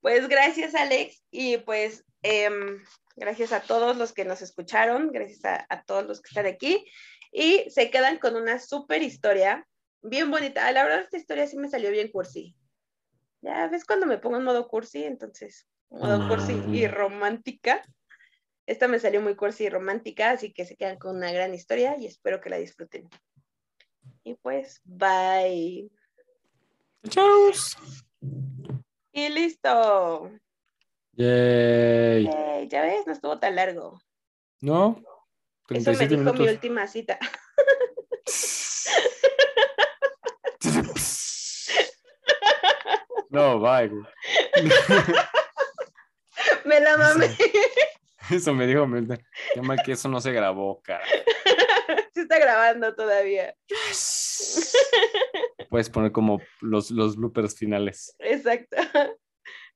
Pues 0.02 0.28
gracias, 0.28 0.76
Alex, 0.76 1.24
y 1.32 1.58
pues 1.58 2.04
em, 2.24 2.84
gracias 3.16 3.54
a 3.54 3.62
todos 3.62 3.96
los 3.96 4.12
que 4.12 4.26
nos 4.26 4.42
escucharon, 4.42 5.12
gracias 5.12 5.46
a, 5.46 5.66
a 5.70 5.84
todos 5.84 6.06
los 6.06 6.22
que 6.22 6.30
están 6.30 6.46
aquí, 6.46 6.86
y 7.32 7.70
se 7.70 7.90
quedan 7.90 8.18
con 8.18 8.36
una 8.36 8.60
súper 8.60 9.02
historia 9.02 9.68
bien 10.02 10.30
bonita. 10.30 10.72
La 10.72 10.84
verdad, 10.84 11.02
esta 11.02 11.18
historia 11.18 11.48
sí 11.48 11.58
me 11.58 11.70
salió 11.70 11.90
bien 11.90 12.12
cursi. 12.12 12.56
Ya 13.42 13.68
ves 13.68 13.86
cuando 13.86 14.06
me 14.06 14.20
pongo 14.20 14.38
en 14.38 14.44
modo 14.44 14.68
cursi, 14.68 15.04
entonces, 15.04 15.68
modo 15.90 16.28
cursi 16.28 16.54
y 16.54 16.88
mm. 16.88 16.92
romántica. 16.92 17.82
Esta 18.66 18.88
me 18.88 19.00
salió 19.00 19.22
muy 19.22 19.36
cursi 19.36 19.66
y 19.66 19.70
romántica, 19.70 20.32
así 20.32 20.54
que 20.54 20.66
se 20.66 20.78
quedan 20.78 20.98
con 20.98 21.18
una 21.18 21.32
gran 21.32 21.54
historia 21.54 21.98
y 21.98 22.06
espero 22.06 22.40
que 22.40 22.50
la 22.50 22.58
disfruten. 22.58 23.10
Y 24.24 24.36
pues, 24.36 24.82
bye. 24.86 25.90
Chau. 27.10 27.52
Y 29.12 29.30
listo. 29.30 30.32
Yay. 31.14 32.26
ya 32.70 32.82
ves, 32.82 33.06
no 33.06 33.14
estuvo 33.14 33.40
tan 33.40 33.56
largo. 33.56 34.00
¿No? 34.62 35.02
Eso 35.70 35.94
me 35.94 36.08
dijo 36.08 36.34
mi 36.34 36.48
última 36.48 36.88
cita. 36.88 37.20
No, 43.34 43.60
bye. 43.60 43.90
me 46.66 46.80
la 46.80 46.98
mamé. 46.98 47.36
Eso 48.30 48.54
me 48.54 48.68
dijo 48.68 48.88
Qué 49.56 49.62
mal 49.64 49.82
que 49.84 49.94
eso 49.94 50.08
no 50.08 50.22
se 50.22 50.32
grabó, 50.32 50.84
cara. 50.84 51.04
Se 52.14 52.22
está 52.22 52.40
grabando 52.40 52.96
todavía. 52.96 53.56
Puedes 55.70 55.90
poner 55.90 56.12
como 56.12 56.42
los, 56.62 56.92
los 56.92 57.16
bloopers 57.16 57.56
finales. 57.56 58.16
Exacto. 58.20 58.78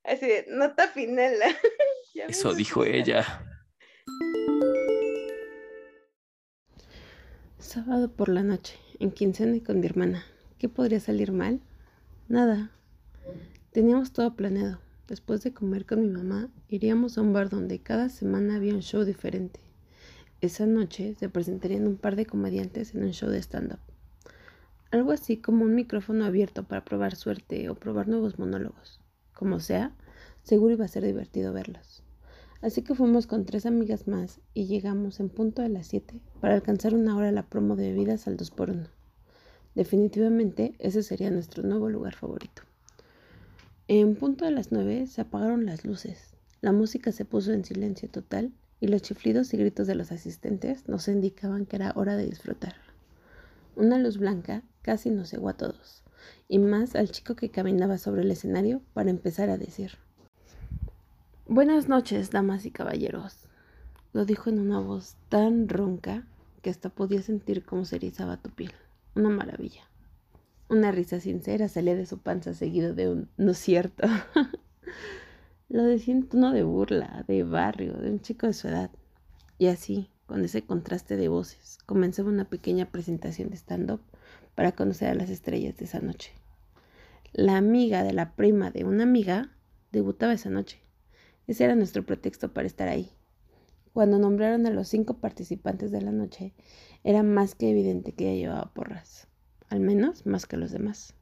Así 0.04 0.26
de, 0.26 0.46
nota 0.50 0.88
final. 0.88 1.34
Eso 2.28 2.54
dijo 2.54 2.86
ella. 2.86 3.26
Sábado 7.60 8.10
por 8.10 8.30
la 8.30 8.44
noche, 8.44 8.80
en 9.00 9.12
quincena 9.12 9.62
con 9.64 9.80
mi 9.80 9.88
hermana. 9.88 10.26
¿Qué 10.58 10.70
podría 10.70 11.00
salir 11.00 11.32
mal? 11.32 11.60
Nada. 12.28 12.72
Teníamos 13.72 14.14
todo 14.14 14.36
planeado. 14.36 14.80
Después 15.08 15.44
de 15.44 15.54
comer 15.54 15.86
con 15.86 16.02
mi 16.02 16.10
mamá, 16.10 16.50
iríamos 16.68 17.18
a 17.18 17.22
un 17.22 17.34
bar 17.34 17.50
donde 17.50 17.80
cada 17.80 18.10
semana 18.10 18.56
había 18.56 18.74
un 18.74 18.82
show 18.82 19.04
diferente. 19.04 19.67
Esa 20.40 20.68
noche 20.68 21.16
se 21.16 21.30
presentarían 21.30 21.88
un 21.88 21.98
par 21.98 22.16
de 22.16 22.28
comediantes 22.28 22.94
en 22.94 23.04
un 23.04 23.12
show 23.12 23.28
de 23.28 23.42
stand-up. 23.42 23.80
Algo 24.92 25.12
así 25.12 25.38
como 25.38 25.66
un 25.66 25.74
micrófono 25.74 26.26
abierto 26.26 26.64
para 26.64 26.86
probar 26.86 27.16
suerte 27.16 27.70
o 27.70 27.76
probar 27.76 28.08
nuevos 28.08 28.38
monólogos. 28.38 29.02
Como 29.34 29.60
sea, 29.60 29.96
seguro 30.44 30.74
iba 30.74 30.86
a 30.86 30.90
ser 30.90 31.04
divertido 31.04 31.54
verlos. 31.54 32.04
Así 32.62 32.84
que 32.84 32.94
fuimos 32.94 33.26
con 33.26 33.46
tres 33.46 33.66
amigas 33.66 34.08
más 34.08 34.40
y 34.54 34.68
llegamos 34.68 35.20
en 35.20 35.30
punto 35.30 35.64
a 35.64 35.70
las 35.70 35.88
7 35.88 36.22
para 36.40 36.54
alcanzar 36.54 36.94
una 36.94 37.18
hora 37.18 37.32
la 37.32 37.50
promo 37.50 37.76
de 37.76 37.92
bebidas 37.92 38.28
al 38.28 38.38
2x1. 38.38 38.90
Definitivamente 39.74 40.76
ese 40.78 41.02
sería 41.02 41.32
nuestro 41.32 41.64
nuevo 41.64 41.90
lugar 41.90 42.14
favorito. 42.14 42.62
En 43.88 44.16
punto 44.16 44.46
de 44.46 44.52
las 44.52 44.72
nueve 44.72 45.08
se 45.08 45.22
apagaron 45.22 45.66
las 45.66 45.84
luces, 45.84 46.36
la 46.62 46.74
música 46.74 47.12
se 47.12 47.26
puso 47.26 47.54
en 47.54 47.66
silencio 47.66 48.08
total 48.08 48.52
y 48.80 48.88
los 48.88 49.02
chiflidos 49.02 49.54
y 49.54 49.58
gritos 49.58 49.88
de 49.88 49.96
los 49.96 50.12
asistentes 50.12 50.88
nos 50.88 51.08
indicaban 51.08 51.66
que 51.66 51.78
era 51.78 51.94
hora 51.96 52.16
de 52.16 52.26
disfrutar. 52.26 52.76
Una 53.76 53.98
luz 53.98 54.18
blanca 54.18 54.64
casi 54.82 55.10
nos 55.10 55.30
cegó 55.30 55.50
a 55.50 55.58
todos, 55.58 56.04
y 56.48 56.60
más 56.60 56.96
al 56.96 57.12
chico 57.12 57.36
que 57.36 57.50
caminaba 57.50 57.98
sobre 57.98 58.22
el 58.22 58.32
escenario 58.32 58.82
para 58.94 59.10
empezar 59.10 59.50
a 59.50 59.58
decir. 59.58 59.92
Buenas 61.48 61.88
noches, 61.88 62.32
damas 62.32 62.66
y 62.66 62.72
caballeros. 62.72 63.48
Lo 64.14 64.26
dijo 64.26 64.50
en 64.50 64.60
una 64.60 64.80
voz 64.80 65.16
tan 65.30 65.70
ronca 65.70 66.26
que 66.62 66.70
hasta 66.70 66.90
podía 66.90 67.22
sentir 67.22 67.64
cómo 67.64 67.86
se 67.86 67.98
erizaba 67.98 68.38
tu 68.38 68.50
piel. 68.50 68.74
Una 69.16 69.30
maravilla. 69.30 69.84
Una 70.70 70.92
risa 70.92 71.20
sincera 71.20 71.70
salía 71.70 71.96
de 71.96 72.06
su 72.06 72.18
panza 72.18 72.54
seguido 72.54 72.94
de 72.94 73.10
un 73.10 73.30
no 73.38 73.54
cierto. 73.54 74.08
Lo 75.70 75.84
decía 75.84 76.14
en 76.14 76.30
tono 76.30 76.54
de 76.54 76.64
burla, 76.64 77.26
de 77.28 77.44
barrio, 77.44 77.94
de 77.94 78.10
un 78.10 78.22
chico 78.22 78.48
de 78.48 78.54
su 78.54 78.70
edad. 78.70 78.90
Y 79.58 79.68
así, 79.68 80.10
con 80.26 80.46
ese 80.46 80.62
contraste 80.62 81.18
de 81.18 81.28
voces, 81.28 81.78
comenzaba 81.86 82.30
una 82.30 82.50
pequeña 82.50 82.90
presentación 82.90 83.50
de 83.50 83.58
stand-up 83.58 84.02
para 84.56 84.72
conocer 84.72 85.10
a 85.10 85.14
las 85.14 85.30
estrellas 85.30 85.76
de 85.76 85.84
esa 85.84 86.00
noche. 86.00 86.32
La 87.34 87.58
amiga 87.58 88.04
de 88.04 88.14
la 88.14 88.34
prima 88.36 88.72
de 88.72 88.86
una 88.86 89.04
amiga 89.04 89.52
debutaba 89.92 90.32
esa 90.32 90.50
noche. 90.50 90.80
Ese 91.48 91.66
era 91.66 91.76
nuestro 91.76 92.06
pretexto 92.06 92.54
para 92.54 92.68
estar 92.68 92.88
ahí. 92.88 93.12
Cuando 93.92 94.20
nombraron 94.20 94.66
a 94.68 94.70
los 94.70 94.88
cinco 94.88 95.20
participantes 95.20 95.92
de 95.92 96.02
la 96.02 96.14
noche, 96.14 96.54
era 97.04 97.24
más 97.24 97.56
que 97.56 97.72
evidente 97.72 98.14
que 98.14 98.32
ella 98.32 98.40
llevaba 98.40 98.74
porras, 98.74 99.28
al 99.68 99.82
menos 99.82 100.26
más 100.26 100.46
que 100.46 100.56
los 100.56 100.72
demás. 100.72 101.14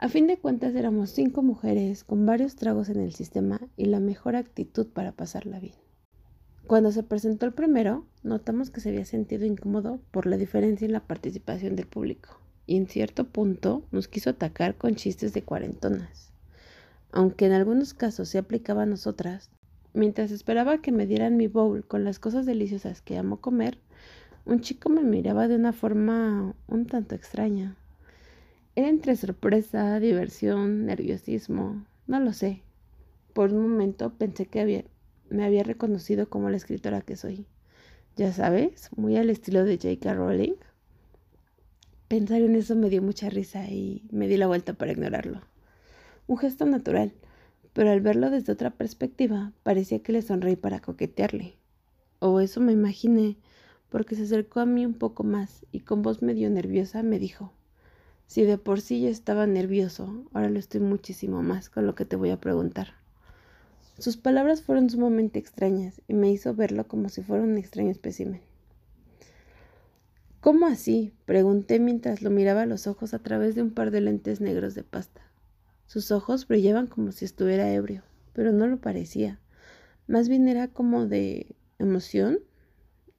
A 0.00 0.08
fin 0.08 0.28
de 0.28 0.38
cuentas 0.38 0.76
éramos 0.76 1.10
cinco 1.10 1.42
mujeres 1.42 2.04
con 2.04 2.24
varios 2.24 2.54
tragos 2.54 2.88
en 2.88 3.00
el 3.00 3.12
sistema 3.14 3.60
y 3.76 3.86
la 3.86 3.98
mejor 3.98 4.36
actitud 4.36 4.86
para 4.86 5.10
pasarla 5.10 5.58
bien. 5.58 5.74
Cuando 6.68 6.92
se 6.92 7.02
presentó 7.02 7.46
el 7.46 7.52
primero, 7.52 8.06
notamos 8.22 8.70
que 8.70 8.80
se 8.80 8.90
había 8.90 9.04
sentido 9.04 9.44
incómodo 9.44 9.98
por 10.12 10.26
la 10.26 10.36
diferencia 10.36 10.84
en 10.84 10.92
la 10.92 11.04
participación 11.08 11.74
del 11.74 11.88
público 11.88 12.38
y 12.64 12.76
en 12.76 12.86
cierto 12.86 13.24
punto 13.24 13.82
nos 13.90 14.06
quiso 14.06 14.30
atacar 14.30 14.76
con 14.76 14.94
chistes 14.94 15.32
de 15.32 15.42
cuarentonas. 15.42 16.32
Aunque 17.10 17.46
en 17.46 17.52
algunos 17.52 17.92
casos 17.92 18.28
se 18.28 18.38
aplicaba 18.38 18.84
a 18.84 18.86
nosotras, 18.86 19.50
mientras 19.94 20.30
esperaba 20.30 20.78
que 20.80 20.92
me 20.92 21.08
dieran 21.08 21.36
mi 21.36 21.48
bowl 21.48 21.84
con 21.84 22.04
las 22.04 22.20
cosas 22.20 22.46
deliciosas 22.46 23.02
que 23.02 23.18
amo 23.18 23.40
comer, 23.40 23.78
un 24.46 24.60
chico 24.60 24.90
me 24.90 25.02
miraba 25.02 25.48
de 25.48 25.56
una 25.56 25.72
forma 25.72 26.54
un 26.68 26.86
tanto 26.86 27.16
extraña. 27.16 27.76
Era 28.78 28.90
entre 28.90 29.16
sorpresa, 29.16 29.98
diversión, 29.98 30.86
nerviosismo, 30.86 31.84
no 32.06 32.20
lo 32.20 32.32
sé. 32.32 32.62
Por 33.32 33.52
un 33.52 33.68
momento 33.68 34.14
pensé 34.16 34.46
que 34.46 34.84
me 35.30 35.44
había 35.44 35.64
reconocido 35.64 36.30
como 36.30 36.48
la 36.48 36.58
escritora 36.58 37.00
que 37.00 37.16
soy. 37.16 37.44
Ya 38.14 38.32
sabes, 38.32 38.90
muy 38.94 39.16
al 39.16 39.30
estilo 39.30 39.64
de 39.64 39.78
J.K. 39.78 40.14
Rowling. 40.14 40.54
Pensar 42.06 42.40
en 42.40 42.54
eso 42.54 42.76
me 42.76 42.88
dio 42.88 43.02
mucha 43.02 43.28
risa 43.28 43.68
y 43.68 44.04
me 44.12 44.28
di 44.28 44.36
la 44.36 44.46
vuelta 44.46 44.74
para 44.74 44.92
ignorarlo. 44.92 45.40
Un 46.28 46.38
gesto 46.38 46.64
natural, 46.64 47.12
pero 47.72 47.90
al 47.90 48.00
verlo 48.00 48.30
desde 48.30 48.52
otra 48.52 48.70
perspectiva 48.70 49.52
parecía 49.64 50.04
que 50.04 50.12
le 50.12 50.22
sonreí 50.22 50.54
para 50.54 50.78
coquetearle. 50.78 51.56
O 52.20 52.38
eso 52.38 52.60
me 52.60 52.70
imaginé, 52.70 53.38
porque 53.88 54.14
se 54.14 54.22
acercó 54.22 54.60
a 54.60 54.66
mí 54.66 54.86
un 54.86 54.94
poco 54.94 55.24
más 55.24 55.66
y 55.72 55.80
con 55.80 56.02
voz 56.02 56.22
medio 56.22 56.48
nerviosa 56.48 57.02
me 57.02 57.18
dijo, 57.18 57.57
si 58.28 58.44
de 58.44 58.58
por 58.58 58.82
sí 58.82 59.00
ya 59.00 59.08
estaba 59.08 59.46
nervioso, 59.46 60.28
ahora 60.34 60.50
lo 60.50 60.58
estoy 60.58 60.80
muchísimo 60.80 61.42
más 61.42 61.70
con 61.70 61.86
lo 61.86 61.94
que 61.94 62.04
te 62.04 62.14
voy 62.14 62.28
a 62.28 62.40
preguntar. 62.40 62.92
Sus 63.98 64.18
palabras 64.18 64.62
fueron 64.62 64.90
sumamente 64.90 65.38
extrañas 65.38 66.02
y 66.06 66.12
me 66.12 66.30
hizo 66.30 66.54
verlo 66.54 66.86
como 66.86 67.08
si 67.08 67.22
fuera 67.22 67.42
un 67.42 67.56
extraño 67.56 67.90
espécimen. 67.90 68.42
¿Cómo 70.40 70.66
así? 70.66 71.14
pregunté 71.24 71.80
mientras 71.80 72.20
lo 72.20 72.30
miraba 72.30 72.62
a 72.62 72.66
los 72.66 72.86
ojos 72.86 73.14
a 73.14 73.18
través 73.18 73.54
de 73.54 73.62
un 73.62 73.72
par 73.72 73.90
de 73.90 74.02
lentes 74.02 74.42
negros 74.42 74.74
de 74.74 74.84
pasta. 74.84 75.22
Sus 75.86 76.12
ojos 76.12 76.46
brillaban 76.46 76.86
como 76.86 77.12
si 77.12 77.24
estuviera 77.24 77.72
ebrio, 77.72 78.02
pero 78.34 78.52
no 78.52 78.66
lo 78.66 78.76
parecía. 78.76 79.40
Más 80.06 80.28
bien 80.28 80.48
era 80.48 80.68
como 80.68 81.06
de 81.06 81.56
emoción, 81.78 82.40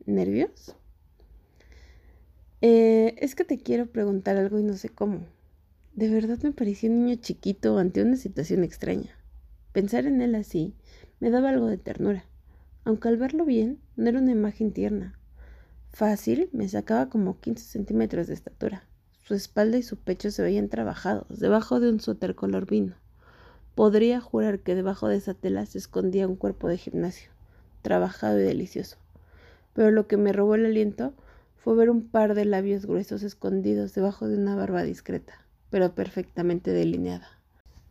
nervios. 0.05 0.75
Eh, 2.61 3.15
es 3.19 3.35
que 3.35 3.45
te 3.45 3.57
quiero 3.57 3.87
preguntar 3.87 4.37
algo 4.37 4.59
y 4.59 4.63
no 4.63 4.73
sé 4.73 4.89
cómo. 4.89 5.25
De 5.93 6.09
verdad 6.09 6.39
me 6.43 6.51
parecía 6.51 6.89
un 6.89 7.05
niño 7.05 7.19
chiquito 7.21 7.77
ante 7.77 8.01
una 8.01 8.15
situación 8.15 8.63
extraña. 8.63 9.17
Pensar 9.71 10.05
en 10.05 10.21
él 10.21 10.35
así 10.35 10.73
me 11.19 11.29
daba 11.29 11.49
algo 11.49 11.67
de 11.67 11.77
ternura, 11.77 12.25
aunque 12.83 13.07
al 13.07 13.17
verlo 13.17 13.45
bien 13.45 13.79
no 13.95 14.09
era 14.09 14.19
una 14.19 14.31
imagen 14.31 14.71
tierna, 14.71 15.19
Fácil, 15.91 16.49
me 16.53 16.69
sacaba 16.69 17.09
como 17.09 17.39
15 17.39 17.65
centímetros 17.65 18.27
de 18.27 18.33
estatura. 18.33 18.83
Su 19.25 19.33
espalda 19.33 19.77
y 19.77 19.83
su 19.83 19.97
pecho 19.97 20.31
se 20.31 20.43
veían 20.43 20.69
trabajados, 20.69 21.39
debajo 21.39 21.79
de 21.79 21.89
un 21.89 21.99
suéter 21.99 22.35
color 22.35 22.67
vino. 22.67 22.95
Podría 23.75 24.21
jurar 24.21 24.59
que 24.59 24.75
debajo 24.75 25.07
de 25.07 25.17
esa 25.17 25.33
tela 25.33 25.65
se 25.65 25.77
escondía 25.77 26.27
un 26.27 26.35
cuerpo 26.35 26.67
de 26.67 26.77
gimnasio, 26.77 27.31
trabajado 27.81 28.39
y 28.39 28.43
delicioso. 28.43 28.97
Pero 29.73 29.91
lo 29.91 30.07
que 30.07 30.17
me 30.17 30.31
robó 30.31 30.55
el 30.55 30.65
aliento 30.65 31.13
fue 31.63 31.75
ver 31.75 31.89
un 31.89 32.07
par 32.07 32.35
de 32.35 32.45
labios 32.45 32.85
gruesos 32.85 33.21
escondidos 33.23 33.93
debajo 33.93 34.27
de 34.27 34.37
una 34.37 34.55
barba 34.55 34.83
discreta, 34.83 35.45
pero 35.69 35.93
perfectamente 35.93 36.71
delineada. 36.71 37.27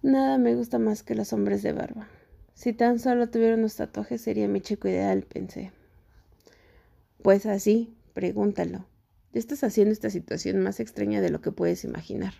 Nada 0.02 0.38
me 0.38 0.54
gusta 0.54 0.78
más 0.78 1.02
que 1.02 1.14
los 1.14 1.32
hombres 1.32 1.62
de 1.62 1.72
barba. 1.72 2.08
Si 2.54 2.72
tan 2.72 2.98
solo 2.98 3.28
tuviera 3.28 3.56
unos 3.56 3.76
tatuajes 3.76 4.20
sería 4.20 4.48
mi 4.48 4.60
chico 4.60 4.88
ideal, 4.88 5.22
pensé. 5.22 5.70
Pues 7.22 7.46
así, 7.46 7.94
pregúntalo. 8.14 8.86
Ya 9.32 9.38
estás 9.38 9.62
haciendo 9.62 9.92
esta 9.92 10.08
situación 10.08 10.60
más 10.60 10.80
extraña 10.80 11.20
de 11.20 11.30
lo 11.30 11.40
que 11.40 11.52
puedes 11.52 11.84
imaginar. 11.84 12.34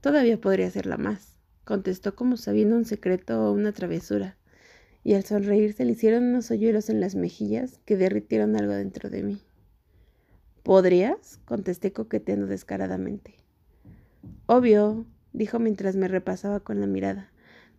Todavía 0.00 0.40
podría 0.40 0.70
serla 0.70 0.96
más, 0.96 1.38
contestó 1.64 2.14
como 2.14 2.36
sabiendo 2.36 2.76
un 2.76 2.84
secreto 2.84 3.42
o 3.42 3.52
una 3.52 3.72
travesura, 3.72 4.36
y 5.02 5.14
al 5.14 5.24
sonreír 5.24 5.72
se 5.72 5.84
le 5.84 5.92
hicieron 5.92 6.24
unos 6.24 6.50
hoyuelos 6.50 6.88
en 6.88 7.00
las 7.00 7.16
mejillas 7.16 7.80
que 7.84 7.96
derritieron 7.96 8.56
algo 8.56 8.74
dentro 8.74 9.10
de 9.10 9.22
mí. 9.24 9.42
¿Podrías? 10.68 11.40
contesté 11.46 11.94
coqueteando 11.94 12.46
descaradamente. 12.46 13.36
Obvio, 14.44 15.06
dijo 15.32 15.58
mientras 15.58 15.96
me 15.96 16.08
repasaba 16.08 16.60
con 16.60 16.78
la 16.78 16.86
mirada, 16.86 17.32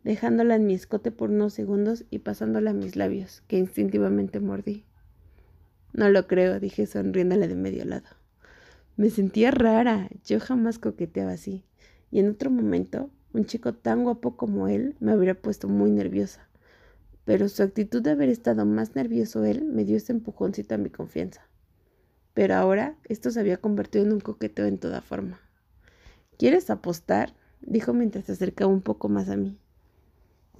dejándola 0.03 0.55
en 0.55 0.65
mi 0.65 0.73
escote 0.73 1.11
por 1.11 1.29
unos 1.29 1.53
segundos 1.53 2.05
y 2.09 2.17
pasándola 2.17 2.71
a 2.71 2.73
mis 2.73 2.95
labios, 2.95 3.43
que 3.47 3.59
instintivamente 3.59 4.39
mordí. 4.39 4.85
No 5.93 6.09
lo 6.09 6.25
creo, 6.25 6.59
dije 6.59 6.87
sonriéndole 6.87 7.47
de 7.47 7.53
medio 7.53 7.85
lado. 7.85 8.07
Me 8.97 9.11
sentía 9.11 9.51
rara, 9.51 10.09
yo 10.25 10.39
jamás 10.39 10.79
coqueteaba 10.79 11.33
así, 11.33 11.63
y 12.09 12.17
en 12.17 12.31
otro 12.31 12.49
momento, 12.49 13.11
un 13.33 13.45
chico 13.45 13.75
tan 13.75 14.03
guapo 14.03 14.35
como 14.35 14.67
él 14.67 14.95
me 14.99 15.11
habría 15.11 15.39
puesto 15.39 15.67
muy 15.67 15.91
nerviosa. 15.91 16.49
Pero 17.23 17.49
su 17.49 17.61
actitud 17.61 18.01
de 18.01 18.09
haber 18.09 18.29
estado 18.29 18.65
más 18.65 18.95
nervioso 18.95 19.45
él 19.45 19.63
me 19.63 19.85
dio 19.85 19.95
ese 19.95 20.11
empujoncito 20.11 20.73
a 20.73 20.79
mi 20.79 20.89
confianza. 20.89 21.48
Pero 22.39 22.55
ahora 22.55 22.95
esto 23.09 23.31
se 23.31 23.41
había 23.41 23.57
convertido 23.57 24.05
en 24.05 24.13
un 24.13 24.21
coqueteo 24.21 24.65
en 24.65 24.77
toda 24.77 25.01
forma. 25.01 25.41
¿Quieres 26.37 26.69
apostar? 26.69 27.33
dijo 27.59 27.93
mientras 27.93 28.27
se 28.27 28.31
acercaba 28.31 28.71
un 28.71 28.81
poco 28.81 29.09
más 29.09 29.27
a 29.27 29.35
mí. 29.35 29.59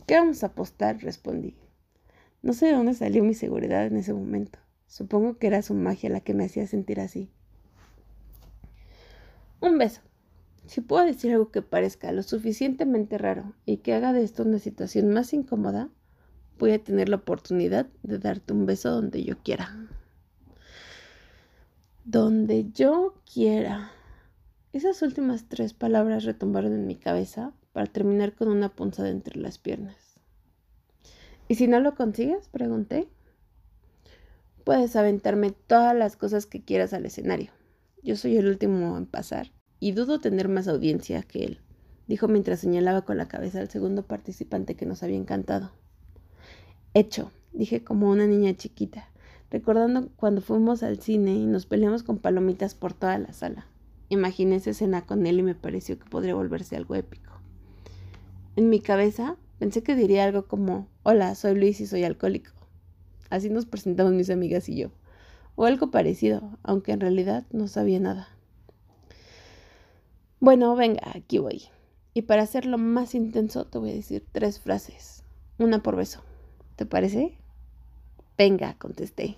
¿Qué 0.06 0.16
vamos 0.16 0.44
a 0.44 0.48
apostar? 0.48 0.98
respondí. 1.02 1.56
No 2.42 2.52
sé 2.52 2.66
de 2.66 2.74
dónde 2.74 2.96
salió 2.96 3.24
mi 3.24 3.34
seguridad 3.34 3.86
en 3.86 3.96
ese 3.96 4.14
momento. 4.14 4.60
Supongo 4.88 5.38
que 5.38 5.48
era 5.48 5.62
su 5.62 5.74
magia 5.74 6.10
la 6.10 6.20
que 6.20 6.34
me 6.34 6.44
hacía 6.44 6.68
sentir 6.68 7.00
así. 7.00 7.32
Un 9.62 9.78
beso. 9.78 10.02
Si 10.66 10.82
puedo 10.82 11.06
decir 11.06 11.32
algo 11.32 11.50
que 11.50 11.62
parezca 11.62 12.12
lo 12.12 12.24
suficientemente 12.24 13.18
raro 13.18 13.54
y 13.66 13.78
que 13.78 13.94
haga 13.94 14.12
de 14.12 14.26
esto 14.26 14.44
una 14.44 14.60
situación 14.60 15.14
más 15.14 15.32
incómoda, 15.32 15.88
voy 16.58 16.74
a 16.74 16.84
tener 16.84 17.08
la 17.08 17.16
oportunidad 17.16 17.88
de 18.04 18.20
darte 18.20 18.52
un 18.52 18.66
beso 18.66 18.92
donde 18.92 19.24
yo 19.24 19.38
quiera. 19.38 19.78
Donde 22.12 22.72
yo 22.72 23.14
quiera. 23.32 23.92
Esas 24.74 25.04
últimas 25.04 25.48
tres 25.48 25.76
palabras 25.76 26.24
retumbaron 26.24 26.74
en 26.74 26.88
mi 26.88 26.96
cabeza 26.96 27.54
para 27.72 27.86
terminar 27.86 28.34
con 28.34 28.48
una 28.48 28.70
punzada 28.70 29.10
entre 29.10 29.40
las 29.40 29.60
piernas. 29.60 30.20
¿Y 31.48 31.54
si 31.54 31.68
no 31.68 31.80
lo 31.80 31.94
consigues? 31.94 32.48
pregunté. 32.48 33.08
Puedes 34.64 34.96
aventarme 34.96 35.52
todas 35.52 35.96
las 35.96 36.16
cosas 36.16 36.48
que 36.48 36.64
quieras 36.66 36.94
al 36.94 37.06
escenario. 37.06 37.52
Yo 38.02 38.16
soy 38.16 38.38
el 38.38 38.48
último 38.48 38.98
en 38.98 39.06
pasar 39.06 39.52
y 39.80 39.92
dudo 39.92 40.20
tener 40.20 40.50
más 40.50 40.68
audiencia 40.68 41.22
que 41.22 41.44
él, 41.44 41.60
dijo 42.08 42.28
mientras 42.28 42.60
señalaba 42.60 43.06
con 43.06 43.18
la 43.18 43.28
cabeza 43.28 43.60
al 43.60 43.70
segundo 43.70 44.02
participante 44.02 44.74
que 44.74 44.88
nos 44.88 45.04
había 45.04 45.18
encantado. 45.18 45.74
Hecho, 46.96 47.32
dije 47.54 47.84
como 47.84 48.10
una 48.10 48.26
niña 48.26 48.56
chiquita, 48.56 49.09
recordando 49.52 50.10
cuando 50.16 50.42
fuimos 50.42 50.84
al 50.84 51.00
cine 51.00 51.34
y 51.34 51.46
nos 51.46 51.66
peleamos 51.66 52.04
con 52.04 52.18
palomitas 52.18 52.76
por 52.76 52.94
toda 52.94 53.18
la 53.18 53.34
sala. 53.34 53.68
Imaginé 54.10 54.56
esa 54.56 54.72
escena 54.72 55.06
con 55.06 55.26
él 55.26 55.40
y 55.40 55.44
me 55.44 55.56
pareció 55.56 55.98
que 56.00 56.10
podría 56.10 56.36
volverse 56.36 56.76
algo 56.76 56.96
épico. 56.96 57.32
En 58.56 58.70
mi 58.70 58.80
cabeza 58.80 59.38
pensé 59.60 59.84
que 59.84 59.96
diría 59.96 60.26
algo 60.26 60.46
como, 60.46 60.88
hola, 61.04 61.36
soy 61.36 61.56
Luis 61.56 61.80
y 61.82 61.88
soy 61.88 62.04
alcohólico. 62.04 62.52
Así 63.30 63.50
nos 63.50 63.66
presentamos 63.66 64.14
mis 64.14 64.30
amigas 64.30 64.70
y 64.70 64.76
yo. 64.76 64.90
O 65.56 65.66
algo 65.66 65.92
parecido, 65.92 66.58
aunque 66.64 66.92
en 66.92 67.02
realidad 67.02 67.46
no 67.52 67.68
sabía 67.68 68.00
nada. 68.00 68.30
Bueno, 70.40 70.76
venga, 70.76 71.02
aquí 71.14 71.38
voy. 71.38 71.64
Y 72.14 72.24
para 72.24 72.44
hacerlo 72.44 72.78
más 72.78 73.14
intenso 73.14 73.66
te 73.66 73.78
voy 73.78 73.92
a 73.92 73.96
decir 73.96 74.26
tres 74.32 74.60
frases. 74.60 75.24
Una 75.58 75.84
por 75.84 75.96
beso. 75.96 76.22
¿Te 76.76 76.86
parece? 76.86 77.38
Venga, 78.40 78.76
contesté. 78.76 79.36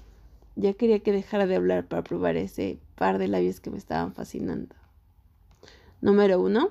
Ya 0.55 0.73
quería 0.73 0.99
que 0.99 1.11
dejara 1.11 1.47
de 1.47 1.55
hablar 1.55 1.87
para 1.87 2.03
probar 2.03 2.37
ese 2.37 2.77
par 2.93 3.17
de 3.17 3.27
labios 3.27 3.59
que 3.59 3.71
me 3.71 3.79
estaban 3.79 4.13
fascinando. 4.13 4.75
Número 6.01 6.39
uno. 6.39 6.69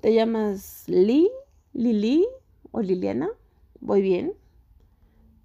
¿Te 0.00 0.12
llamas 0.12 0.82
Lee, 0.88 1.30
Lili 1.72 2.26
o 2.72 2.80
Liliana? 2.82 3.28
¿Voy 3.78 4.02
bien? 4.02 4.32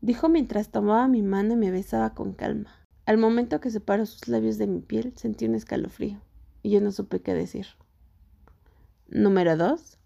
dijo 0.01 0.29
mientras 0.29 0.71
tomaba 0.71 1.07
mi 1.07 1.21
mano 1.21 1.53
y 1.53 1.57
me 1.57 1.69
besaba 1.69 2.15
con 2.15 2.33
calma. 2.33 2.71
Al 3.05 3.19
momento 3.19 3.61
que 3.61 3.69
separó 3.69 4.07
sus 4.07 4.27
labios 4.27 4.57
de 4.57 4.65
mi 4.65 4.79
piel, 4.81 5.13
sentí 5.15 5.45
un 5.45 5.53
escalofrío 5.53 6.19
y 6.63 6.71
yo 6.71 6.81
no 6.81 6.91
supe 6.91 7.21
qué 7.21 7.35
decir. 7.35 7.67
Número 9.09 9.55
2. 9.57 9.99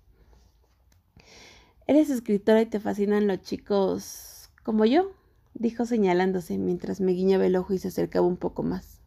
Eres 1.88 2.10
escritora 2.10 2.62
y 2.62 2.66
te 2.66 2.82
fascinan 2.82 3.26
los 3.26 3.42
chicos 3.42 4.50
como 4.64 4.84
yo, 4.84 5.14
dijo 5.60 5.86
señalándose 5.86 6.58
mientras 6.58 7.02
me 7.02 7.14
guiñaba 7.14 7.46
el 7.46 7.56
ojo 7.56 7.74
y 7.74 7.80
se 7.80 7.88
acercaba 7.90 8.28
un 8.28 8.38
poco 8.38 8.64
más. 8.64 9.02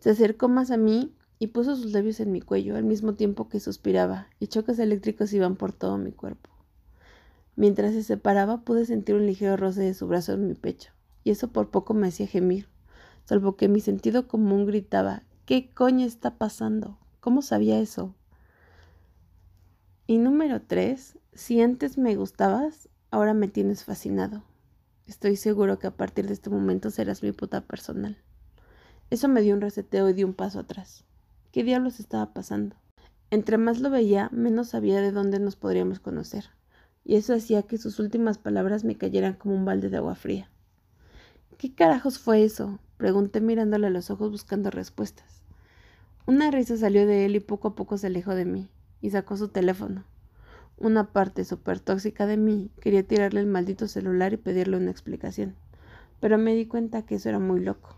Se 0.00 0.10
acercó 0.10 0.48
más 0.48 0.70
a 0.70 0.76
mí 0.76 1.14
y 1.38 1.48
puso 1.48 1.76
sus 1.76 1.92
labios 1.92 2.20
en 2.20 2.32
mi 2.32 2.40
cuello 2.40 2.76
al 2.76 2.84
mismo 2.84 3.14
tiempo 3.14 3.48
que 3.48 3.60
suspiraba 3.60 4.28
y 4.40 4.46
choques 4.46 4.78
eléctricos 4.78 5.32
iban 5.32 5.56
por 5.56 5.72
todo 5.72 5.98
mi 5.98 6.12
cuerpo. 6.12 6.50
Mientras 7.54 7.92
se 7.92 8.02
separaba 8.02 8.62
pude 8.62 8.86
sentir 8.86 9.14
un 9.14 9.26
ligero 9.26 9.56
roce 9.56 9.82
de 9.82 9.94
su 9.94 10.06
brazo 10.06 10.32
en 10.32 10.46
mi 10.46 10.54
pecho 10.54 10.92
y 11.24 11.30
eso 11.30 11.48
por 11.48 11.70
poco 11.70 11.94
me 11.94 12.08
hacía 12.08 12.26
gemir, 12.26 12.68
salvo 13.24 13.56
que 13.56 13.68
mi 13.68 13.80
sentido 13.80 14.26
común 14.26 14.66
gritaba 14.66 15.22
¿Qué 15.44 15.70
coño 15.74 16.06
está 16.06 16.38
pasando? 16.38 16.98
¿Cómo 17.20 17.42
sabía 17.42 17.78
eso? 17.80 18.14
Y 20.06 20.18
número 20.18 20.62
tres, 20.62 21.18
si 21.34 21.60
antes 21.60 21.98
me 21.98 22.14
gustabas, 22.16 22.88
ahora 23.10 23.34
me 23.34 23.48
tienes 23.48 23.84
fascinado. 23.84 24.44
Estoy 25.06 25.36
seguro 25.36 25.78
que 25.78 25.88
a 25.88 25.96
partir 25.96 26.26
de 26.26 26.32
este 26.32 26.48
momento 26.48 26.90
serás 26.90 27.22
mi 27.22 27.32
puta 27.32 27.62
personal. 27.62 28.16
Eso 29.10 29.28
me 29.28 29.42
dio 29.42 29.54
un 29.54 29.60
reseteo 29.60 30.08
y 30.08 30.12
di 30.12 30.24
un 30.24 30.32
paso 30.32 30.60
atrás. 30.60 31.04
¿Qué 31.50 31.64
diablos 31.64 32.00
estaba 32.00 32.32
pasando? 32.32 32.76
Entre 33.30 33.58
más 33.58 33.80
lo 33.80 33.90
veía, 33.90 34.28
menos 34.32 34.68
sabía 34.68 35.00
de 35.00 35.10
dónde 35.10 35.38
nos 35.38 35.56
podríamos 35.56 36.00
conocer, 36.00 36.50
y 37.04 37.16
eso 37.16 37.34
hacía 37.34 37.62
que 37.62 37.78
sus 37.78 37.98
últimas 37.98 38.38
palabras 38.38 38.84
me 38.84 38.96
cayeran 38.96 39.34
como 39.34 39.54
un 39.54 39.64
balde 39.64 39.90
de 39.90 39.96
agua 39.96 40.14
fría. 40.14 40.50
¿Qué 41.58 41.74
carajos 41.74 42.18
fue 42.18 42.44
eso? 42.44 42.78
pregunté 42.96 43.40
mirándole 43.40 43.88
a 43.88 43.90
los 43.90 44.10
ojos 44.10 44.30
buscando 44.30 44.70
respuestas. 44.70 45.42
Una 46.26 46.50
risa 46.50 46.76
salió 46.76 47.06
de 47.06 47.24
él 47.24 47.34
y 47.34 47.40
poco 47.40 47.68
a 47.68 47.74
poco 47.74 47.98
se 47.98 48.06
alejó 48.06 48.34
de 48.34 48.44
mí, 48.44 48.68
y 49.00 49.10
sacó 49.10 49.36
su 49.36 49.48
teléfono. 49.48 50.04
Una 50.78 51.12
parte 51.12 51.44
súper 51.44 51.80
tóxica 51.80 52.26
de 52.26 52.36
mí 52.36 52.70
quería 52.80 53.06
tirarle 53.06 53.40
el 53.40 53.46
maldito 53.46 53.88
celular 53.88 54.32
y 54.32 54.36
pedirle 54.36 54.76
una 54.76 54.90
explicación, 54.90 55.54
pero 56.20 56.38
me 56.38 56.54
di 56.54 56.66
cuenta 56.66 57.06
que 57.06 57.16
eso 57.16 57.28
era 57.28 57.38
muy 57.38 57.60
loco. 57.60 57.96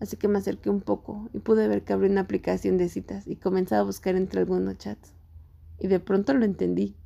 Así 0.00 0.16
que 0.16 0.28
me 0.28 0.38
acerqué 0.38 0.70
un 0.70 0.80
poco 0.80 1.28
y 1.32 1.38
pude 1.38 1.68
ver 1.68 1.82
que 1.82 1.92
abrió 1.92 2.10
una 2.10 2.22
aplicación 2.22 2.78
de 2.78 2.88
citas 2.88 3.26
y 3.26 3.36
comenzaba 3.36 3.82
a 3.82 3.84
buscar 3.84 4.16
entre 4.16 4.40
algunos 4.40 4.78
chats. 4.78 5.12
Y 5.78 5.86
de 5.86 6.00
pronto 6.00 6.34
lo 6.34 6.44
entendí. 6.44 6.96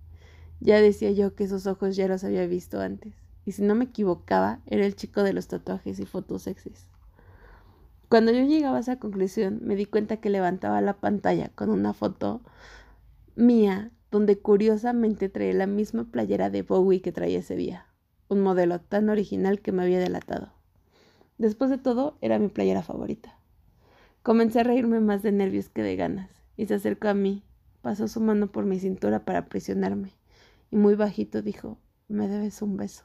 Ya 0.60 0.80
decía 0.80 1.10
yo 1.12 1.34
que 1.34 1.44
esos 1.44 1.66
ojos 1.66 1.96
ya 1.96 2.08
los 2.08 2.24
había 2.24 2.46
visto 2.46 2.80
antes. 2.80 3.14
Y 3.44 3.52
si 3.52 3.62
no 3.62 3.74
me 3.74 3.84
equivocaba, 3.84 4.60
era 4.66 4.84
el 4.84 4.96
chico 4.96 5.22
de 5.22 5.32
los 5.32 5.48
tatuajes 5.48 6.00
y 6.00 6.06
fotos 6.06 6.42
sexys. 6.42 6.86
Cuando 8.08 8.32
yo 8.32 8.42
llegaba 8.42 8.78
a 8.78 8.80
esa 8.80 8.98
conclusión, 8.98 9.60
me 9.62 9.76
di 9.76 9.84
cuenta 9.84 10.16
que 10.16 10.30
levantaba 10.30 10.80
la 10.80 10.94
pantalla 10.94 11.50
con 11.54 11.70
una 11.70 11.92
foto 11.92 12.40
mía 13.36 13.92
donde 14.10 14.38
curiosamente 14.38 15.28
traía 15.28 15.52
la 15.52 15.66
misma 15.66 16.04
playera 16.04 16.50
de 16.50 16.62
Bowie 16.62 17.02
que 17.02 17.12
traía 17.12 17.40
ese 17.40 17.56
día, 17.56 17.86
un 18.28 18.40
modelo 18.40 18.80
tan 18.80 19.08
original 19.08 19.60
que 19.60 19.72
me 19.72 19.82
había 19.82 19.98
delatado. 19.98 20.52
Después 21.36 21.70
de 21.70 21.78
todo, 21.78 22.18
era 22.20 22.38
mi 22.38 22.48
playera 22.48 22.82
favorita. 22.82 23.38
Comencé 24.22 24.60
a 24.60 24.64
reírme 24.64 25.00
más 25.00 25.22
de 25.22 25.32
nervios 25.32 25.68
que 25.68 25.82
de 25.82 25.96
ganas, 25.96 26.30
y 26.56 26.66
se 26.66 26.74
acercó 26.74 27.08
a 27.08 27.14
mí, 27.14 27.44
pasó 27.82 28.08
su 28.08 28.20
mano 28.20 28.50
por 28.50 28.64
mi 28.64 28.80
cintura 28.80 29.24
para 29.24 29.46
presionarme, 29.46 30.12
y 30.70 30.76
muy 30.76 30.94
bajito 30.94 31.42
dijo, 31.42 31.78
me 32.08 32.28
debes 32.28 32.60
un 32.62 32.76
beso. 32.76 33.04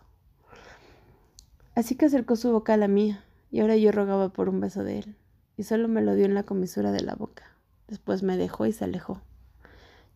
Así 1.75 1.95
que 1.95 2.05
acercó 2.05 2.35
su 2.35 2.51
boca 2.51 2.73
a 2.73 2.77
la 2.77 2.87
mía, 2.87 3.23
y 3.51 3.59
ahora 3.59 3.77
yo 3.77 3.91
rogaba 3.91 4.29
por 4.29 4.49
un 4.49 4.59
beso 4.59 4.83
de 4.83 4.99
él, 4.99 5.15
y 5.57 5.63
solo 5.63 5.87
me 5.87 6.01
lo 6.01 6.15
dio 6.15 6.25
en 6.25 6.33
la 6.33 6.43
comisura 6.43 6.91
de 6.91 7.01
la 7.01 7.15
boca. 7.15 7.43
Después 7.87 8.23
me 8.23 8.37
dejó 8.37 8.65
y 8.65 8.71
se 8.71 8.85
alejó. 8.85 9.21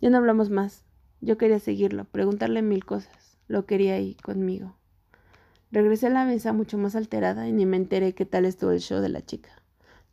Ya 0.01 0.09
no 0.09 0.17
hablamos 0.17 0.49
más. 0.49 0.85
Yo 1.21 1.37
quería 1.37 1.59
seguirlo, 1.59 2.05
preguntarle 2.05 2.61
mil 2.61 2.85
cosas. 2.85 3.37
Lo 3.47 3.65
quería 3.65 3.95
ahí, 3.95 4.15
conmigo. 4.15 4.75
Regresé 5.71 6.07
a 6.07 6.11
la 6.11 6.25
mesa 6.25 6.53
mucho 6.53 6.77
más 6.77 6.95
alterada 6.95 7.47
y 7.47 7.51
ni 7.51 7.65
me 7.65 7.77
enteré 7.77 8.13
qué 8.13 8.25
tal 8.25 8.45
estuvo 8.45 8.71
el 8.71 8.79
show 8.79 9.01
de 9.01 9.09
la 9.09 9.25
chica. 9.25 9.49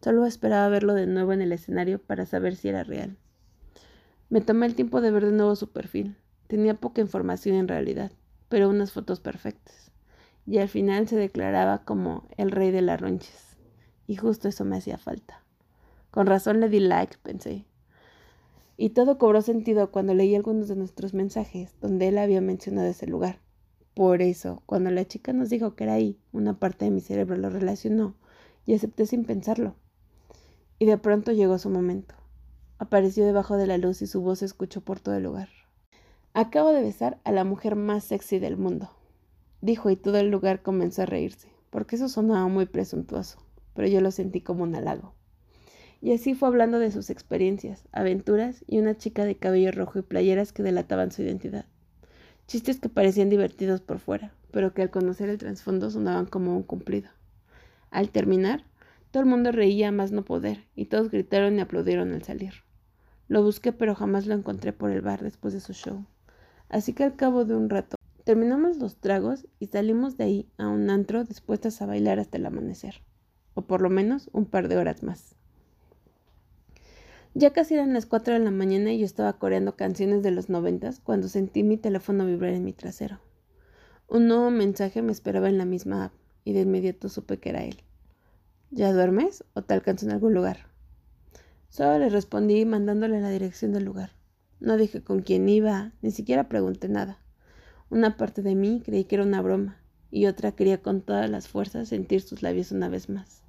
Solo 0.00 0.26
esperaba 0.26 0.68
verlo 0.68 0.94
de 0.94 1.06
nuevo 1.06 1.32
en 1.32 1.42
el 1.42 1.52
escenario 1.52 1.98
para 1.98 2.26
saber 2.26 2.56
si 2.56 2.68
era 2.68 2.82
real. 2.84 3.16
Me 4.30 4.40
tomé 4.40 4.66
el 4.66 4.74
tiempo 4.74 5.00
de 5.00 5.10
ver 5.10 5.26
de 5.26 5.32
nuevo 5.32 5.54
su 5.56 5.70
perfil. 5.70 6.16
Tenía 6.46 6.74
poca 6.74 7.00
información 7.00 7.56
en 7.56 7.68
realidad, 7.68 8.12
pero 8.48 8.68
unas 8.68 8.92
fotos 8.92 9.20
perfectas. 9.20 9.90
Y 10.46 10.58
al 10.58 10.68
final 10.68 11.08
se 11.08 11.16
declaraba 11.16 11.84
como 11.84 12.28
el 12.36 12.50
rey 12.50 12.70
de 12.70 12.82
las 12.82 13.00
ronches. 13.00 13.56
Y 14.06 14.16
justo 14.16 14.48
eso 14.48 14.64
me 14.64 14.76
hacía 14.76 14.98
falta. 14.98 15.42
Con 16.10 16.26
razón 16.26 16.60
le 16.60 16.68
di 16.68 16.80
like, 16.80 17.16
pensé. 17.22 17.64
Y 18.76 18.90
todo 18.90 19.18
cobró 19.18 19.40
sentido 19.42 19.90
cuando 19.90 20.14
leí 20.14 20.34
algunos 20.34 20.68
de 20.68 20.76
nuestros 20.76 21.14
mensajes 21.14 21.74
donde 21.80 22.08
él 22.08 22.18
había 22.18 22.40
mencionado 22.40 22.88
ese 22.88 23.06
lugar. 23.06 23.40
Por 23.94 24.22
eso, 24.22 24.62
cuando 24.66 24.90
la 24.90 25.06
chica 25.06 25.32
nos 25.32 25.50
dijo 25.50 25.76
que 25.76 25.84
era 25.84 25.94
ahí, 25.94 26.18
una 26.32 26.58
parte 26.58 26.84
de 26.84 26.90
mi 26.90 27.00
cerebro 27.00 27.36
lo 27.36 27.50
relacionó 27.50 28.16
y 28.66 28.74
acepté 28.74 29.06
sin 29.06 29.24
pensarlo. 29.24 29.76
Y 30.80 30.86
de 30.86 30.98
pronto 30.98 31.30
llegó 31.30 31.58
su 31.58 31.70
momento. 31.70 32.16
Apareció 32.78 33.24
debajo 33.24 33.56
de 33.56 33.68
la 33.68 33.78
luz 33.78 34.02
y 34.02 34.08
su 34.08 34.20
voz 34.20 34.40
se 34.40 34.46
escuchó 34.46 34.80
por 34.80 34.98
todo 34.98 35.14
el 35.14 35.22
lugar. 35.22 35.48
Acabo 36.32 36.72
de 36.72 36.82
besar 36.82 37.20
a 37.22 37.30
la 37.30 37.44
mujer 37.44 37.76
más 37.76 38.02
sexy 38.02 38.40
del 38.40 38.56
mundo, 38.56 38.90
dijo 39.60 39.88
y 39.90 39.96
todo 39.96 40.18
el 40.18 40.30
lugar 40.30 40.62
comenzó 40.62 41.02
a 41.02 41.06
reírse, 41.06 41.48
porque 41.70 41.94
eso 41.94 42.08
sonaba 42.08 42.48
muy 42.48 42.66
presuntuoso, 42.66 43.38
pero 43.72 43.86
yo 43.86 44.00
lo 44.00 44.10
sentí 44.10 44.40
como 44.40 44.64
un 44.64 44.74
halago. 44.74 45.14
Y 46.04 46.12
así 46.12 46.34
fue 46.34 46.48
hablando 46.48 46.80
de 46.80 46.90
sus 46.90 47.08
experiencias, 47.08 47.88
aventuras 47.90 48.62
y 48.66 48.78
una 48.78 48.94
chica 48.94 49.24
de 49.24 49.36
cabello 49.36 49.72
rojo 49.72 50.00
y 50.00 50.02
playeras 50.02 50.52
que 50.52 50.62
delataban 50.62 51.10
su 51.10 51.22
identidad. 51.22 51.64
Chistes 52.46 52.78
que 52.78 52.90
parecían 52.90 53.30
divertidos 53.30 53.80
por 53.80 54.00
fuera, 54.00 54.34
pero 54.50 54.74
que 54.74 54.82
al 54.82 54.90
conocer 54.90 55.30
el 55.30 55.38
trasfondo 55.38 55.88
sonaban 55.88 56.26
como 56.26 56.54
un 56.54 56.62
cumplido. 56.62 57.08
Al 57.90 58.10
terminar, 58.10 58.64
todo 59.12 59.22
el 59.22 59.30
mundo 59.30 59.50
reía 59.50 59.92
más 59.92 60.12
no 60.12 60.26
poder, 60.26 60.66
y 60.76 60.84
todos 60.84 61.10
gritaron 61.10 61.56
y 61.56 61.62
aplaudieron 61.62 62.12
al 62.12 62.22
salir. 62.22 62.52
Lo 63.26 63.42
busqué, 63.42 63.72
pero 63.72 63.94
jamás 63.94 64.26
lo 64.26 64.34
encontré 64.34 64.74
por 64.74 64.90
el 64.90 65.00
bar 65.00 65.22
después 65.22 65.54
de 65.54 65.60
su 65.60 65.72
show. 65.72 66.04
Así 66.68 66.92
que 66.92 67.04
al 67.04 67.16
cabo 67.16 67.46
de 67.46 67.56
un 67.56 67.70
rato, 67.70 67.96
terminamos 68.24 68.76
los 68.76 68.98
tragos 68.98 69.46
y 69.58 69.68
salimos 69.68 70.18
de 70.18 70.24
ahí 70.24 70.48
a 70.58 70.68
un 70.68 70.90
antro 70.90 71.24
dispuestas 71.24 71.80
a 71.80 71.86
bailar 71.86 72.18
hasta 72.18 72.36
el 72.36 72.44
amanecer, 72.44 73.00
o 73.54 73.62
por 73.62 73.80
lo 73.80 73.88
menos 73.88 74.28
un 74.34 74.44
par 74.44 74.68
de 74.68 74.76
horas 74.76 75.02
más. 75.02 75.34
Ya 77.36 77.52
casi 77.52 77.74
eran 77.74 77.92
las 77.92 78.06
4 78.06 78.34
de 78.34 78.38
la 78.38 78.52
mañana 78.52 78.92
y 78.92 79.00
yo 79.00 79.04
estaba 79.04 79.32
coreando 79.38 79.74
canciones 79.74 80.22
de 80.22 80.30
los 80.30 80.48
noventas 80.48 81.00
cuando 81.00 81.26
sentí 81.26 81.64
mi 81.64 81.76
teléfono 81.76 82.26
vibrar 82.26 82.54
en 82.54 82.64
mi 82.64 82.72
trasero. 82.72 83.18
Un 84.06 84.28
nuevo 84.28 84.52
mensaje 84.52 85.02
me 85.02 85.10
esperaba 85.10 85.48
en 85.48 85.58
la 85.58 85.64
misma 85.64 86.04
app 86.04 86.12
y 86.44 86.52
de 86.52 86.60
inmediato 86.60 87.08
supe 87.08 87.38
que 87.40 87.48
era 87.48 87.64
él. 87.64 87.82
¿Ya 88.70 88.92
duermes 88.92 89.42
o 89.54 89.62
te 89.62 89.74
alcanzo 89.74 90.06
en 90.06 90.12
algún 90.12 90.32
lugar? 90.32 90.68
Solo 91.70 91.98
le 91.98 92.08
respondí 92.08 92.64
mandándole 92.64 93.20
la 93.20 93.30
dirección 93.30 93.72
del 93.72 93.84
lugar. 93.84 94.12
No 94.60 94.76
dije 94.76 95.02
con 95.02 95.22
quién 95.22 95.48
iba, 95.48 95.92
ni 96.02 96.12
siquiera 96.12 96.48
pregunté 96.48 96.88
nada. 96.88 97.18
Una 97.90 98.16
parte 98.16 98.42
de 98.42 98.54
mí 98.54 98.80
creí 98.84 99.06
que 99.06 99.16
era 99.16 99.24
una 99.24 99.42
broma 99.42 99.80
y 100.12 100.26
otra 100.26 100.52
quería 100.52 100.82
con 100.82 101.02
todas 101.02 101.28
las 101.28 101.48
fuerzas 101.48 101.88
sentir 101.88 102.20
sus 102.20 102.42
labios 102.42 102.70
una 102.70 102.88
vez 102.88 103.08
más. 103.08 103.43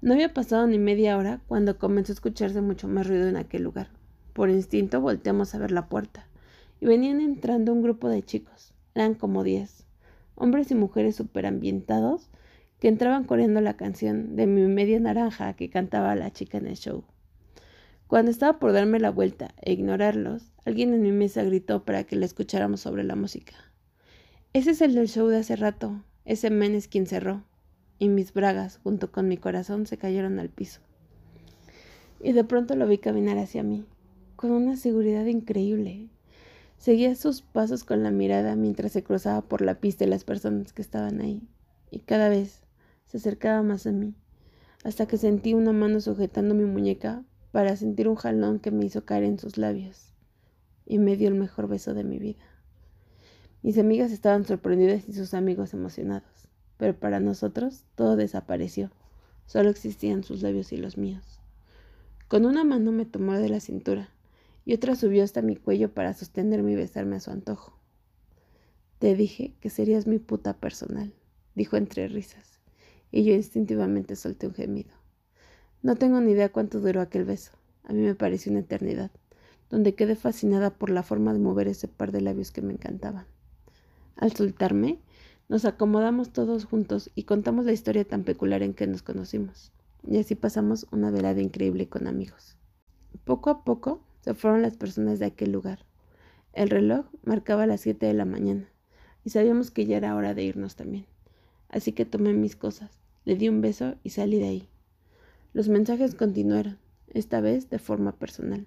No 0.00 0.14
había 0.14 0.32
pasado 0.32 0.64
ni 0.68 0.78
media 0.78 1.16
hora 1.16 1.40
cuando 1.48 1.76
comenzó 1.76 2.12
a 2.12 2.14
escucharse 2.14 2.60
mucho 2.60 2.86
más 2.86 3.08
ruido 3.08 3.26
en 3.26 3.36
aquel 3.36 3.64
lugar. 3.64 3.90
Por 4.32 4.48
instinto 4.48 5.00
volteamos 5.00 5.54
a 5.54 5.58
ver 5.58 5.72
la 5.72 5.88
puerta, 5.88 6.28
y 6.80 6.86
venían 6.86 7.20
entrando 7.20 7.72
un 7.72 7.82
grupo 7.82 8.08
de 8.08 8.22
chicos. 8.22 8.74
Eran 8.94 9.14
como 9.14 9.42
diez, 9.42 9.86
hombres 10.36 10.70
y 10.70 10.76
mujeres 10.76 11.16
superambientados 11.16 12.30
que 12.78 12.86
entraban 12.86 13.24
corriendo 13.24 13.60
la 13.60 13.76
canción 13.76 14.36
de 14.36 14.46
mi 14.46 14.62
media 14.62 15.00
naranja 15.00 15.54
que 15.54 15.68
cantaba 15.68 16.14
la 16.14 16.32
chica 16.32 16.58
en 16.58 16.68
el 16.68 16.76
show. 16.76 17.02
Cuando 18.06 18.30
estaba 18.30 18.60
por 18.60 18.72
darme 18.72 19.00
la 19.00 19.10
vuelta 19.10 19.52
e 19.60 19.72
ignorarlos, 19.72 20.52
alguien 20.64 20.94
en 20.94 21.02
mi 21.02 21.10
mesa 21.10 21.42
gritó 21.42 21.84
para 21.84 22.04
que 22.04 22.14
le 22.14 22.24
escucháramos 22.24 22.82
sobre 22.82 23.02
la 23.02 23.16
música. 23.16 23.54
Ese 24.52 24.70
es 24.70 24.80
el 24.80 24.94
del 24.94 25.08
show 25.08 25.26
de 25.26 25.38
hace 25.38 25.56
rato. 25.56 26.04
Ese 26.24 26.50
men 26.50 26.76
es 26.76 26.86
quien 26.86 27.06
cerró 27.06 27.47
y 27.98 28.08
mis 28.08 28.32
bragas, 28.32 28.78
junto 28.82 29.10
con 29.10 29.28
mi 29.28 29.36
corazón, 29.36 29.86
se 29.86 29.98
cayeron 29.98 30.38
al 30.38 30.48
piso. 30.48 30.80
Y 32.20 32.32
de 32.32 32.44
pronto 32.44 32.76
lo 32.76 32.86
vi 32.86 32.98
caminar 32.98 33.38
hacia 33.38 33.62
mí, 33.62 33.84
con 34.36 34.50
una 34.50 34.76
seguridad 34.76 35.26
increíble. 35.26 36.08
Seguía 36.78 37.14
sus 37.16 37.42
pasos 37.42 37.82
con 37.84 38.02
la 38.02 38.10
mirada 38.10 38.54
mientras 38.54 38.92
se 38.92 39.02
cruzaba 39.02 39.42
por 39.42 39.62
la 39.62 39.80
pista 39.80 40.04
de 40.04 40.10
las 40.10 40.24
personas 40.24 40.72
que 40.72 40.82
estaban 40.82 41.20
ahí, 41.20 41.42
y 41.90 42.00
cada 42.00 42.28
vez 42.28 42.62
se 43.06 43.16
acercaba 43.16 43.62
más 43.62 43.86
a 43.86 43.92
mí, 43.92 44.14
hasta 44.84 45.06
que 45.06 45.16
sentí 45.16 45.54
una 45.54 45.72
mano 45.72 46.00
sujetando 46.00 46.54
mi 46.54 46.64
muñeca 46.64 47.24
para 47.50 47.76
sentir 47.76 48.08
un 48.08 48.14
jalón 48.14 48.60
que 48.60 48.70
me 48.70 48.84
hizo 48.84 49.04
caer 49.04 49.24
en 49.24 49.38
sus 49.38 49.58
labios, 49.58 50.12
y 50.86 50.98
me 50.98 51.16
dio 51.16 51.28
el 51.28 51.34
mejor 51.34 51.66
beso 51.66 51.94
de 51.94 52.04
mi 52.04 52.18
vida. 52.18 52.44
Mis 53.62 53.76
amigas 53.76 54.12
estaban 54.12 54.44
sorprendidas 54.44 55.08
y 55.08 55.14
sus 55.14 55.34
amigos 55.34 55.74
emocionados 55.74 56.37
pero 56.78 56.98
para 56.98 57.20
nosotros 57.20 57.84
todo 57.94 58.16
desapareció. 58.16 58.90
Solo 59.46 59.68
existían 59.68 60.24
sus 60.24 60.40
labios 60.42 60.72
y 60.72 60.78
los 60.78 60.96
míos. 60.96 61.40
Con 62.28 62.46
una 62.46 62.64
mano 62.64 62.92
me 62.92 63.04
tomó 63.04 63.34
de 63.34 63.48
la 63.48 63.60
cintura 63.60 64.08
y 64.64 64.74
otra 64.74 64.96
subió 64.96 65.24
hasta 65.24 65.42
mi 65.42 65.56
cuello 65.56 65.92
para 65.92 66.14
sostenerme 66.14 66.72
y 66.72 66.76
besarme 66.76 67.16
a 67.16 67.20
su 67.20 67.30
antojo. 67.30 67.72
Te 68.98 69.14
dije 69.14 69.54
que 69.60 69.70
serías 69.70 70.06
mi 70.06 70.18
puta 70.18 70.54
personal, 70.54 71.14
dijo 71.54 71.76
entre 71.76 72.08
risas, 72.08 72.60
y 73.10 73.24
yo 73.24 73.32
instintivamente 73.32 74.16
solté 74.16 74.46
un 74.46 74.54
gemido. 74.54 74.90
No 75.82 75.96
tengo 75.96 76.20
ni 76.20 76.32
idea 76.32 76.50
cuánto 76.50 76.80
duró 76.80 77.00
aquel 77.00 77.24
beso. 77.24 77.52
A 77.84 77.92
mí 77.92 78.00
me 78.00 78.14
pareció 78.14 78.50
una 78.50 78.60
eternidad, 78.60 79.10
donde 79.70 79.94
quedé 79.94 80.16
fascinada 80.16 80.70
por 80.70 80.90
la 80.90 81.02
forma 81.02 81.32
de 81.32 81.38
mover 81.38 81.68
ese 81.68 81.88
par 81.88 82.12
de 82.12 82.20
labios 82.20 82.50
que 82.50 82.60
me 82.60 82.72
encantaban. 82.72 83.26
Al 84.16 84.32
soltarme, 84.32 84.98
nos 85.48 85.64
acomodamos 85.64 86.30
todos 86.30 86.66
juntos 86.66 87.10
y 87.14 87.24
contamos 87.24 87.64
la 87.64 87.72
historia 87.72 88.04
tan 88.04 88.24
peculiar 88.24 88.62
en 88.62 88.74
que 88.74 88.86
nos 88.86 89.02
conocimos. 89.02 89.72
Y 90.06 90.18
así 90.18 90.34
pasamos 90.34 90.86
una 90.92 91.10
velada 91.10 91.40
increíble 91.40 91.88
con 91.88 92.06
amigos. 92.06 92.56
Poco 93.24 93.50
a 93.50 93.64
poco 93.64 94.02
se 94.20 94.34
fueron 94.34 94.62
las 94.62 94.76
personas 94.76 95.18
de 95.18 95.26
aquel 95.26 95.52
lugar. 95.52 95.86
El 96.52 96.68
reloj 96.68 97.06
marcaba 97.24 97.66
las 97.66 97.80
siete 97.80 98.06
de 98.06 98.14
la 98.14 98.24
mañana 98.24 98.68
y 99.24 99.30
sabíamos 99.30 99.70
que 99.70 99.86
ya 99.86 99.96
era 99.96 100.14
hora 100.14 100.34
de 100.34 100.44
irnos 100.44 100.76
también. 100.76 101.06
Así 101.68 101.92
que 101.92 102.04
tomé 102.04 102.34
mis 102.34 102.56
cosas, 102.56 102.90
le 103.24 103.36
di 103.36 103.48
un 103.48 103.60
beso 103.60 103.94
y 104.02 104.10
salí 104.10 104.38
de 104.38 104.48
ahí. 104.48 104.68
Los 105.54 105.68
mensajes 105.68 106.14
continuaron, 106.14 106.78
esta 107.08 107.40
vez 107.40 107.70
de 107.70 107.78
forma 107.78 108.12
personal. 108.12 108.66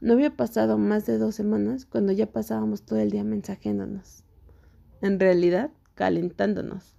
No 0.00 0.14
había 0.14 0.36
pasado 0.36 0.78
más 0.78 1.06
de 1.06 1.18
dos 1.18 1.34
semanas 1.34 1.84
cuando 1.84 2.12
ya 2.12 2.30
pasábamos 2.32 2.82
todo 2.82 2.98
el 2.98 3.10
día 3.10 3.24
mensajeándonos. 3.24 4.24
En 5.00 5.20
realidad, 5.20 5.70
calentándonos. 5.98 6.94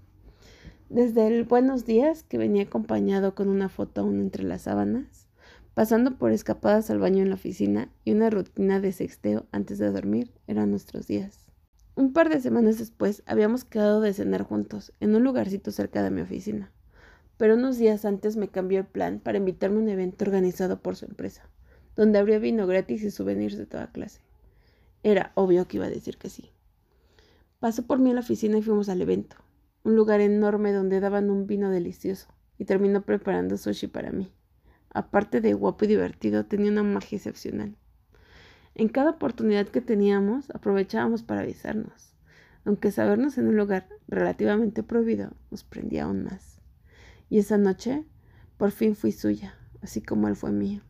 Desde 0.90 1.26
el 1.26 1.46
buenos 1.46 1.86
días, 1.86 2.24
que 2.24 2.38
venía 2.38 2.64
acompañado 2.64 3.34
con 3.34 3.48
una 3.48 3.70
foto 3.70 4.02
aún 4.02 4.20
entre 4.20 4.44
las 4.44 4.64
sábanas, 4.64 5.30
pasando 5.74 6.18
por 6.18 6.34
escapadas 6.34 6.90
al 6.90 7.00
baño 7.00 7.24
en 7.24 7.30
la 7.30 7.36
oficina 7.36 7.88
y 8.04 8.12
una 8.12 8.30
rutina 8.30 8.82
de 8.82 8.92
sexteo 8.92 9.46
antes 9.54 9.78
de 9.78 9.90
dormir, 9.90 10.34
eran 10.48 10.70
nuestros 10.70 11.08
días. 11.08 11.48
Un 11.96 12.12
par 12.12 12.28
de 12.28 12.42
semanas 12.42 12.78
después 12.78 13.24
habíamos 13.26 13.64
quedado 13.64 14.02
de 14.02 14.12
cenar 14.12 14.44
juntos 14.44 14.92
en 15.00 15.16
un 15.16 15.24
lugarcito 15.24 15.72
cerca 15.72 16.04
de 16.04 16.12
mi 16.12 16.20
oficina, 16.20 16.70
pero 17.38 17.56
unos 17.56 17.78
días 17.78 18.04
antes 18.04 18.36
me 18.36 18.50
cambió 18.50 18.80
el 18.80 18.86
plan 18.86 19.22
para 19.22 19.38
invitarme 19.38 19.78
a 19.78 19.84
un 19.84 19.88
evento 19.88 20.26
organizado 20.26 20.82
por 20.82 20.98
su 20.98 21.06
empresa, 21.06 21.50
donde 21.96 22.20
habría 22.20 22.40
vino 22.40 22.68
gratis 22.68 23.02
y 23.04 23.12
souvenirs 23.12 23.58
de 23.58 23.66
toda 23.66 23.94
clase. 23.94 24.20
Era 25.04 25.32
obvio 25.36 25.70
que 25.70 25.78
iba 25.78 25.86
a 25.86 25.90
decir 25.90 26.18
que 26.18 26.30
sí. 26.30 26.52
Pasó 27.60 27.86
por 27.86 28.00
mí 28.00 28.12
a 28.12 28.14
la 28.14 28.22
oficina 28.22 28.58
y 28.58 28.62
fuimos 28.62 28.88
al 28.88 29.02
evento, 29.02 29.36
un 29.84 29.98
lugar 29.98 30.22
enorme 30.22 30.72
donde 30.72 31.02
daban 31.02 31.30
un 31.30 31.46
vino 31.46 31.70
delicioso, 31.70 32.28
y 32.58 32.64
terminó 32.64 33.02
preparando 33.02 33.58
sushi 33.58 33.88
para 33.88 34.14
mí. 34.14 34.32
Aparte 34.94 35.42
de 35.42 35.54
guapo 35.54 35.84
y 35.84 35.90
divertido, 35.90 36.46
tenía 36.46 36.72
una 36.72 36.84
magia 36.84 37.18
excepcional. 37.18 37.76
En 38.76 38.88
cada 38.88 39.12
oportunidad 39.12 39.68
que 39.68 39.82
teníamos, 39.82 40.50
aprovechábamos 40.52 41.22
para 41.22 41.42
avisarnos, 41.42 42.16
aunque 42.64 42.94
sabernos 42.94 43.38
en 43.38 43.50
un 43.50 43.58
lugar 43.58 43.90
relativamente 44.08 44.82
prohibido 44.82 45.34
nos 45.52 45.66
prendía 45.66 46.06
aún 46.06 46.24
más. 46.24 46.62
Y 47.30 47.40
esa 47.40 47.58
noche, 47.58 48.06
por 48.56 48.72
fin 48.72 48.96
fui 48.96 49.12
suya, 49.12 49.54
así 49.82 50.02
como 50.02 50.30
él 50.30 50.38
fue 50.38 50.52
mío. 50.52 50.82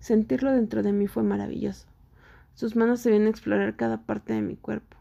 Sentirlo 0.00 0.50
dentro 0.50 0.82
de 0.82 0.90
mí 0.90 1.06
fue 1.06 1.22
maravilloso. 1.22 1.86
Sus 2.54 2.74
manos 2.74 2.98
se 2.98 3.12
a 3.12 3.28
explorar 3.28 3.76
cada 3.76 4.06
parte 4.06 4.32
de 4.32 4.42
mi 4.42 4.56
cuerpo 4.56 4.99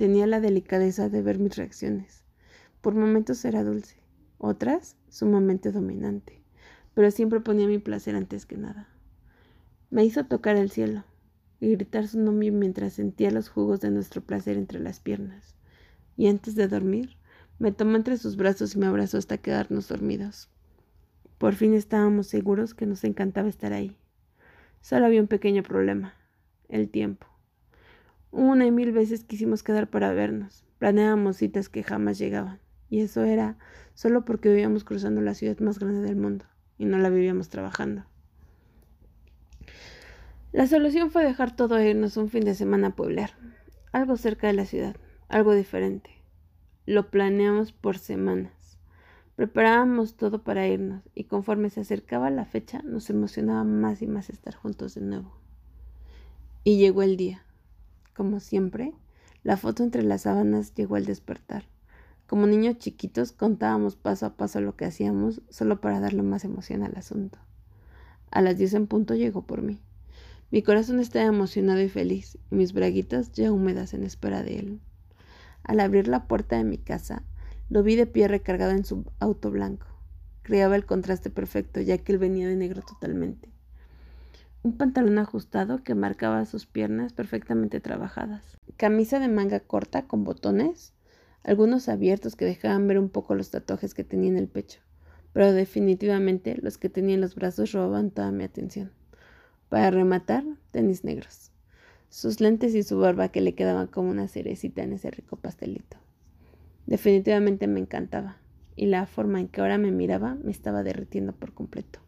Tenía 0.00 0.26
la 0.26 0.40
delicadeza 0.40 1.10
de 1.10 1.20
ver 1.20 1.38
mis 1.38 1.56
reacciones. 1.56 2.24
Por 2.80 2.94
momentos 2.94 3.44
era 3.44 3.62
dulce, 3.62 3.98
otras 4.38 4.96
sumamente 5.10 5.72
dominante, 5.72 6.42
pero 6.94 7.10
siempre 7.10 7.40
ponía 7.40 7.66
mi 7.66 7.76
placer 7.76 8.16
antes 8.16 8.46
que 8.46 8.56
nada. 8.56 8.88
Me 9.90 10.02
hizo 10.02 10.24
tocar 10.24 10.56
el 10.56 10.70
cielo 10.70 11.04
y 11.60 11.72
gritar 11.72 12.08
su 12.08 12.18
nombre 12.18 12.50
mientras 12.50 12.94
sentía 12.94 13.30
los 13.30 13.50
jugos 13.50 13.82
de 13.82 13.90
nuestro 13.90 14.22
placer 14.22 14.56
entre 14.56 14.80
las 14.80 15.00
piernas. 15.00 15.54
Y 16.16 16.28
antes 16.28 16.54
de 16.54 16.66
dormir, 16.66 17.18
me 17.58 17.70
tomó 17.70 17.96
entre 17.96 18.16
sus 18.16 18.36
brazos 18.36 18.74
y 18.74 18.78
me 18.78 18.86
abrazó 18.86 19.18
hasta 19.18 19.36
quedarnos 19.36 19.86
dormidos. 19.88 20.48
Por 21.36 21.54
fin 21.56 21.74
estábamos 21.74 22.26
seguros 22.26 22.72
que 22.72 22.86
nos 22.86 23.04
encantaba 23.04 23.50
estar 23.50 23.74
ahí. 23.74 23.98
Solo 24.80 25.04
había 25.04 25.20
un 25.20 25.28
pequeño 25.28 25.62
problema, 25.62 26.14
el 26.70 26.88
tiempo. 26.88 27.26
Una 28.32 28.66
y 28.66 28.70
mil 28.70 28.92
veces 28.92 29.24
quisimos 29.24 29.62
quedar 29.62 29.90
para 29.90 30.12
vernos. 30.12 30.64
Planeábamos 30.78 31.36
citas 31.36 31.68
que 31.68 31.82
jamás 31.82 32.18
llegaban. 32.18 32.60
Y 32.88 33.00
eso 33.00 33.24
era 33.24 33.56
solo 33.94 34.24
porque 34.24 34.48
vivíamos 34.48 34.84
cruzando 34.84 35.20
la 35.20 35.34
ciudad 35.34 35.58
más 35.60 35.78
grande 35.78 36.00
del 36.00 36.16
mundo 36.16 36.44
y 36.78 36.86
no 36.86 36.98
la 36.98 37.10
vivíamos 37.10 37.48
trabajando. 37.48 38.04
La 40.52 40.66
solución 40.66 41.10
fue 41.10 41.24
dejar 41.24 41.54
todo 41.54 41.78
e 41.78 41.90
irnos 41.90 42.16
un 42.16 42.28
fin 42.28 42.44
de 42.44 42.54
semana 42.54 42.88
a 42.88 42.96
pueblear, 42.96 43.30
algo 43.92 44.16
cerca 44.16 44.48
de 44.48 44.54
la 44.54 44.64
ciudad, 44.64 44.96
algo 45.28 45.54
diferente. 45.54 46.10
Lo 46.86 47.10
planeamos 47.10 47.72
por 47.72 47.98
semanas. 47.98 48.78
Preparábamos 49.36 50.16
todo 50.16 50.42
para 50.42 50.66
irnos 50.66 51.08
y 51.14 51.24
conforme 51.24 51.70
se 51.70 51.80
acercaba 51.80 52.30
la 52.30 52.46
fecha 52.46 52.82
nos 52.82 53.10
emocionaba 53.10 53.62
más 53.62 54.02
y 54.02 54.06
más 54.06 54.28
estar 54.30 54.54
juntos 54.54 54.94
de 54.94 55.02
nuevo. 55.02 55.38
Y 56.64 56.78
llegó 56.78 57.02
el 57.02 57.16
día. 57.16 57.44
Como 58.14 58.40
siempre, 58.40 58.92
la 59.42 59.56
foto 59.56 59.82
entre 59.82 60.02
las 60.02 60.22
sábanas 60.22 60.74
llegó 60.74 60.96
al 60.96 61.06
despertar. 61.06 61.64
Como 62.26 62.46
niños 62.46 62.78
chiquitos 62.78 63.32
contábamos 63.32 63.96
paso 63.96 64.26
a 64.26 64.36
paso 64.36 64.60
lo 64.60 64.76
que 64.76 64.84
hacíamos 64.84 65.42
solo 65.48 65.80
para 65.80 66.00
darle 66.00 66.22
más 66.22 66.44
emoción 66.44 66.82
al 66.82 66.96
asunto. 66.96 67.38
A 68.30 68.42
las 68.42 68.58
diez 68.58 68.74
en 68.74 68.86
punto 68.86 69.14
llegó 69.14 69.46
por 69.46 69.62
mí. 69.62 69.80
Mi 70.50 70.62
corazón 70.62 71.00
estaba 71.00 71.24
emocionado 71.24 71.80
y 71.80 71.88
feliz, 71.88 72.38
y 72.50 72.54
mis 72.56 72.72
braguitas 72.72 73.32
ya 73.32 73.52
húmedas 73.52 73.94
en 73.94 74.02
espera 74.02 74.42
de 74.42 74.58
él. 74.58 74.80
Al 75.62 75.80
abrir 75.80 76.08
la 76.08 76.26
puerta 76.26 76.56
de 76.56 76.64
mi 76.64 76.78
casa, 76.78 77.22
lo 77.68 77.82
vi 77.82 77.94
de 77.96 78.06
pie 78.06 78.28
recargado 78.28 78.72
en 78.72 78.84
su 78.84 79.04
auto 79.20 79.50
blanco. 79.50 79.86
Creaba 80.42 80.74
el 80.74 80.86
contraste 80.86 81.30
perfecto, 81.30 81.80
ya 81.80 81.98
que 81.98 82.12
él 82.12 82.18
venía 82.18 82.48
de 82.48 82.56
negro 82.56 82.82
totalmente 82.82 83.49
un 84.62 84.76
pantalón 84.76 85.18
ajustado 85.18 85.82
que 85.82 85.94
marcaba 85.94 86.44
sus 86.44 86.66
piernas 86.66 87.14
perfectamente 87.14 87.80
trabajadas, 87.80 88.58
camisa 88.76 89.18
de 89.18 89.28
manga 89.28 89.60
corta 89.60 90.06
con 90.06 90.22
botones, 90.22 90.92
algunos 91.42 91.88
abiertos 91.88 92.36
que 92.36 92.44
dejaban 92.44 92.86
ver 92.86 92.98
un 92.98 93.08
poco 93.08 93.34
los 93.34 93.50
tatuajes 93.50 93.94
que 93.94 94.04
tenía 94.04 94.28
en 94.28 94.36
el 94.36 94.48
pecho, 94.48 94.80
pero 95.32 95.52
definitivamente 95.52 96.58
los 96.60 96.76
que 96.76 96.90
tenía 96.90 97.14
en 97.14 97.22
los 97.22 97.34
brazos 97.34 97.72
robaban 97.72 98.10
toda 98.10 98.32
mi 98.32 98.44
atención. 98.44 98.92
Para 99.70 99.90
rematar, 99.90 100.44
tenis 100.72 101.04
negros, 101.04 101.52
sus 102.10 102.40
lentes 102.40 102.74
y 102.74 102.82
su 102.82 102.98
barba 102.98 103.28
que 103.28 103.40
le 103.40 103.54
quedaban 103.54 103.86
como 103.86 104.10
una 104.10 104.28
cerecita 104.28 104.82
en 104.82 104.92
ese 104.92 105.10
rico 105.10 105.36
pastelito. 105.36 105.96
Definitivamente 106.86 107.66
me 107.66 107.80
encantaba, 107.80 108.36
y 108.76 108.86
la 108.86 109.06
forma 109.06 109.40
en 109.40 109.48
que 109.48 109.62
ahora 109.62 109.78
me 109.78 109.90
miraba 109.90 110.34
me 110.34 110.50
estaba 110.50 110.82
derritiendo 110.82 111.32
por 111.32 111.54
completo. 111.54 112.00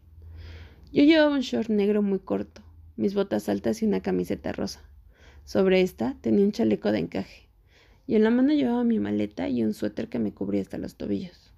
Yo 0.95 1.05
llevaba 1.05 1.33
un 1.33 1.41
short 1.41 1.71
negro 1.71 2.03
muy 2.03 2.19
corto, 2.19 2.61
mis 2.99 3.15
botas 3.15 3.49
altas 3.49 3.81
y 3.81 3.87
una 3.87 4.03
camiseta 4.03 4.53
rosa. 4.53 4.83
Sobre 5.47 5.81
esta 5.81 6.19
tenía 6.21 6.45
un 6.45 6.53
chaleco 6.53 6.93
de 6.93 6.99
encaje, 6.99 7.49
y 8.07 8.17
en 8.17 8.25
la 8.25 8.31
mano 8.31 8.53
llevaba 8.53 8.85
mi 8.85 8.99
maleta 8.99 9.49
y 9.49 9.65
un 9.65 9.73
suéter 9.73 10.11
que 10.11 10.19
me 10.19 10.35
cubría 10.35 10.61
hasta 10.61 10.77
los 10.77 10.97
tobillos. 10.97 11.51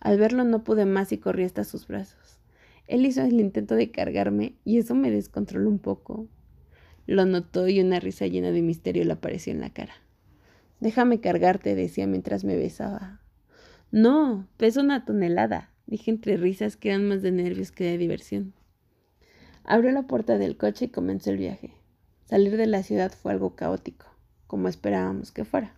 Al 0.00 0.18
verlo 0.18 0.42
no 0.42 0.64
pude 0.64 0.86
más 0.86 1.12
y 1.12 1.18
corrí 1.18 1.44
hasta 1.44 1.62
sus 1.62 1.86
brazos. 1.86 2.40
Él 2.88 3.06
hizo 3.06 3.22
el 3.22 3.38
intento 3.38 3.76
de 3.76 3.92
cargarme 3.92 4.56
y 4.64 4.78
eso 4.78 4.96
me 4.96 5.12
descontroló 5.12 5.70
un 5.70 5.78
poco. 5.78 6.26
Lo 7.06 7.26
notó 7.26 7.68
y 7.68 7.80
una 7.80 8.00
risa 8.00 8.26
llena 8.26 8.50
de 8.50 8.62
misterio 8.62 9.04
le 9.04 9.12
apareció 9.12 9.52
en 9.52 9.60
la 9.60 9.70
cara. 9.70 9.94
Déjame 10.80 11.20
cargarte, 11.20 11.76
decía 11.76 12.08
mientras 12.08 12.42
me 12.42 12.56
besaba. 12.56 13.20
No, 13.92 14.48
peso 14.56 14.80
una 14.80 15.04
tonelada, 15.04 15.70
dije 15.86 16.10
entre 16.10 16.36
risas 16.36 16.76
que 16.76 16.88
eran 16.88 17.06
más 17.06 17.22
de 17.22 17.30
nervios 17.30 17.70
que 17.70 17.84
de 17.84 17.98
diversión. 17.98 18.52
Abrió 19.66 19.92
la 19.92 20.02
puerta 20.02 20.36
del 20.36 20.58
coche 20.58 20.84
y 20.84 20.88
comenzó 20.88 21.30
el 21.30 21.38
viaje. 21.38 21.72
Salir 22.26 22.58
de 22.58 22.66
la 22.66 22.82
ciudad 22.82 23.10
fue 23.10 23.32
algo 23.32 23.56
caótico, 23.56 24.04
como 24.46 24.68
esperábamos 24.68 25.32
que 25.32 25.46
fuera. 25.46 25.74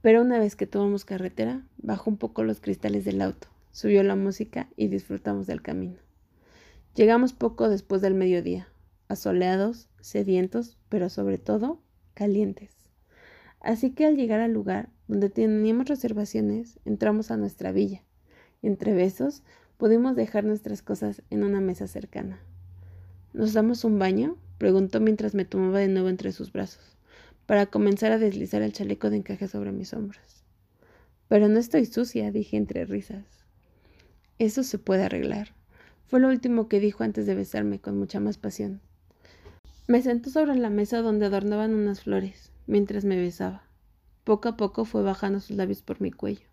Pero 0.00 0.22
una 0.22 0.38
vez 0.38 0.54
que 0.54 0.68
tomamos 0.68 1.04
carretera, 1.04 1.66
bajó 1.78 2.08
un 2.08 2.18
poco 2.18 2.44
los 2.44 2.60
cristales 2.60 3.04
del 3.04 3.20
auto, 3.20 3.48
subió 3.72 4.04
la 4.04 4.14
música 4.14 4.68
y 4.76 4.86
disfrutamos 4.86 5.48
del 5.48 5.60
camino. 5.60 5.98
Llegamos 6.94 7.32
poco 7.32 7.68
después 7.68 8.00
del 8.00 8.14
mediodía, 8.14 8.68
asoleados, 9.08 9.88
sedientos, 10.00 10.78
pero 10.88 11.08
sobre 11.08 11.38
todo 11.38 11.82
calientes. 12.14 12.70
Así 13.60 13.90
que 13.90 14.06
al 14.06 14.16
llegar 14.16 14.38
al 14.38 14.52
lugar 14.52 14.88
donde 15.08 15.30
teníamos 15.30 15.88
reservaciones, 15.88 16.78
entramos 16.84 17.32
a 17.32 17.36
nuestra 17.36 17.72
villa 17.72 18.02
y 18.62 18.68
entre 18.68 18.94
besos 18.94 19.42
pudimos 19.78 20.14
dejar 20.14 20.44
nuestras 20.44 20.80
cosas 20.80 21.22
en 21.28 21.42
una 21.42 21.60
mesa 21.60 21.88
cercana. 21.88 22.40
¿Nos 23.32 23.52
damos 23.52 23.84
un 23.84 23.98
baño? 23.98 24.36
preguntó 24.58 25.00
mientras 25.00 25.34
me 25.34 25.44
tomaba 25.44 25.78
de 25.78 25.88
nuevo 25.88 26.08
entre 26.08 26.32
sus 26.32 26.52
brazos, 26.52 26.96
para 27.46 27.66
comenzar 27.66 28.10
a 28.10 28.18
deslizar 28.18 28.62
el 28.62 28.72
chaleco 28.72 29.08
de 29.08 29.18
encaje 29.18 29.46
sobre 29.46 29.70
mis 29.70 29.92
hombros. 29.94 30.44
Pero 31.28 31.48
no 31.48 31.60
estoy 31.60 31.86
sucia, 31.86 32.32
dije 32.32 32.56
entre 32.56 32.84
risas. 32.86 33.24
Eso 34.40 34.64
se 34.64 34.78
puede 34.78 35.04
arreglar. 35.04 35.54
Fue 36.08 36.18
lo 36.18 36.28
último 36.28 36.68
que 36.68 36.80
dijo 36.80 37.04
antes 37.04 37.24
de 37.26 37.36
besarme 37.36 37.78
con 37.78 37.96
mucha 37.96 38.18
más 38.18 38.36
pasión. 38.36 38.80
Me 39.86 40.02
sentó 40.02 40.30
sobre 40.30 40.56
la 40.56 40.70
mesa 40.70 41.02
donde 41.02 41.26
adornaban 41.26 41.72
unas 41.72 42.02
flores, 42.02 42.50
mientras 42.66 43.04
me 43.04 43.16
besaba. 43.16 43.62
Poco 44.24 44.48
a 44.48 44.56
poco 44.56 44.84
fue 44.84 45.02
bajando 45.02 45.38
sus 45.38 45.56
labios 45.56 45.82
por 45.82 46.00
mi 46.00 46.10
cuello. 46.10 46.46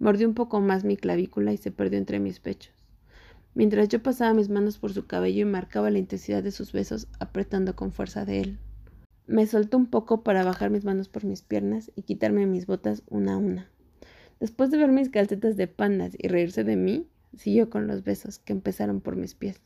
Mordió 0.00 0.26
un 0.26 0.34
poco 0.34 0.60
más 0.60 0.84
mi 0.84 0.96
clavícula 0.96 1.52
y 1.52 1.58
se 1.58 1.70
perdió 1.70 1.98
entre 1.98 2.18
mis 2.18 2.40
pechos. 2.40 2.77
Mientras 3.58 3.88
yo 3.88 4.00
pasaba 4.00 4.34
mis 4.34 4.50
manos 4.50 4.78
por 4.78 4.92
su 4.92 5.08
cabello 5.08 5.40
y 5.40 5.44
marcaba 5.44 5.90
la 5.90 5.98
intensidad 5.98 6.44
de 6.44 6.52
sus 6.52 6.70
besos, 6.70 7.08
apretando 7.18 7.74
con 7.74 7.90
fuerza 7.90 8.24
de 8.24 8.38
él. 8.38 8.58
Me 9.26 9.48
soltó 9.48 9.76
un 9.76 9.86
poco 9.86 10.22
para 10.22 10.44
bajar 10.44 10.70
mis 10.70 10.84
manos 10.84 11.08
por 11.08 11.24
mis 11.24 11.42
piernas 11.42 11.90
y 11.96 12.02
quitarme 12.02 12.46
mis 12.46 12.66
botas 12.66 13.02
una 13.08 13.32
a 13.32 13.36
una. 13.36 13.68
Después 14.38 14.70
de 14.70 14.78
ver 14.78 14.92
mis 14.92 15.08
calcetas 15.08 15.56
de 15.56 15.66
pandas 15.66 16.14
y 16.16 16.28
reírse 16.28 16.62
de 16.62 16.76
mí, 16.76 17.08
siguió 17.36 17.68
con 17.68 17.88
los 17.88 18.04
besos 18.04 18.38
que 18.38 18.52
empezaron 18.52 19.00
por 19.00 19.16
mis 19.16 19.34
pies. 19.34 19.60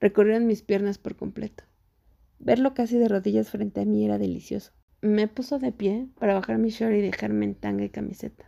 Recorrieron 0.00 0.46
mis 0.46 0.62
piernas 0.62 0.96
por 0.96 1.14
completo. 1.14 1.64
Verlo 2.38 2.72
casi 2.72 2.96
de 2.96 3.06
rodillas 3.06 3.50
frente 3.50 3.82
a 3.82 3.84
mí 3.84 4.02
era 4.02 4.16
delicioso. 4.16 4.72
Me 5.02 5.28
puso 5.28 5.58
de 5.58 5.72
pie 5.72 6.08
para 6.18 6.32
bajar 6.32 6.56
mi 6.56 6.70
short 6.70 6.94
y 6.94 7.02
dejarme 7.02 7.44
en 7.44 7.54
tanga 7.54 7.84
y 7.84 7.90
camiseta. 7.90 8.46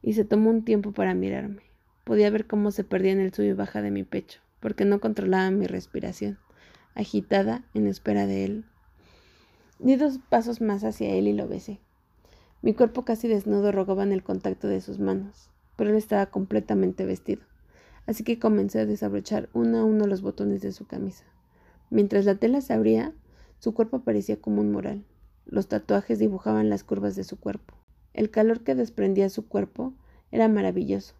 Y 0.00 0.14
se 0.14 0.24
tomó 0.24 0.48
un 0.48 0.64
tiempo 0.64 0.92
para 0.92 1.12
mirarme. 1.12 1.71
Podía 2.04 2.30
ver 2.30 2.46
cómo 2.46 2.70
se 2.70 2.84
perdía 2.84 3.12
en 3.12 3.20
el 3.20 3.32
sub 3.32 3.44
y 3.44 3.52
baja 3.52 3.82
de 3.82 3.90
mi 3.90 4.02
pecho, 4.02 4.40
porque 4.60 4.84
no 4.84 5.00
controlaba 5.00 5.50
mi 5.50 5.66
respiración, 5.66 6.38
agitada 6.94 7.64
en 7.74 7.86
espera 7.86 8.26
de 8.26 8.44
él 8.44 8.64
Di 9.82 9.96
dos 9.96 10.20
pasos 10.28 10.60
más 10.60 10.84
hacia 10.84 11.12
él 11.12 11.26
y 11.26 11.32
lo 11.32 11.48
besé. 11.48 11.80
Mi 12.62 12.72
cuerpo 12.72 13.04
casi 13.04 13.26
desnudo 13.26 13.72
rogaba 13.72 14.04
en 14.04 14.12
el 14.12 14.22
contacto 14.22 14.68
de 14.68 14.80
sus 14.80 15.00
manos, 15.00 15.50
pero 15.74 15.90
él 15.90 15.96
estaba 15.96 16.26
completamente 16.26 17.04
vestido, 17.04 17.42
así 18.06 18.22
que 18.22 18.38
comencé 18.38 18.78
a 18.78 18.86
desabrochar 18.86 19.48
uno 19.54 19.78
a 19.78 19.84
uno 19.84 20.06
los 20.06 20.22
botones 20.22 20.62
de 20.62 20.70
su 20.70 20.86
camisa. 20.86 21.24
Mientras 21.90 22.26
la 22.26 22.36
tela 22.36 22.60
se 22.60 22.74
abría, 22.74 23.12
su 23.58 23.74
cuerpo 23.74 24.02
parecía 24.04 24.40
como 24.40 24.60
un 24.60 24.70
mural. 24.70 25.04
Los 25.46 25.66
tatuajes 25.66 26.20
dibujaban 26.20 26.70
las 26.70 26.84
curvas 26.84 27.16
de 27.16 27.24
su 27.24 27.40
cuerpo. 27.40 27.74
El 28.14 28.30
calor 28.30 28.60
que 28.60 28.76
desprendía 28.76 29.30
su 29.30 29.48
cuerpo 29.48 29.94
era 30.30 30.46
maravilloso. 30.46 31.16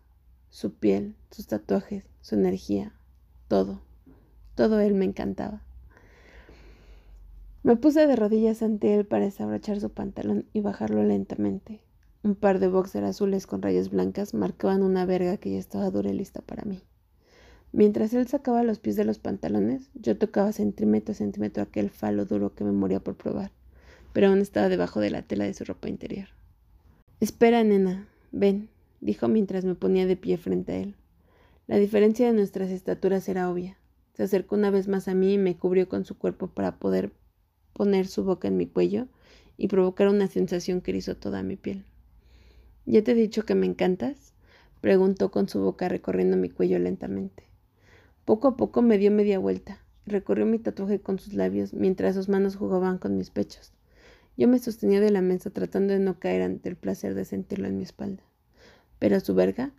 Su 0.53 0.75
piel, 0.75 1.15
sus 1.31 1.47
tatuajes, 1.47 2.05
su 2.21 2.35
energía, 2.35 2.93
todo, 3.49 3.81
todo 4.55 4.81
él 4.81 4.93
me 4.93 5.07
encantaba. 5.07 5.63
Me 7.63 7.77
puse 7.77 8.07
de 8.07 8.17
rodillas 8.17 8.63
ante 8.63 8.95
él 8.95 9.07
para 9.07 9.25
desabrochar 9.25 9.81
su 9.81 9.89
pantalón 9.89 10.45
y 10.53 10.61
bajarlo 10.61 11.05
lentamente. 11.05 11.81
Un 12.23 12.35
par 12.35 12.59
de 12.59 12.69
boxers 12.69 13.07
azules 13.07 13.47
con 13.47 13.63
rayas 13.63 13.89
blancas 13.89 14.35
marcaban 14.35 14.83
una 14.83 15.07
verga 15.07 15.39
que 15.39 15.53
ya 15.53 15.59
estaba 15.59 15.91
dura 15.91 16.11
y 16.11 16.13
lista 16.13 16.43
para 16.43 16.67
mí. 16.67 16.83
Mientras 17.73 18.13
él 18.13 18.29
sacaba 18.29 18.63
los 18.63 18.79
pies 18.79 18.97
de 18.97 19.07
los 19.07 19.19
pantalones, 19.19 19.89
yo 19.95 20.19
tocaba 20.19 20.53
centímetro 20.53 21.13
a 21.13 21.15
centímetro 21.15 21.63
aquel 21.63 21.89
falo 21.89 22.27
duro 22.27 22.55
que 22.55 22.65
me 22.65 22.73
moría 22.73 23.01
por 23.01 23.17
probar, 23.17 23.53
pero 24.13 24.29
aún 24.29 24.41
estaba 24.41 24.69
debajo 24.69 25.01
de 25.01 25.13
la 25.13 25.23
tela 25.23 25.45
de 25.45 25.55
su 25.55 25.65
ropa 25.65 25.89
interior. 25.89 26.29
Espera, 27.21 27.65
nena, 27.65 28.07
ven, 28.33 28.69
dijo 29.03 29.29
mientras 29.29 29.67
me 29.67 29.75
ponía 29.75 30.07
de 30.07 30.17
pie 30.17 30.39
frente 30.39 30.73
a 30.73 30.77
él. 30.77 30.97
La 31.67 31.77
diferencia 31.77 32.27
de 32.27 32.33
nuestras 32.33 32.71
estaturas 32.71 33.29
era 33.29 33.51
obvia. 33.51 33.77
Se 34.15 34.23
acercó 34.23 34.55
una 34.55 34.71
vez 34.71 34.89
más 34.89 35.09
a 35.09 35.15
mí 35.15 35.35
y 35.35 35.39
me 35.39 35.59
cubrió 35.59 35.87
con 35.91 36.07
su 36.07 36.17
cuerpo 36.17 36.47
para 36.47 36.79
poder 36.79 37.13
poner 37.75 38.07
su 38.07 38.25
boca 38.25 38.49
en 38.49 38.57
mi 38.57 38.67
cuello 38.67 39.09
y 39.59 39.69
provocar 39.69 40.09
una 40.09 40.29
sensación 40.29 40.81
que 40.81 40.93
erizó 40.93 41.19
toda 41.19 41.43
mi 41.43 41.57
piel. 41.57 41.85
¿Ya 42.87 43.05
te 43.05 43.13
he 43.13 43.15
dicho 43.15 43.45
que 43.45 43.55
me 43.55 43.67
encantas? 43.67 44.33
preguntó 44.81 45.31
con 45.31 45.51
su 45.51 45.61
boca 45.61 45.91
recorriendo 45.91 46.39
mi 46.39 46.49
cuello 46.49 46.79
lentamente. 46.79 47.45
Poco 48.25 48.49
a 48.49 48.57
poco 48.57 48.81
me 48.81 48.97
dio 48.97 49.11
media 49.11 49.39
vuelta 49.39 49.83
recorrió 50.07 50.47
mi 50.47 50.59
tatuaje 50.59 51.01
con 51.01 51.19
sus 51.19 51.35
labios 51.35 51.75
mientras 51.75 52.15
sus 52.15 52.29
manos 52.29 52.57
jugaban 52.57 52.99
con 52.99 53.17
mis 53.17 53.31
pechos. 53.31 53.73
Yo 54.37 54.49
me 54.49 54.59
sostenía 54.59 55.01
de 55.01 55.11
la 55.11 55.21
mesa 55.21 55.51
tratando 55.51 55.93
de 55.93 56.01
no 56.01 56.19
caer 56.19 56.43
ante 56.43 56.69
el 56.69 56.77
placer 56.77 57.15
de 57.15 57.25
sentirlo 57.25 57.69
en 57.69 57.77
mi 57.77 57.85
espalda. 57.85 58.23
Pero 59.03 59.19
su 59.19 59.35
verga 59.35 59.73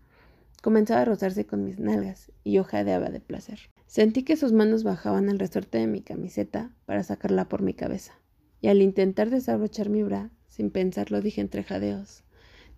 comenzaba 0.61 0.99
a 0.99 1.05
rozarse 1.05 1.45
con 1.45 1.63
mis 1.63 1.79
nalgas 1.79 2.29
y 2.43 2.51
yo 2.51 2.65
jadeaba 2.65 3.09
de 3.09 3.21
placer. 3.21 3.57
Sentí 3.87 4.23
que 4.23 4.35
sus 4.35 4.51
manos 4.51 4.83
bajaban 4.83 5.29
al 5.29 5.39
resorte 5.39 5.77
de 5.77 5.87
mi 5.87 6.01
camiseta 6.01 6.75
para 6.85 7.03
sacarla 7.03 7.47
por 7.47 7.61
mi 7.61 7.73
cabeza, 7.73 8.19
y 8.59 8.67
al 8.67 8.81
intentar 8.81 9.29
desabrochar 9.29 9.87
mi 9.87 10.03
bra, 10.03 10.29
sin 10.49 10.71
pensarlo 10.71 11.21
dije 11.21 11.39
entre 11.39 11.63
jadeos, 11.63 12.25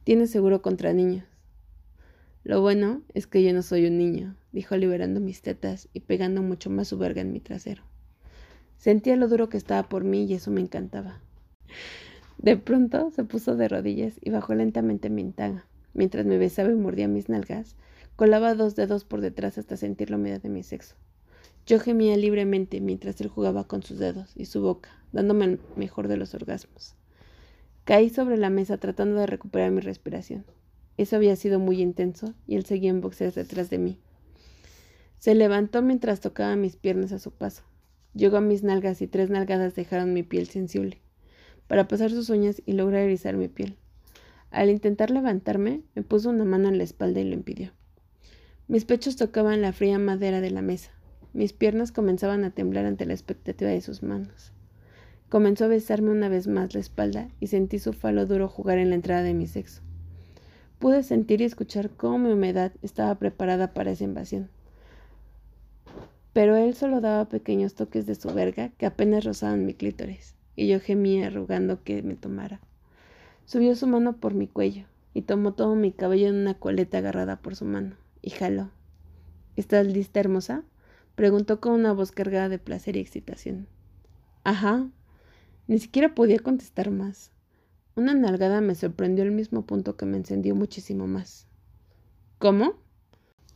Tienes 0.03 0.29
seguro 0.29 0.61
contra 0.61 0.93
niños. 0.93 1.25
Lo 2.43 2.61
bueno 2.61 3.01
es 3.15 3.25
que 3.25 3.41
yo 3.41 3.51
no 3.51 3.63
soy 3.63 3.87
un 3.87 3.97
niño, 3.97 4.35
dijo 4.51 4.77
liberando 4.77 5.21
mis 5.21 5.41
tetas 5.41 5.89
y 5.93 6.01
pegando 6.01 6.43
mucho 6.43 6.69
más 6.69 6.89
su 6.89 6.99
verga 6.99 7.21
en 7.21 7.31
mi 7.31 7.39
trasero. 7.39 7.81
Sentía 8.77 9.15
lo 9.15 9.27
duro 9.29 9.49
que 9.49 9.57
estaba 9.57 9.89
por 9.89 10.03
mí 10.03 10.25
y 10.25 10.35
eso 10.35 10.51
me 10.51 10.61
encantaba. 10.61 11.21
De 12.37 12.55
pronto 12.55 13.09
se 13.09 13.23
puso 13.23 13.55
de 13.55 13.67
rodillas 13.67 14.13
y 14.21 14.29
bajó 14.29 14.53
lentamente 14.53 15.09
mi 15.09 15.31
taga. 15.31 15.65
Mientras 15.95 16.25
me 16.25 16.37
besaba 16.37 16.69
y 16.69 16.75
mordía 16.75 17.07
mis 17.07 17.29
nalgas, 17.29 17.75
colaba 18.17 18.53
dos 18.53 18.75
dedos 18.75 19.05
por 19.05 19.21
detrás 19.21 19.57
hasta 19.57 19.77
sentir 19.77 20.11
la 20.11 20.17
humedad 20.17 20.41
de 20.41 20.49
mi 20.49 20.61
sexo. 20.61 20.95
Yo 21.65 21.79
gemía 21.79 22.17
libremente 22.17 22.81
mientras 22.81 23.19
él 23.21 23.29
jugaba 23.29 23.63
con 23.63 23.81
sus 23.81 23.97
dedos 23.97 24.33
y 24.35 24.45
su 24.45 24.61
boca, 24.61 24.89
dándome 25.13 25.45
el 25.45 25.59
mejor 25.77 26.09
de 26.09 26.17
los 26.17 26.35
orgasmos. 26.35 26.95
Caí 27.85 28.09
sobre 28.09 28.35
la 28.35 28.49
mesa 28.49 28.77
tratando 28.77 29.19
de 29.19 29.25
recuperar 29.25 29.71
mi 29.71 29.79
respiración. 29.79 30.45
Eso 30.97 31.15
había 31.15 31.35
sido 31.37 31.59
muy 31.59 31.81
intenso 31.81 32.33
y 32.45 32.55
él 32.55 32.65
seguía 32.65 32.89
en 32.89 32.99
boxeas 32.99 33.33
detrás 33.33 33.69
de 33.69 33.77
mí. 33.77 33.97
Se 35.17 35.33
levantó 35.33 35.81
mientras 35.81 36.19
tocaba 36.19 36.57
mis 36.57 36.75
piernas 36.75 37.13
a 37.13 37.19
su 37.19 37.31
paso. 37.31 37.63
Llegó 38.13 38.37
a 38.37 38.41
mis 38.41 38.63
nalgas 38.63 39.01
y 39.01 39.07
tres 39.07 39.29
nalgadas 39.29 39.75
dejaron 39.75 40.13
mi 40.13 40.23
piel 40.23 40.47
sensible, 40.47 40.99
para 41.67 41.87
pasar 41.87 42.11
sus 42.11 42.29
uñas 42.29 42.61
y 42.65 42.73
lograr 42.73 43.01
erizar 43.01 43.37
mi 43.37 43.47
piel. 43.47 43.77
Al 44.55 44.69
intentar 44.69 45.11
levantarme, 45.11 45.81
me 45.95 46.01
puso 46.01 46.29
una 46.29 46.45
mano 46.45 46.69
en 46.69 46.77
la 46.77 46.85
espalda 46.85 47.19
y 47.19 47.25
lo 47.25 47.33
impidió. 47.33 47.73
Mis 48.69 48.85
pechos 48.85 49.17
tocaban 49.17 49.61
la 49.61 49.73
fría 49.73 49.99
madera 49.99 50.39
de 50.39 50.49
la 50.49 50.61
mesa. 50.61 50.91
Mis 51.33 51.51
piernas 51.51 51.91
comenzaban 51.91 52.45
a 52.45 52.51
temblar 52.51 52.85
ante 52.85 53.05
la 53.05 53.11
expectativa 53.11 53.69
de 53.69 53.81
sus 53.81 54.01
manos. 54.01 54.53
Comenzó 55.27 55.65
a 55.65 55.67
besarme 55.67 56.11
una 56.11 56.29
vez 56.29 56.47
más 56.47 56.73
la 56.73 56.79
espalda 56.79 57.27
y 57.41 57.47
sentí 57.47 57.79
su 57.79 57.91
falo 57.91 58.25
duro 58.27 58.47
jugar 58.47 58.77
en 58.77 58.91
la 58.91 58.95
entrada 58.95 59.23
de 59.23 59.33
mi 59.33 59.45
sexo. 59.45 59.81
Pude 60.79 61.03
sentir 61.03 61.41
y 61.41 61.43
escuchar 61.43 61.89
cómo 61.89 62.17
mi 62.17 62.31
humedad 62.31 62.71
estaba 62.81 63.13
preparada 63.15 63.73
para 63.73 63.91
esa 63.91 64.05
invasión. 64.05 64.47
Pero 66.31 66.55
él 66.55 66.75
solo 66.75 67.01
daba 67.01 67.27
pequeños 67.27 67.75
toques 67.75 68.05
de 68.05 68.15
su 68.15 68.33
verga 68.33 68.69
que 68.77 68.85
apenas 68.85 69.25
rozaban 69.25 69.65
mi 69.65 69.73
clítoris, 69.73 70.33
y 70.55 70.69
yo 70.69 70.79
gemía 70.79 71.29
rogando 71.29 71.83
que 71.83 72.01
me 72.03 72.15
tomara. 72.15 72.61
Subió 73.45 73.75
su 73.75 73.85
mano 73.85 74.17
por 74.17 74.33
mi 74.33 74.47
cuello 74.47 74.85
y 75.13 75.21
tomó 75.21 75.53
todo 75.53 75.75
mi 75.75 75.91
cabello 75.91 76.27
en 76.27 76.35
una 76.35 76.55
coleta 76.55 76.97
agarrada 76.97 77.41
por 77.41 77.55
su 77.55 77.65
mano, 77.65 77.95
y 78.21 78.31
jaló. 78.31 78.71
¿Estás 79.55 79.87
lista, 79.87 80.19
hermosa? 80.19 80.63
Preguntó 81.15 81.61
con 81.61 81.73
una 81.73 81.93
voz 81.93 82.11
cargada 82.11 82.49
de 82.49 82.59
placer 82.59 82.97
y 82.97 82.99
excitación. 82.99 83.67
Ajá. 84.43 84.89
Ni 85.67 85.79
siquiera 85.79 86.13
podía 86.13 86.39
contestar 86.39 86.91
más. 86.91 87.31
Una 87.95 88.13
nalgada 88.13 88.59
me 88.59 88.75
sorprendió 88.75 89.23
al 89.23 89.31
mismo 89.31 89.65
punto 89.65 89.95
que 89.95 90.05
me 90.05 90.17
encendió 90.17 90.53
muchísimo 90.55 91.07
más. 91.07 91.47
¿Cómo? 92.39 92.73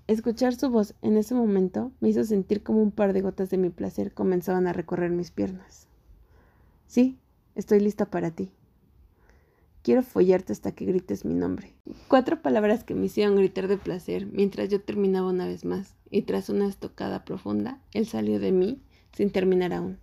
Escuchar 0.07 0.55
su 0.55 0.69
voz 0.69 0.95
en 1.01 1.17
ese 1.17 1.35
momento 1.35 1.91
me 1.99 2.09
hizo 2.09 2.23
sentir 2.23 2.63
como 2.63 2.81
un 2.81 2.91
par 2.91 3.11
de 3.11 3.21
gotas 3.21 3.49
de 3.49 3.57
mi 3.57 3.69
placer 3.69 4.13
comenzaban 4.13 4.65
a 4.67 4.73
recorrer 4.73 5.11
mis 5.11 5.31
piernas. 5.31 5.87
Sí, 6.87 7.19
estoy 7.55 7.81
lista 7.81 8.05
para 8.05 8.31
ti. 8.31 8.51
Quiero 9.81 10.03
follarte 10.03 10.51
hasta 10.51 10.73
que 10.73 10.85
grites 10.85 11.23
mi 11.23 11.33
nombre. 11.33 11.73
Cuatro 12.09 12.41
palabras 12.41 12.83
que 12.83 12.95
me 12.95 13.05
hicieron 13.05 13.37
gritar 13.37 13.67
de 13.67 13.77
placer 13.77 14.25
mientras 14.25 14.69
yo 14.69 14.81
terminaba 14.81 15.29
una 15.29 15.47
vez 15.47 15.63
más, 15.63 15.95
y 16.11 16.23
tras 16.23 16.49
una 16.49 16.67
estocada 16.67 17.23
profunda, 17.23 17.81
él 17.93 18.05
salió 18.05 18.39
de 18.39 18.51
mí 18.51 18.81
sin 19.13 19.31
terminar 19.31 19.73
aún. 19.73 19.97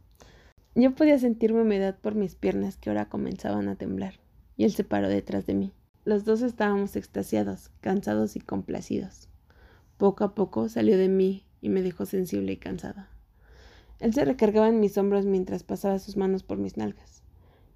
Yo 0.74 0.94
podía 0.94 1.18
sentir 1.18 1.52
mi 1.52 1.60
humedad 1.60 1.98
por 2.00 2.14
mis 2.14 2.34
piernas 2.34 2.76
que 2.76 2.90
ahora 2.90 3.08
comenzaban 3.08 3.68
a 3.68 3.76
temblar, 3.76 4.14
y 4.56 4.64
él 4.64 4.72
se 4.72 4.84
paró 4.84 5.08
detrás 5.08 5.46
de 5.46 5.54
mí. 5.54 5.72
Los 6.04 6.24
dos 6.24 6.40
estábamos 6.40 6.96
extasiados, 6.96 7.70
cansados 7.80 8.36
y 8.36 8.40
complacidos. 8.40 9.28
Poco 9.98 10.24
a 10.24 10.34
poco 10.34 10.68
salió 10.68 10.96
de 10.96 11.08
mí 11.08 11.44
y 11.60 11.68
me 11.68 11.82
dejó 11.82 12.06
sensible 12.06 12.52
y 12.52 12.56
cansada. 12.56 13.10
Él 13.98 14.14
se 14.14 14.24
recargaba 14.24 14.68
en 14.68 14.80
mis 14.80 14.96
hombros 14.98 15.26
mientras 15.26 15.62
pasaba 15.64 15.98
sus 15.98 16.16
manos 16.16 16.42
por 16.42 16.58
mis 16.58 16.76
nalgas. 16.76 17.15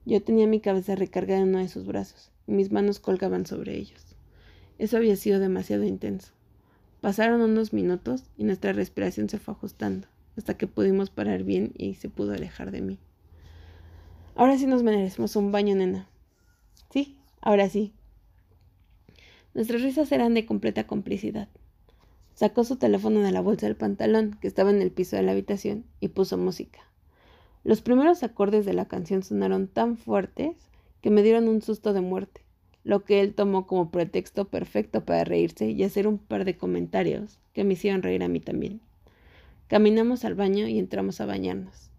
Yo 0.07 0.23
tenía 0.23 0.47
mi 0.47 0.61
cabeza 0.61 0.95
recargada 0.95 1.41
en 1.41 1.49
uno 1.49 1.59
de 1.59 1.69
sus 1.69 1.87
brazos 1.87 2.31
y 2.47 2.53
mis 2.53 2.73
manos 2.73 3.01
colgaban 3.01 3.47
sobre 3.47 3.77
ellos. 3.77 4.17
Eso 4.79 4.97
había 4.97 5.17
sido 5.17 5.41
demasiado 5.41 5.85
intenso. 5.85 6.33
Pasaron 7.01 7.41
unos 7.41 7.73
minutos 7.73 8.25
y 8.37 8.45
nuestra 8.45 8.73
respiración 8.73 9.29
se 9.29 9.39
fue 9.39 9.53
ajustando 9.53 10.09
hasta 10.37 10.57
que 10.57 10.67
pudimos 10.67 11.11
parar 11.11 11.45
bien 11.45 11.73
y 11.77 11.95
se 11.95 12.09
pudo 12.09 12.33
alejar 12.33 12.71
de 12.71 12.81
mí. 12.81 12.99
Ahora 14.35 14.57
sí 14.57 14.67
nos 14.67 14.83
merecemos 14.83 15.37
un 15.37 15.53
baño, 15.53 15.75
nena. 15.75 16.09
Sí, 16.91 17.19
ahora 17.41 17.69
sí. 17.69 17.93
Nuestras 19.55 19.83
risas 19.83 20.11
eran 20.13 20.35
de 20.35 20.47
completa 20.47 20.87
complicidad. 20.87 21.49
Sacó 22.35 22.65
su 22.65 22.77
teléfono 22.77 23.21
de 23.21 23.33
la 23.33 23.43
bolsa 23.43 23.67
del 23.67 23.77
pantalón, 23.77 24.39
que 24.41 24.49
estaba 24.49 24.71
en 24.71 24.81
el 24.81 24.93
piso 24.93 25.17
de 25.17 25.23
la 25.23 25.33
habitación, 25.33 25.85
y 26.01 26.09
puso 26.09 26.39
música. 26.39 26.89
Los 27.63 27.83
primeros 27.83 28.23
acordes 28.23 28.65
de 28.65 28.73
la 28.73 28.87
canción 28.87 29.23
sonaron 29.23 29.69
tan 29.69 29.97
fuertes 29.97 30.57
que 31.03 31.11
me 31.11 31.23
dieron 31.23 31.49
un 31.49 31.61
susto 31.61 31.93
de 31.93 32.01
muerte, 32.01 32.43
lo 32.85 33.05
que 33.05 33.21
él 33.21 33.35
tomó 33.35 33.67
como 33.67 33.91
pretexto 33.91 34.47
perfecto 34.47 35.05
para 35.05 35.25
reírse 35.25 35.71
y 35.71 35.83
hacer 35.83 36.07
un 36.07 36.19
par 36.19 36.45
de 36.47 36.57
comentarios 36.57 37.39
que 37.53 37.65
me 37.65 37.75
hicieron 37.75 38.03
reír 38.03 38.23
a 38.23 38.29
mí 38.29 38.41
también. 38.41 38.81
Caminamos 39.69 40.25
al 40.25 40.35
baño 40.35 40.69
y 40.69 40.79
entramos 40.79 41.21
a 41.21 41.27
bañarnos. 41.27 41.91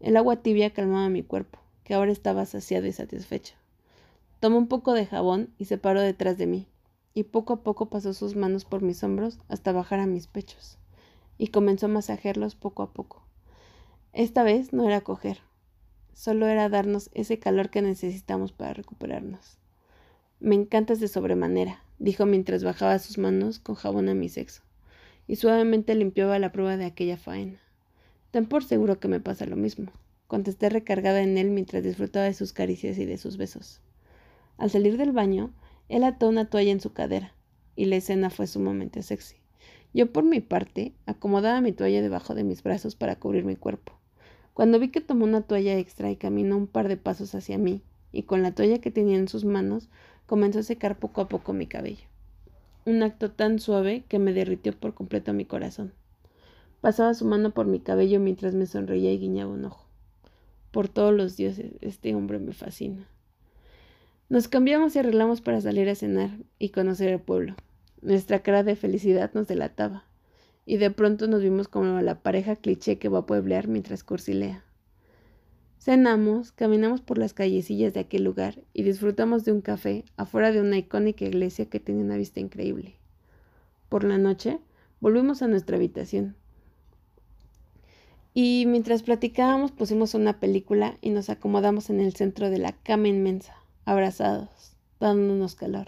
El 0.00 0.16
agua 0.16 0.36
tibia 0.42 0.70
calmaba 0.70 1.08
mi 1.08 1.22
cuerpo, 1.22 1.60
que 1.84 1.94
ahora 1.94 2.12
estaba 2.12 2.44
saciado 2.44 2.86
y 2.86 2.92
satisfecho. 2.92 3.54
Tomó 4.40 4.58
un 4.58 4.66
poco 4.66 4.92
de 4.92 5.06
jabón 5.06 5.50
y 5.56 5.66
se 5.66 5.78
paró 5.78 6.02
detrás 6.02 6.36
de 6.36 6.46
mí, 6.46 6.66
y 7.14 7.22
poco 7.22 7.54
a 7.54 7.62
poco 7.62 7.86
pasó 7.86 8.12
sus 8.12 8.36
manos 8.36 8.64
por 8.64 8.82
mis 8.82 9.02
hombros 9.02 9.38
hasta 9.48 9.72
bajar 9.72 10.00
a 10.00 10.06
mis 10.06 10.26
pechos, 10.26 10.78
y 11.38 11.48
comenzó 11.48 11.86
a 11.86 11.90
masajearlos 11.90 12.56
poco 12.56 12.82
a 12.82 12.92
poco. 12.92 13.25
Esta 14.16 14.44
vez 14.44 14.72
no 14.72 14.86
era 14.86 15.02
coger, 15.02 15.40
solo 16.14 16.46
era 16.46 16.70
darnos 16.70 17.10
ese 17.12 17.38
calor 17.38 17.68
que 17.68 17.82
necesitamos 17.82 18.50
para 18.50 18.72
recuperarnos. 18.72 19.58
Me 20.40 20.54
encantas 20.54 21.00
de 21.00 21.08
sobremanera, 21.08 21.82
dijo 21.98 22.24
mientras 22.24 22.64
bajaba 22.64 22.98
sus 22.98 23.18
manos 23.18 23.58
con 23.58 23.74
jabón 23.74 24.08
a 24.08 24.14
mi 24.14 24.30
sexo, 24.30 24.62
y 25.26 25.36
suavemente 25.36 25.94
limpiaba 25.94 26.38
la 26.38 26.50
prueba 26.50 26.78
de 26.78 26.86
aquella 26.86 27.18
faena. 27.18 27.60
Ten 28.30 28.46
por 28.46 28.64
seguro 28.64 28.98
que 29.00 29.08
me 29.08 29.20
pasa 29.20 29.44
lo 29.44 29.56
mismo, 29.56 29.92
contesté 30.28 30.70
recargada 30.70 31.20
en 31.20 31.36
él 31.36 31.50
mientras 31.50 31.82
disfrutaba 31.82 32.24
de 32.24 32.32
sus 32.32 32.54
caricias 32.54 32.96
y 32.96 33.04
de 33.04 33.18
sus 33.18 33.36
besos. 33.36 33.82
Al 34.56 34.70
salir 34.70 34.96
del 34.96 35.12
baño, 35.12 35.52
él 35.90 36.04
ató 36.04 36.30
una 36.30 36.48
toalla 36.48 36.72
en 36.72 36.80
su 36.80 36.94
cadera, 36.94 37.34
y 37.74 37.84
la 37.84 37.96
escena 37.96 38.30
fue 38.30 38.46
sumamente 38.46 39.02
sexy. 39.02 39.36
Yo, 39.92 40.10
por 40.10 40.24
mi 40.24 40.40
parte, 40.40 40.94
acomodaba 41.04 41.60
mi 41.60 41.72
toalla 41.72 42.00
debajo 42.00 42.34
de 42.34 42.44
mis 42.44 42.62
brazos 42.62 42.96
para 42.96 43.16
cubrir 43.16 43.44
mi 43.44 43.56
cuerpo. 43.56 43.95
Cuando 44.56 44.78
vi 44.78 44.88
que 44.88 45.02
tomó 45.02 45.26
una 45.26 45.42
toalla 45.42 45.76
extra 45.76 46.10
y 46.10 46.16
caminó 46.16 46.56
un 46.56 46.66
par 46.66 46.88
de 46.88 46.96
pasos 46.96 47.34
hacia 47.34 47.58
mí, 47.58 47.82
y 48.10 48.22
con 48.22 48.42
la 48.42 48.54
toalla 48.54 48.78
que 48.78 48.90
tenía 48.90 49.18
en 49.18 49.28
sus 49.28 49.44
manos, 49.44 49.90
comenzó 50.24 50.60
a 50.60 50.62
secar 50.62 50.98
poco 50.98 51.20
a 51.20 51.28
poco 51.28 51.52
mi 51.52 51.66
cabello. 51.66 52.06
Un 52.86 53.02
acto 53.02 53.30
tan 53.30 53.58
suave 53.58 54.04
que 54.08 54.18
me 54.18 54.32
derritió 54.32 54.72
por 54.72 54.94
completo 54.94 55.34
mi 55.34 55.44
corazón. 55.44 55.92
Pasaba 56.80 57.12
su 57.12 57.26
mano 57.26 57.50
por 57.50 57.66
mi 57.66 57.80
cabello 57.80 58.18
mientras 58.18 58.54
me 58.54 58.64
sonreía 58.64 59.12
y 59.12 59.18
guiñaba 59.18 59.52
un 59.52 59.66
ojo. 59.66 59.84
Por 60.70 60.88
todos 60.88 61.12
los 61.12 61.36
dioses, 61.36 61.72
este 61.82 62.14
hombre 62.14 62.38
me 62.38 62.54
fascina. 62.54 63.06
Nos 64.30 64.48
cambiamos 64.48 64.96
y 64.96 65.00
arreglamos 65.00 65.42
para 65.42 65.60
salir 65.60 65.86
a 65.90 65.94
cenar 65.94 66.30
y 66.58 66.70
conocer 66.70 67.10
el 67.10 67.20
pueblo. 67.20 67.56
Nuestra 68.00 68.38
cara 68.38 68.62
de 68.62 68.74
felicidad 68.74 69.32
nos 69.34 69.48
delataba, 69.48 70.04
y 70.66 70.76
de 70.78 70.90
pronto 70.90 71.28
nos 71.28 71.42
vimos 71.42 71.68
como 71.68 72.00
la 72.00 72.20
pareja 72.20 72.56
cliché 72.56 72.98
que 72.98 73.08
va 73.08 73.20
a 73.20 73.26
pueblear 73.26 73.68
mientras 73.68 74.02
cursilea. 74.02 74.64
Cenamos, 75.78 76.50
caminamos 76.50 77.00
por 77.00 77.16
las 77.16 77.32
callecillas 77.32 77.94
de 77.94 78.00
aquel 78.00 78.24
lugar 78.24 78.58
y 78.72 78.82
disfrutamos 78.82 79.44
de 79.44 79.52
un 79.52 79.60
café 79.60 80.04
afuera 80.16 80.50
de 80.50 80.60
una 80.60 80.76
icónica 80.76 81.24
iglesia 81.24 81.66
que 81.66 81.78
tenía 81.78 82.04
una 82.04 82.16
vista 82.16 82.40
increíble. 82.40 82.96
Por 83.88 84.02
la 84.02 84.18
noche, 84.18 84.58
volvimos 85.00 85.42
a 85.42 85.46
nuestra 85.46 85.76
habitación. 85.76 86.34
Y 88.34 88.64
mientras 88.66 89.04
platicábamos 89.04 89.70
pusimos 89.70 90.14
una 90.14 90.40
película 90.40 90.98
y 91.00 91.10
nos 91.10 91.30
acomodamos 91.30 91.88
en 91.88 92.00
el 92.00 92.14
centro 92.14 92.50
de 92.50 92.58
la 92.58 92.72
cama 92.72 93.06
inmensa 93.06 93.54
abrazados, 93.84 94.76
dándonos 94.98 95.54
calor. 95.54 95.86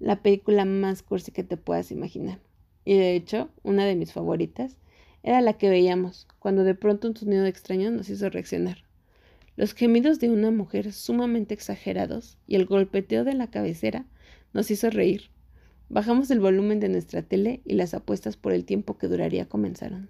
La 0.00 0.22
película 0.22 0.64
más 0.64 1.02
cursi 1.02 1.30
que 1.30 1.44
te 1.44 1.58
puedas 1.58 1.92
imaginar. 1.92 2.40
Y 2.84 2.96
de 2.96 3.14
hecho, 3.14 3.50
una 3.62 3.84
de 3.84 3.96
mis 3.96 4.12
favoritas 4.12 4.78
era 5.22 5.40
la 5.40 5.54
que 5.54 5.70
veíamos, 5.70 6.26
cuando 6.38 6.64
de 6.64 6.74
pronto 6.74 7.08
un 7.08 7.16
sonido 7.16 7.46
extraño 7.46 7.90
nos 7.90 8.10
hizo 8.10 8.28
reaccionar. 8.28 8.84
Los 9.54 9.74
gemidos 9.74 10.18
de 10.18 10.30
una 10.30 10.50
mujer 10.50 10.92
sumamente 10.92 11.54
exagerados 11.54 12.38
y 12.46 12.56
el 12.56 12.66
golpeteo 12.66 13.22
de 13.22 13.34
la 13.34 13.48
cabecera 13.48 14.06
nos 14.52 14.70
hizo 14.70 14.90
reír. 14.90 15.30
Bajamos 15.88 16.30
el 16.30 16.40
volumen 16.40 16.80
de 16.80 16.88
nuestra 16.88 17.22
tele 17.22 17.60
y 17.64 17.74
las 17.74 17.92
apuestas 17.92 18.36
por 18.36 18.52
el 18.52 18.64
tiempo 18.64 18.96
que 18.96 19.08
duraría 19.08 19.48
comenzaron. 19.48 20.08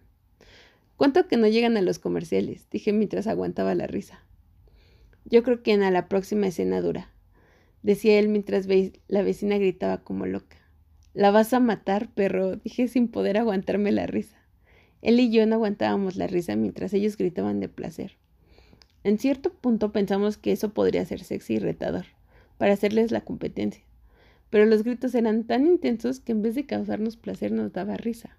¿Cuánto 0.96 1.26
que 1.26 1.36
no 1.36 1.48
llegan 1.48 1.76
a 1.76 1.82
los 1.82 1.98
comerciales? 1.98 2.68
dije 2.70 2.92
mientras 2.92 3.26
aguantaba 3.26 3.74
la 3.74 3.88
risa. 3.88 4.24
Yo 5.24 5.42
creo 5.42 5.62
que 5.62 5.72
en 5.72 5.92
la 5.92 6.08
próxima 6.08 6.46
escena 6.46 6.80
dura, 6.80 7.10
decía 7.82 8.18
él 8.20 8.28
mientras 8.28 8.68
la 9.08 9.22
vecina 9.22 9.58
gritaba 9.58 10.04
como 10.04 10.26
loca. 10.26 10.61
La 11.14 11.30
vas 11.30 11.52
a 11.52 11.60
matar, 11.60 12.08
perro, 12.08 12.56
dije 12.56 12.88
sin 12.88 13.08
poder 13.08 13.36
aguantarme 13.36 13.92
la 13.92 14.06
risa. 14.06 14.38
Él 15.02 15.20
y 15.20 15.30
yo 15.30 15.46
no 15.46 15.56
aguantábamos 15.56 16.16
la 16.16 16.26
risa 16.26 16.56
mientras 16.56 16.94
ellos 16.94 17.18
gritaban 17.18 17.60
de 17.60 17.68
placer. 17.68 18.16
En 19.04 19.18
cierto 19.18 19.52
punto 19.52 19.92
pensamos 19.92 20.38
que 20.38 20.52
eso 20.52 20.72
podría 20.72 21.04
ser 21.04 21.22
sexy 21.22 21.54
y 21.54 21.58
retador, 21.58 22.06
para 22.56 22.72
hacerles 22.72 23.10
la 23.10 23.20
competencia. 23.20 23.82
Pero 24.48 24.64
los 24.64 24.84
gritos 24.84 25.14
eran 25.14 25.44
tan 25.44 25.66
intensos 25.66 26.20
que 26.20 26.32
en 26.32 26.40
vez 26.40 26.54
de 26.54 26.64
causarnos 26.64 27.16
placer 27.16 27.52
nos 27.52 27.72
daba 27.72 27.96
risa. 27.96 28.38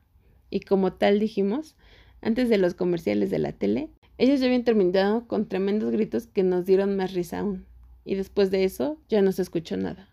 Y 0.49 0.61
como 0.61 0.93
tal 0.93 1.19
dijimos, 1.19 1.75
antes 2.21 2.49
de 2.49 2.57
los 2.57 2.73
comerciales 2.73 3.29
de 3.29 3.39
la 3.39 3.51
tele, 3.51 3.89
ellos 4.17 4.39
ya 4.39 4.47
habían 4.47 4.63
terminado 4.63 5.27
con 5.27 5.47
tremendos 5.47 5.91
gritos 5.91 6.27
que 6.27 6.41
nos 6.41 6.65
dieron 6.65 6.95
más 6.95 7.13
risa 7.13 7.39
aún, 7.39 7.65
y 8.05 8.15
después 8.15 8.49
de 8.49 8.63
eso 8.63 8.97
ya 9.09 9.21
no 9.21 9.31
se 9.31 9.41
escuchó 9.41 9.77
nada. 9.77 10.09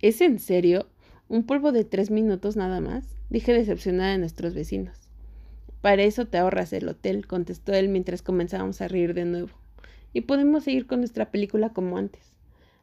¿Es 0.00 0.20
en 0.20 0.38
serio? 0.38 0.88
¿Un 1.28 1.44
polvo 1.46 1.72
de 1.72 1.84
tres 1.84 2.10
minutos 2.10 2.54
nada 2.54 2.80
más? 2.80 3.16
dije 3.30 3.54
decepcionada 3.54 4.12
de 4.12 4.18
nuestros 4.18 4.52
vecinos. 4.52 5.08
Para 5.80 6.02
eso 6.02 6.26
te 6.26 6.36
ahorras 6.36 6.72
el 6.74 6.86
hotel, 6.86 7.26
contestó 7.26 7.72
él 7.72 7.88
mientras 7.88 8.20
comenzábamos 8.20 8.82
a 8.82 8.88
reír 8.88 9.14
de 9.14 9.24
nuevo, 9.24 9.48
y 10.12 10.20
pudimos 10.20 10.64
seguir 10.64 10.86
con 10.86 11.00
nuestra 11.00 11.30
película 11.30 11.70
como 11.70 11.96
antes. 11.96 12.36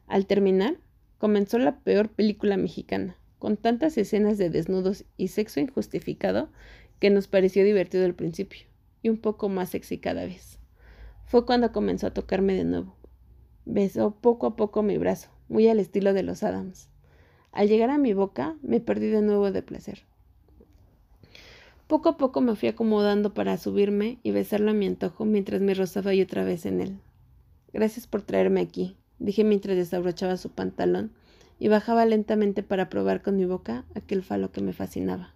Al 0.08 0.26
terminar, 0.26 0.76
comenzó 1.18 1.58
la 1.58 1.78
peor 1.78 2.08
película 2.08 2.56
mexicana, 2.56 3.16
con 3.38 3.56
tantas 3.56 3.96
escenas 3.96 4.38
de 4.38 4.50
desnudos 4.50 5.04
y 5.16 5.28
sexo 5.28 5.60
injustificado 5.60 6.48
que 6.98 7.10
nos 7.10 7.28
pareció 7.28 7.64
divertido 7.64 8.04
al 8.04 8.14
principio 8.14 8.66
y 9.02 9.08
un 9.08 9.18
poco 9.18 9.48
más 9.48 9.70
sexy 9.70 9.98
cada 9.98 10.24
vez. 10.24 10.58
Fue 11.26 11.46
cuando 11.46 11.70
comenzó 11.72 12.08
a 12.08 12.14
tocarme 12.14 12.54
de 12.54 12.64
nuevo. 12.64 12.96
Besó 13.64 14.16
poco 14.20 14.48
a 14.48 14.56
poco 14.56 14.82
mi 14.82 14.98
brazo, 14.98 15.30
muy 15.48 15.68
al 15.68 15.78
estilo 15.78 16.12
de 16.12 16.24
los 16.24 16.42
Adams. 16.42 16.91
Al 17.52 17.68
llegar 17.68 17.90
a 17.90 17.98
mi 17.98 18.14
boca, 18.14 18.56
me 18.62 18.80
perdí 18.80 19.08
de 19.08 19.20
nuevo 19.20 19.52
de 19.52 19.62
placer. 19.62 20.04
Poco 21.86 22.08
a 22.08 22.16
poco 22.16 22.40
me 22.40 22.56
fui 22.56 22.70
acomodando 22.70 23.34
para 23.34 23.58
subirme 23.58 24.18
y 24.22 24.30
besarlo 24.30 24.70
a 24.70 24.74
mi 24.74 24.86
antojo 24.86 25.26
mientras 25.26 25.60
me 25.60 25.74
rozaba 25.74 26.14
y 26.14 26.22
otra 26.22 26.42
vez 26.42 26.64
en 26.64 26.80
él. 26.80 26.98
Gracias 27.74 28.06
por 28.06 28.22
traerme 28.22 28.62
aquí, 28.62 28.96
dije 29.18 29.44
mientras 29.44 29.76
desabrochaba 29.76 30.38
su 30.38 30.48
pantalón 30.48 31.12
y 31.58 31.68
bajaba 31.68 32.06
lentamente 32.06 32.62
para 32.62 32.88
probar 32.88 33.20
con 33.20 33.36
mi 33.36 33.44
boca 33.44 33.84
aquel 33.94 34.22
falo 34.22 34.50
que 34.50 34.62
me 34.62 34.72
fascinaba. 34.72 35.34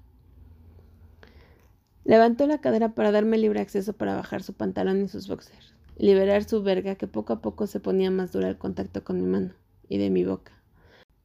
Levantó 2.05 2.47
la 2.47 2.63
cadera 2.63 2.95
para 2.95 3.13
darme 3.13 3.37
libre 3.37 3.61
acceso 3.61 3.93
para 3.93 4.15
bajar 4.15 4.43
su 4.43 4.55
pantalón 4.55 5.03
y 5.03 5.09
sus 5.09 5.29
boxers, 5.29 5.75
liberar 5.99 6.45
su 6.45 6.63
verga 6.63 6.95
que 6.95 7.07
poco 7.07 7.35
a 7.35 7.43
poco 7.43 7.67
se 7.67 7.81
ponía 7.81 8.11
más 8.11 8.33
dura 8.33 8.49
al 8.49 8.57
contacto 8.57 9.05
con 9.05 9.21
mi 9.21 9.27
mano 9.27 9.53
y 9.89 9.99
de 9.99 10.09
mi 10.09 10.25
boca. 10.25 10.56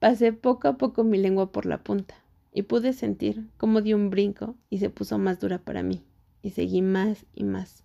Pasé 0.02 0.34
poco 0.34 0.68
a 0.68 0.80
poco 0.80 1.04
mi 1.04 1.20
lengua 1.20 1.52
por 1.52 1.68
la 1.68 1.84
punta, 1.84 2.16
y 2.52 2.64
pude 2.64 2.92
sentir 2.92 3.46
cómo 3.58 3.82
dio 3.82 3.96
un 3.96 4.10
brinco 4.10 4.56
y 4.72 4.80
se 4.80 4.90
puso 4.90 5.20
más 5.20 5.40
dura 5.40 5.60
para 5.60 5.84
mí, 5.84 6.04
y 6.42 6.50
seguí 6.50 6.82
más 6.82 7.28
y 7.36 7.44
más. 7.44 7.84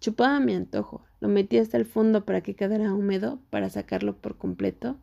Chupaba 0.00 0.40
mi 0.40 0.52
antojo, 0.52 1.04
lo 1.20 1.28
metí 1.28 1.58
hasta 1.58 1.76
el 1.76 1.84
fondo 1.84 2.24
para 2.24 2.40
que 2.40 2.56
quedara 2.56 2.92
húmedo 2.92 3.38
para 3.50 3.70
sacarlo 3.70 4.16
por 4.16 4.36
completo 4.36 4.96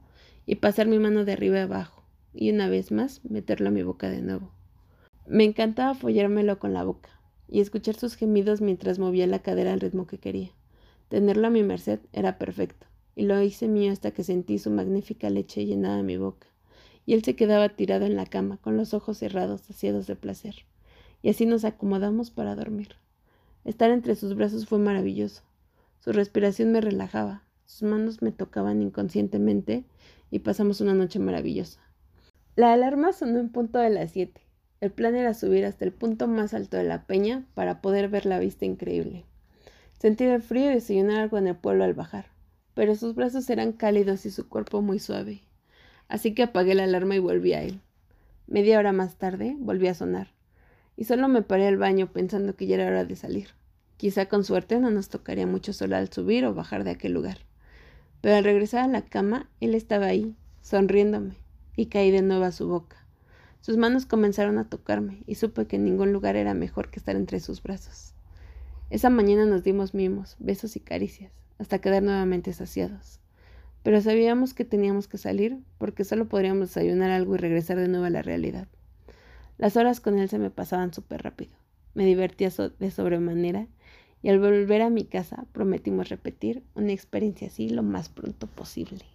y 0.45 0.55
pasar 0.55 0.87
mi 0.87 0.99
mano 0.99 1.23
de 1.23 1.31
arriba 1.31 1.61
abajo, 1.61 2.03
y 2.33 2.51
una 2.51 2.67
vez 2.67 2.91
más 2.91 3.23
meterlo 3.23 3.69
a 3.69 3.71
mi 3.71 3.83
boca 3.83 4.09
de 4.09 4.21
nuevo. 4.21 4.51
Me 5.25 5.45
encantaba 5.45 5.93
follármelo 5.93 6.59
con 6.59 6.73
la 6.73 6.83
boca, 6.83 7.21
y 7.47 7.61
escuchar 7.61 7.95
sus 7.95 8.17
gemidos 8.17 8.59
mientras 8.59 8.99
movía 8.99 9.25
la 9.25 9.39
cadera 9.39 9.71
al 9.71 9.79
ritmo 9.79 10.05
que 10.05 10.17
quería. 10.17 10.49
Tenerlo 11.07 11.47
a 11.47 11.49
mi 11.49 11.63
merced 11.63 12.01
era 12.11 12.37
perfecto, 12.37 12.87
y 13.15 13.23
lo 13.23 13.41
hice 13.41 13.67
mío 13.67 13.91
hasta 13.91 14.11
que 14.11 14.23
sentí 14.23 14.59
su 14.59 14.69
magnífica 14.69 15.29
leche 15.29 15.65
llenada 15.65 16.03
mi 16.03 16.17
boca, 16.17 16.47
y 17.05 17.13
él 17.13 17.23
se 17.23 17.35
quedaba 17.35 17.69
tirado 17.69 18.05
en 18.05 18.15
la 18.15 18.25
cama, 18.25 18.57
con 18.57 18.77
los 18.77 18.93
ojos 18.93 19.17
cerrados, 19.17 19.61
saciados 19.61 20.07
de 20.07 20.15
placer, 20.15 20.55
y 21.21 21.29
así 21.29 21.45
nos 21.45 21.65
acomodamos 21.65 22.31
para 22.31 22.55
dormir. 22.55 22.95
Estar 23.65 23.91
entre 23.91 24.15
sus 24.15 24.35
brazos 24.35 24.65
fue 24.65 24.79
maravilloso. 24.79 25.43
Su 25.99 26.11
respiración 26.11 26.71
me 26.71 26.81
relajaba, 26.81 27.43
sus 27.65 27.83
manos 27.83 28.21
me 28.21 28.31
tocaban 28.31 28.81
inconscientemente, 28.81 29.85
y 30.31 30.39
pasamos 30.39 30.81
una 30.81 30.93
noche 30.93 31.19
maravillosa. 31.19 31.81
La 32.55 32.73
alarma 32.73 33.13
sonó 33.13 33.39
en 33.39 33.49
punto 33.49 33.79
de 33.79 33.89
las 33.89 34.11
siete, 34.11 34.41
el 34.81 34.91
plan 34.91 35.15
era 35.15 35.35
subir 35.35 35.63
hasta 35.63 35.85
el 35.85 35.91
punto 35.91 36.27
más 36.27 36.55
alto 36.55 36.75
de 36.75 36.83
la 36.83 37.05
peña 37.05 37.45
para 37.53 37.81
poder 37.81 38.09
ver 38.09 38.25
la 38.25 38.39
vista 38.39 38.65
increíble. 38.65 39.25
Sentir 39.99 40.29
el 40.29 40.41
frío 40.41 40.71
y 40.71 40.73
desayunar 40.73 41.19
algo 41.19 41.37
en 41.37 41.45
el 41.45 41.55
pueblo 41.55 41.83
al 41.83 41.93
bajar, 41.93 42.25
pero 42.73 42.95
sus 42.95 43.15
brazos 43.15 43.49
eran 43.49 43.73
cálidos 43.73 44.25
y 44.25 44.31
su 44.31 44.47
cuerpo 44.47 44.81
muy 44.81 44.99
suave. 44.99 45.41
Así 46.07 46.33
que 46.33 46.43
apagué 46.43 46.75
la 46.75 46.83
alarma 46.83 47.15
y 47.15 47.19
volví 47.19 47.53
a 47.53 47.63
él. 47.63 47.81
Media 48.47 48.79
hora 48.79 48.91
más 48.91 49.15
tarde 49.17 49.55
volví 49.59 49.87
a 49.87 49.93
sonar, 49.93 50.27
y 50.97 51.05
solo 51.05 51.27
me 51.27 51.41
paré 51.41 51.67
al 51.67 51.77
baño 51.77 52.11
pensando 52.11 52.55
que 52.55 52.67
ya 52.67 52.75
era 52.75 52.87
hora 52.87 53.05
de 53.05 53.15
salir. 53.15 53.49
Quizá 53.97 54.25
con 54.25 54.43
suerte 54.43 54.79
no 54.79 54.91
nos 54.91 55.09
tocaría 55.09 55.47
mucho 55.47 55.73
sol 55.73 55.93
al 55.93 56.11
subir 56.11 56.45
o 56.45 56.53
bajar 56.53 56.83
de 56.83 56.91
aquel 56.91 57.13
lugar. 57.13 57.37
Pero 58.19 58.35
al 58.35 58.43
regresar 58.43 58.83
a 58.83 58.87
la 58.87 59.05
cama, 59.05 59.49
él 59.59 59.75
estaba 59.75 60.07
ahí, 60.07 60.35
sonriéndome, 60.61 61.35
y 61.75 61.85
caí 61.85 62.11
de 62.11 62.21
nuevo 62.21 62.43
a 62.43 62.51
su 62.51 62.67
boca. 62.67 62.97
Sus 63.61 63.77
manos 63.77 64.05
comenzaron 64.05 64.57
a 64.57 64.67
tocarme 64.67 65.23
y 65.27 65.35
supe 65.35 65.67
que 65.67 65.75
en 65.75 65.85
ningún 65.85 66.11
lugar 66.13 66.35
era 66.35 66.53
mejor 66.53 66.89
que 66.89 66.99
estar 66.99 67.15
entre 67.15 67.39
sus 67.39 67.61
brazos. 67.61 68.15
Esa 68.89 69.09
mañana 69.09 69.45
nos 69.45 69.63
dimos 69.63 69.93
mimos, 69.93 70.35
besos 70.39 70.75
y 70.75 70.79
caricias, 70.79 71.31
hasta 71.61 71.79
quedar 71.79 72.01
nuevamente 72.01 72.51
saciados. 72.53 73.19
Pero 73.83 74.01
sabíamos 74.01 74.55
que 74.55 74.65
teníamos 74.65 75.07
que 75.07 75.19
salir 75.19 75.59
porque 75.77 76.03
solo 76.03 76.27
podríamos 76.27 76.69
desayunar 76.69 77.11
algo 77.11 77.35
y 77.35 77.37
regresar 77.37 77.77
de 77.77 77.87
nuevo 77.87 78.05
a 78.05 78.09
la 78.09 78.23
realidad. 78.23 78.67
Las 79.59 79.77
horas 79.77 79.99
con 79.99 80.17
él 80.17 80.27
se 80.27 80.39
me 80.39 80.49
pasaban 80.49 80.91
súper 80.91 81.21
rápido. 81.21 81.51
Me 81.93 82.03
divertía 82.03 82.49
de 82.79 82.91
sobremanera 82.91 83.67
y 84.23 84.29
al 84.29 84.39
volver 84.39 84.81
a 84.81 84.89
mi 84.89 85.05
casa 85.05 85.45
prometimos 85.51 86.09
repetir 86.09 86.63
una 86.73 86.93
experiencia 86.93 87.47
así 87.47 87.69
lo 87.69 87.83
más 87.83 88.09
pronto 88.09 88.47
posible. 88.47 89.05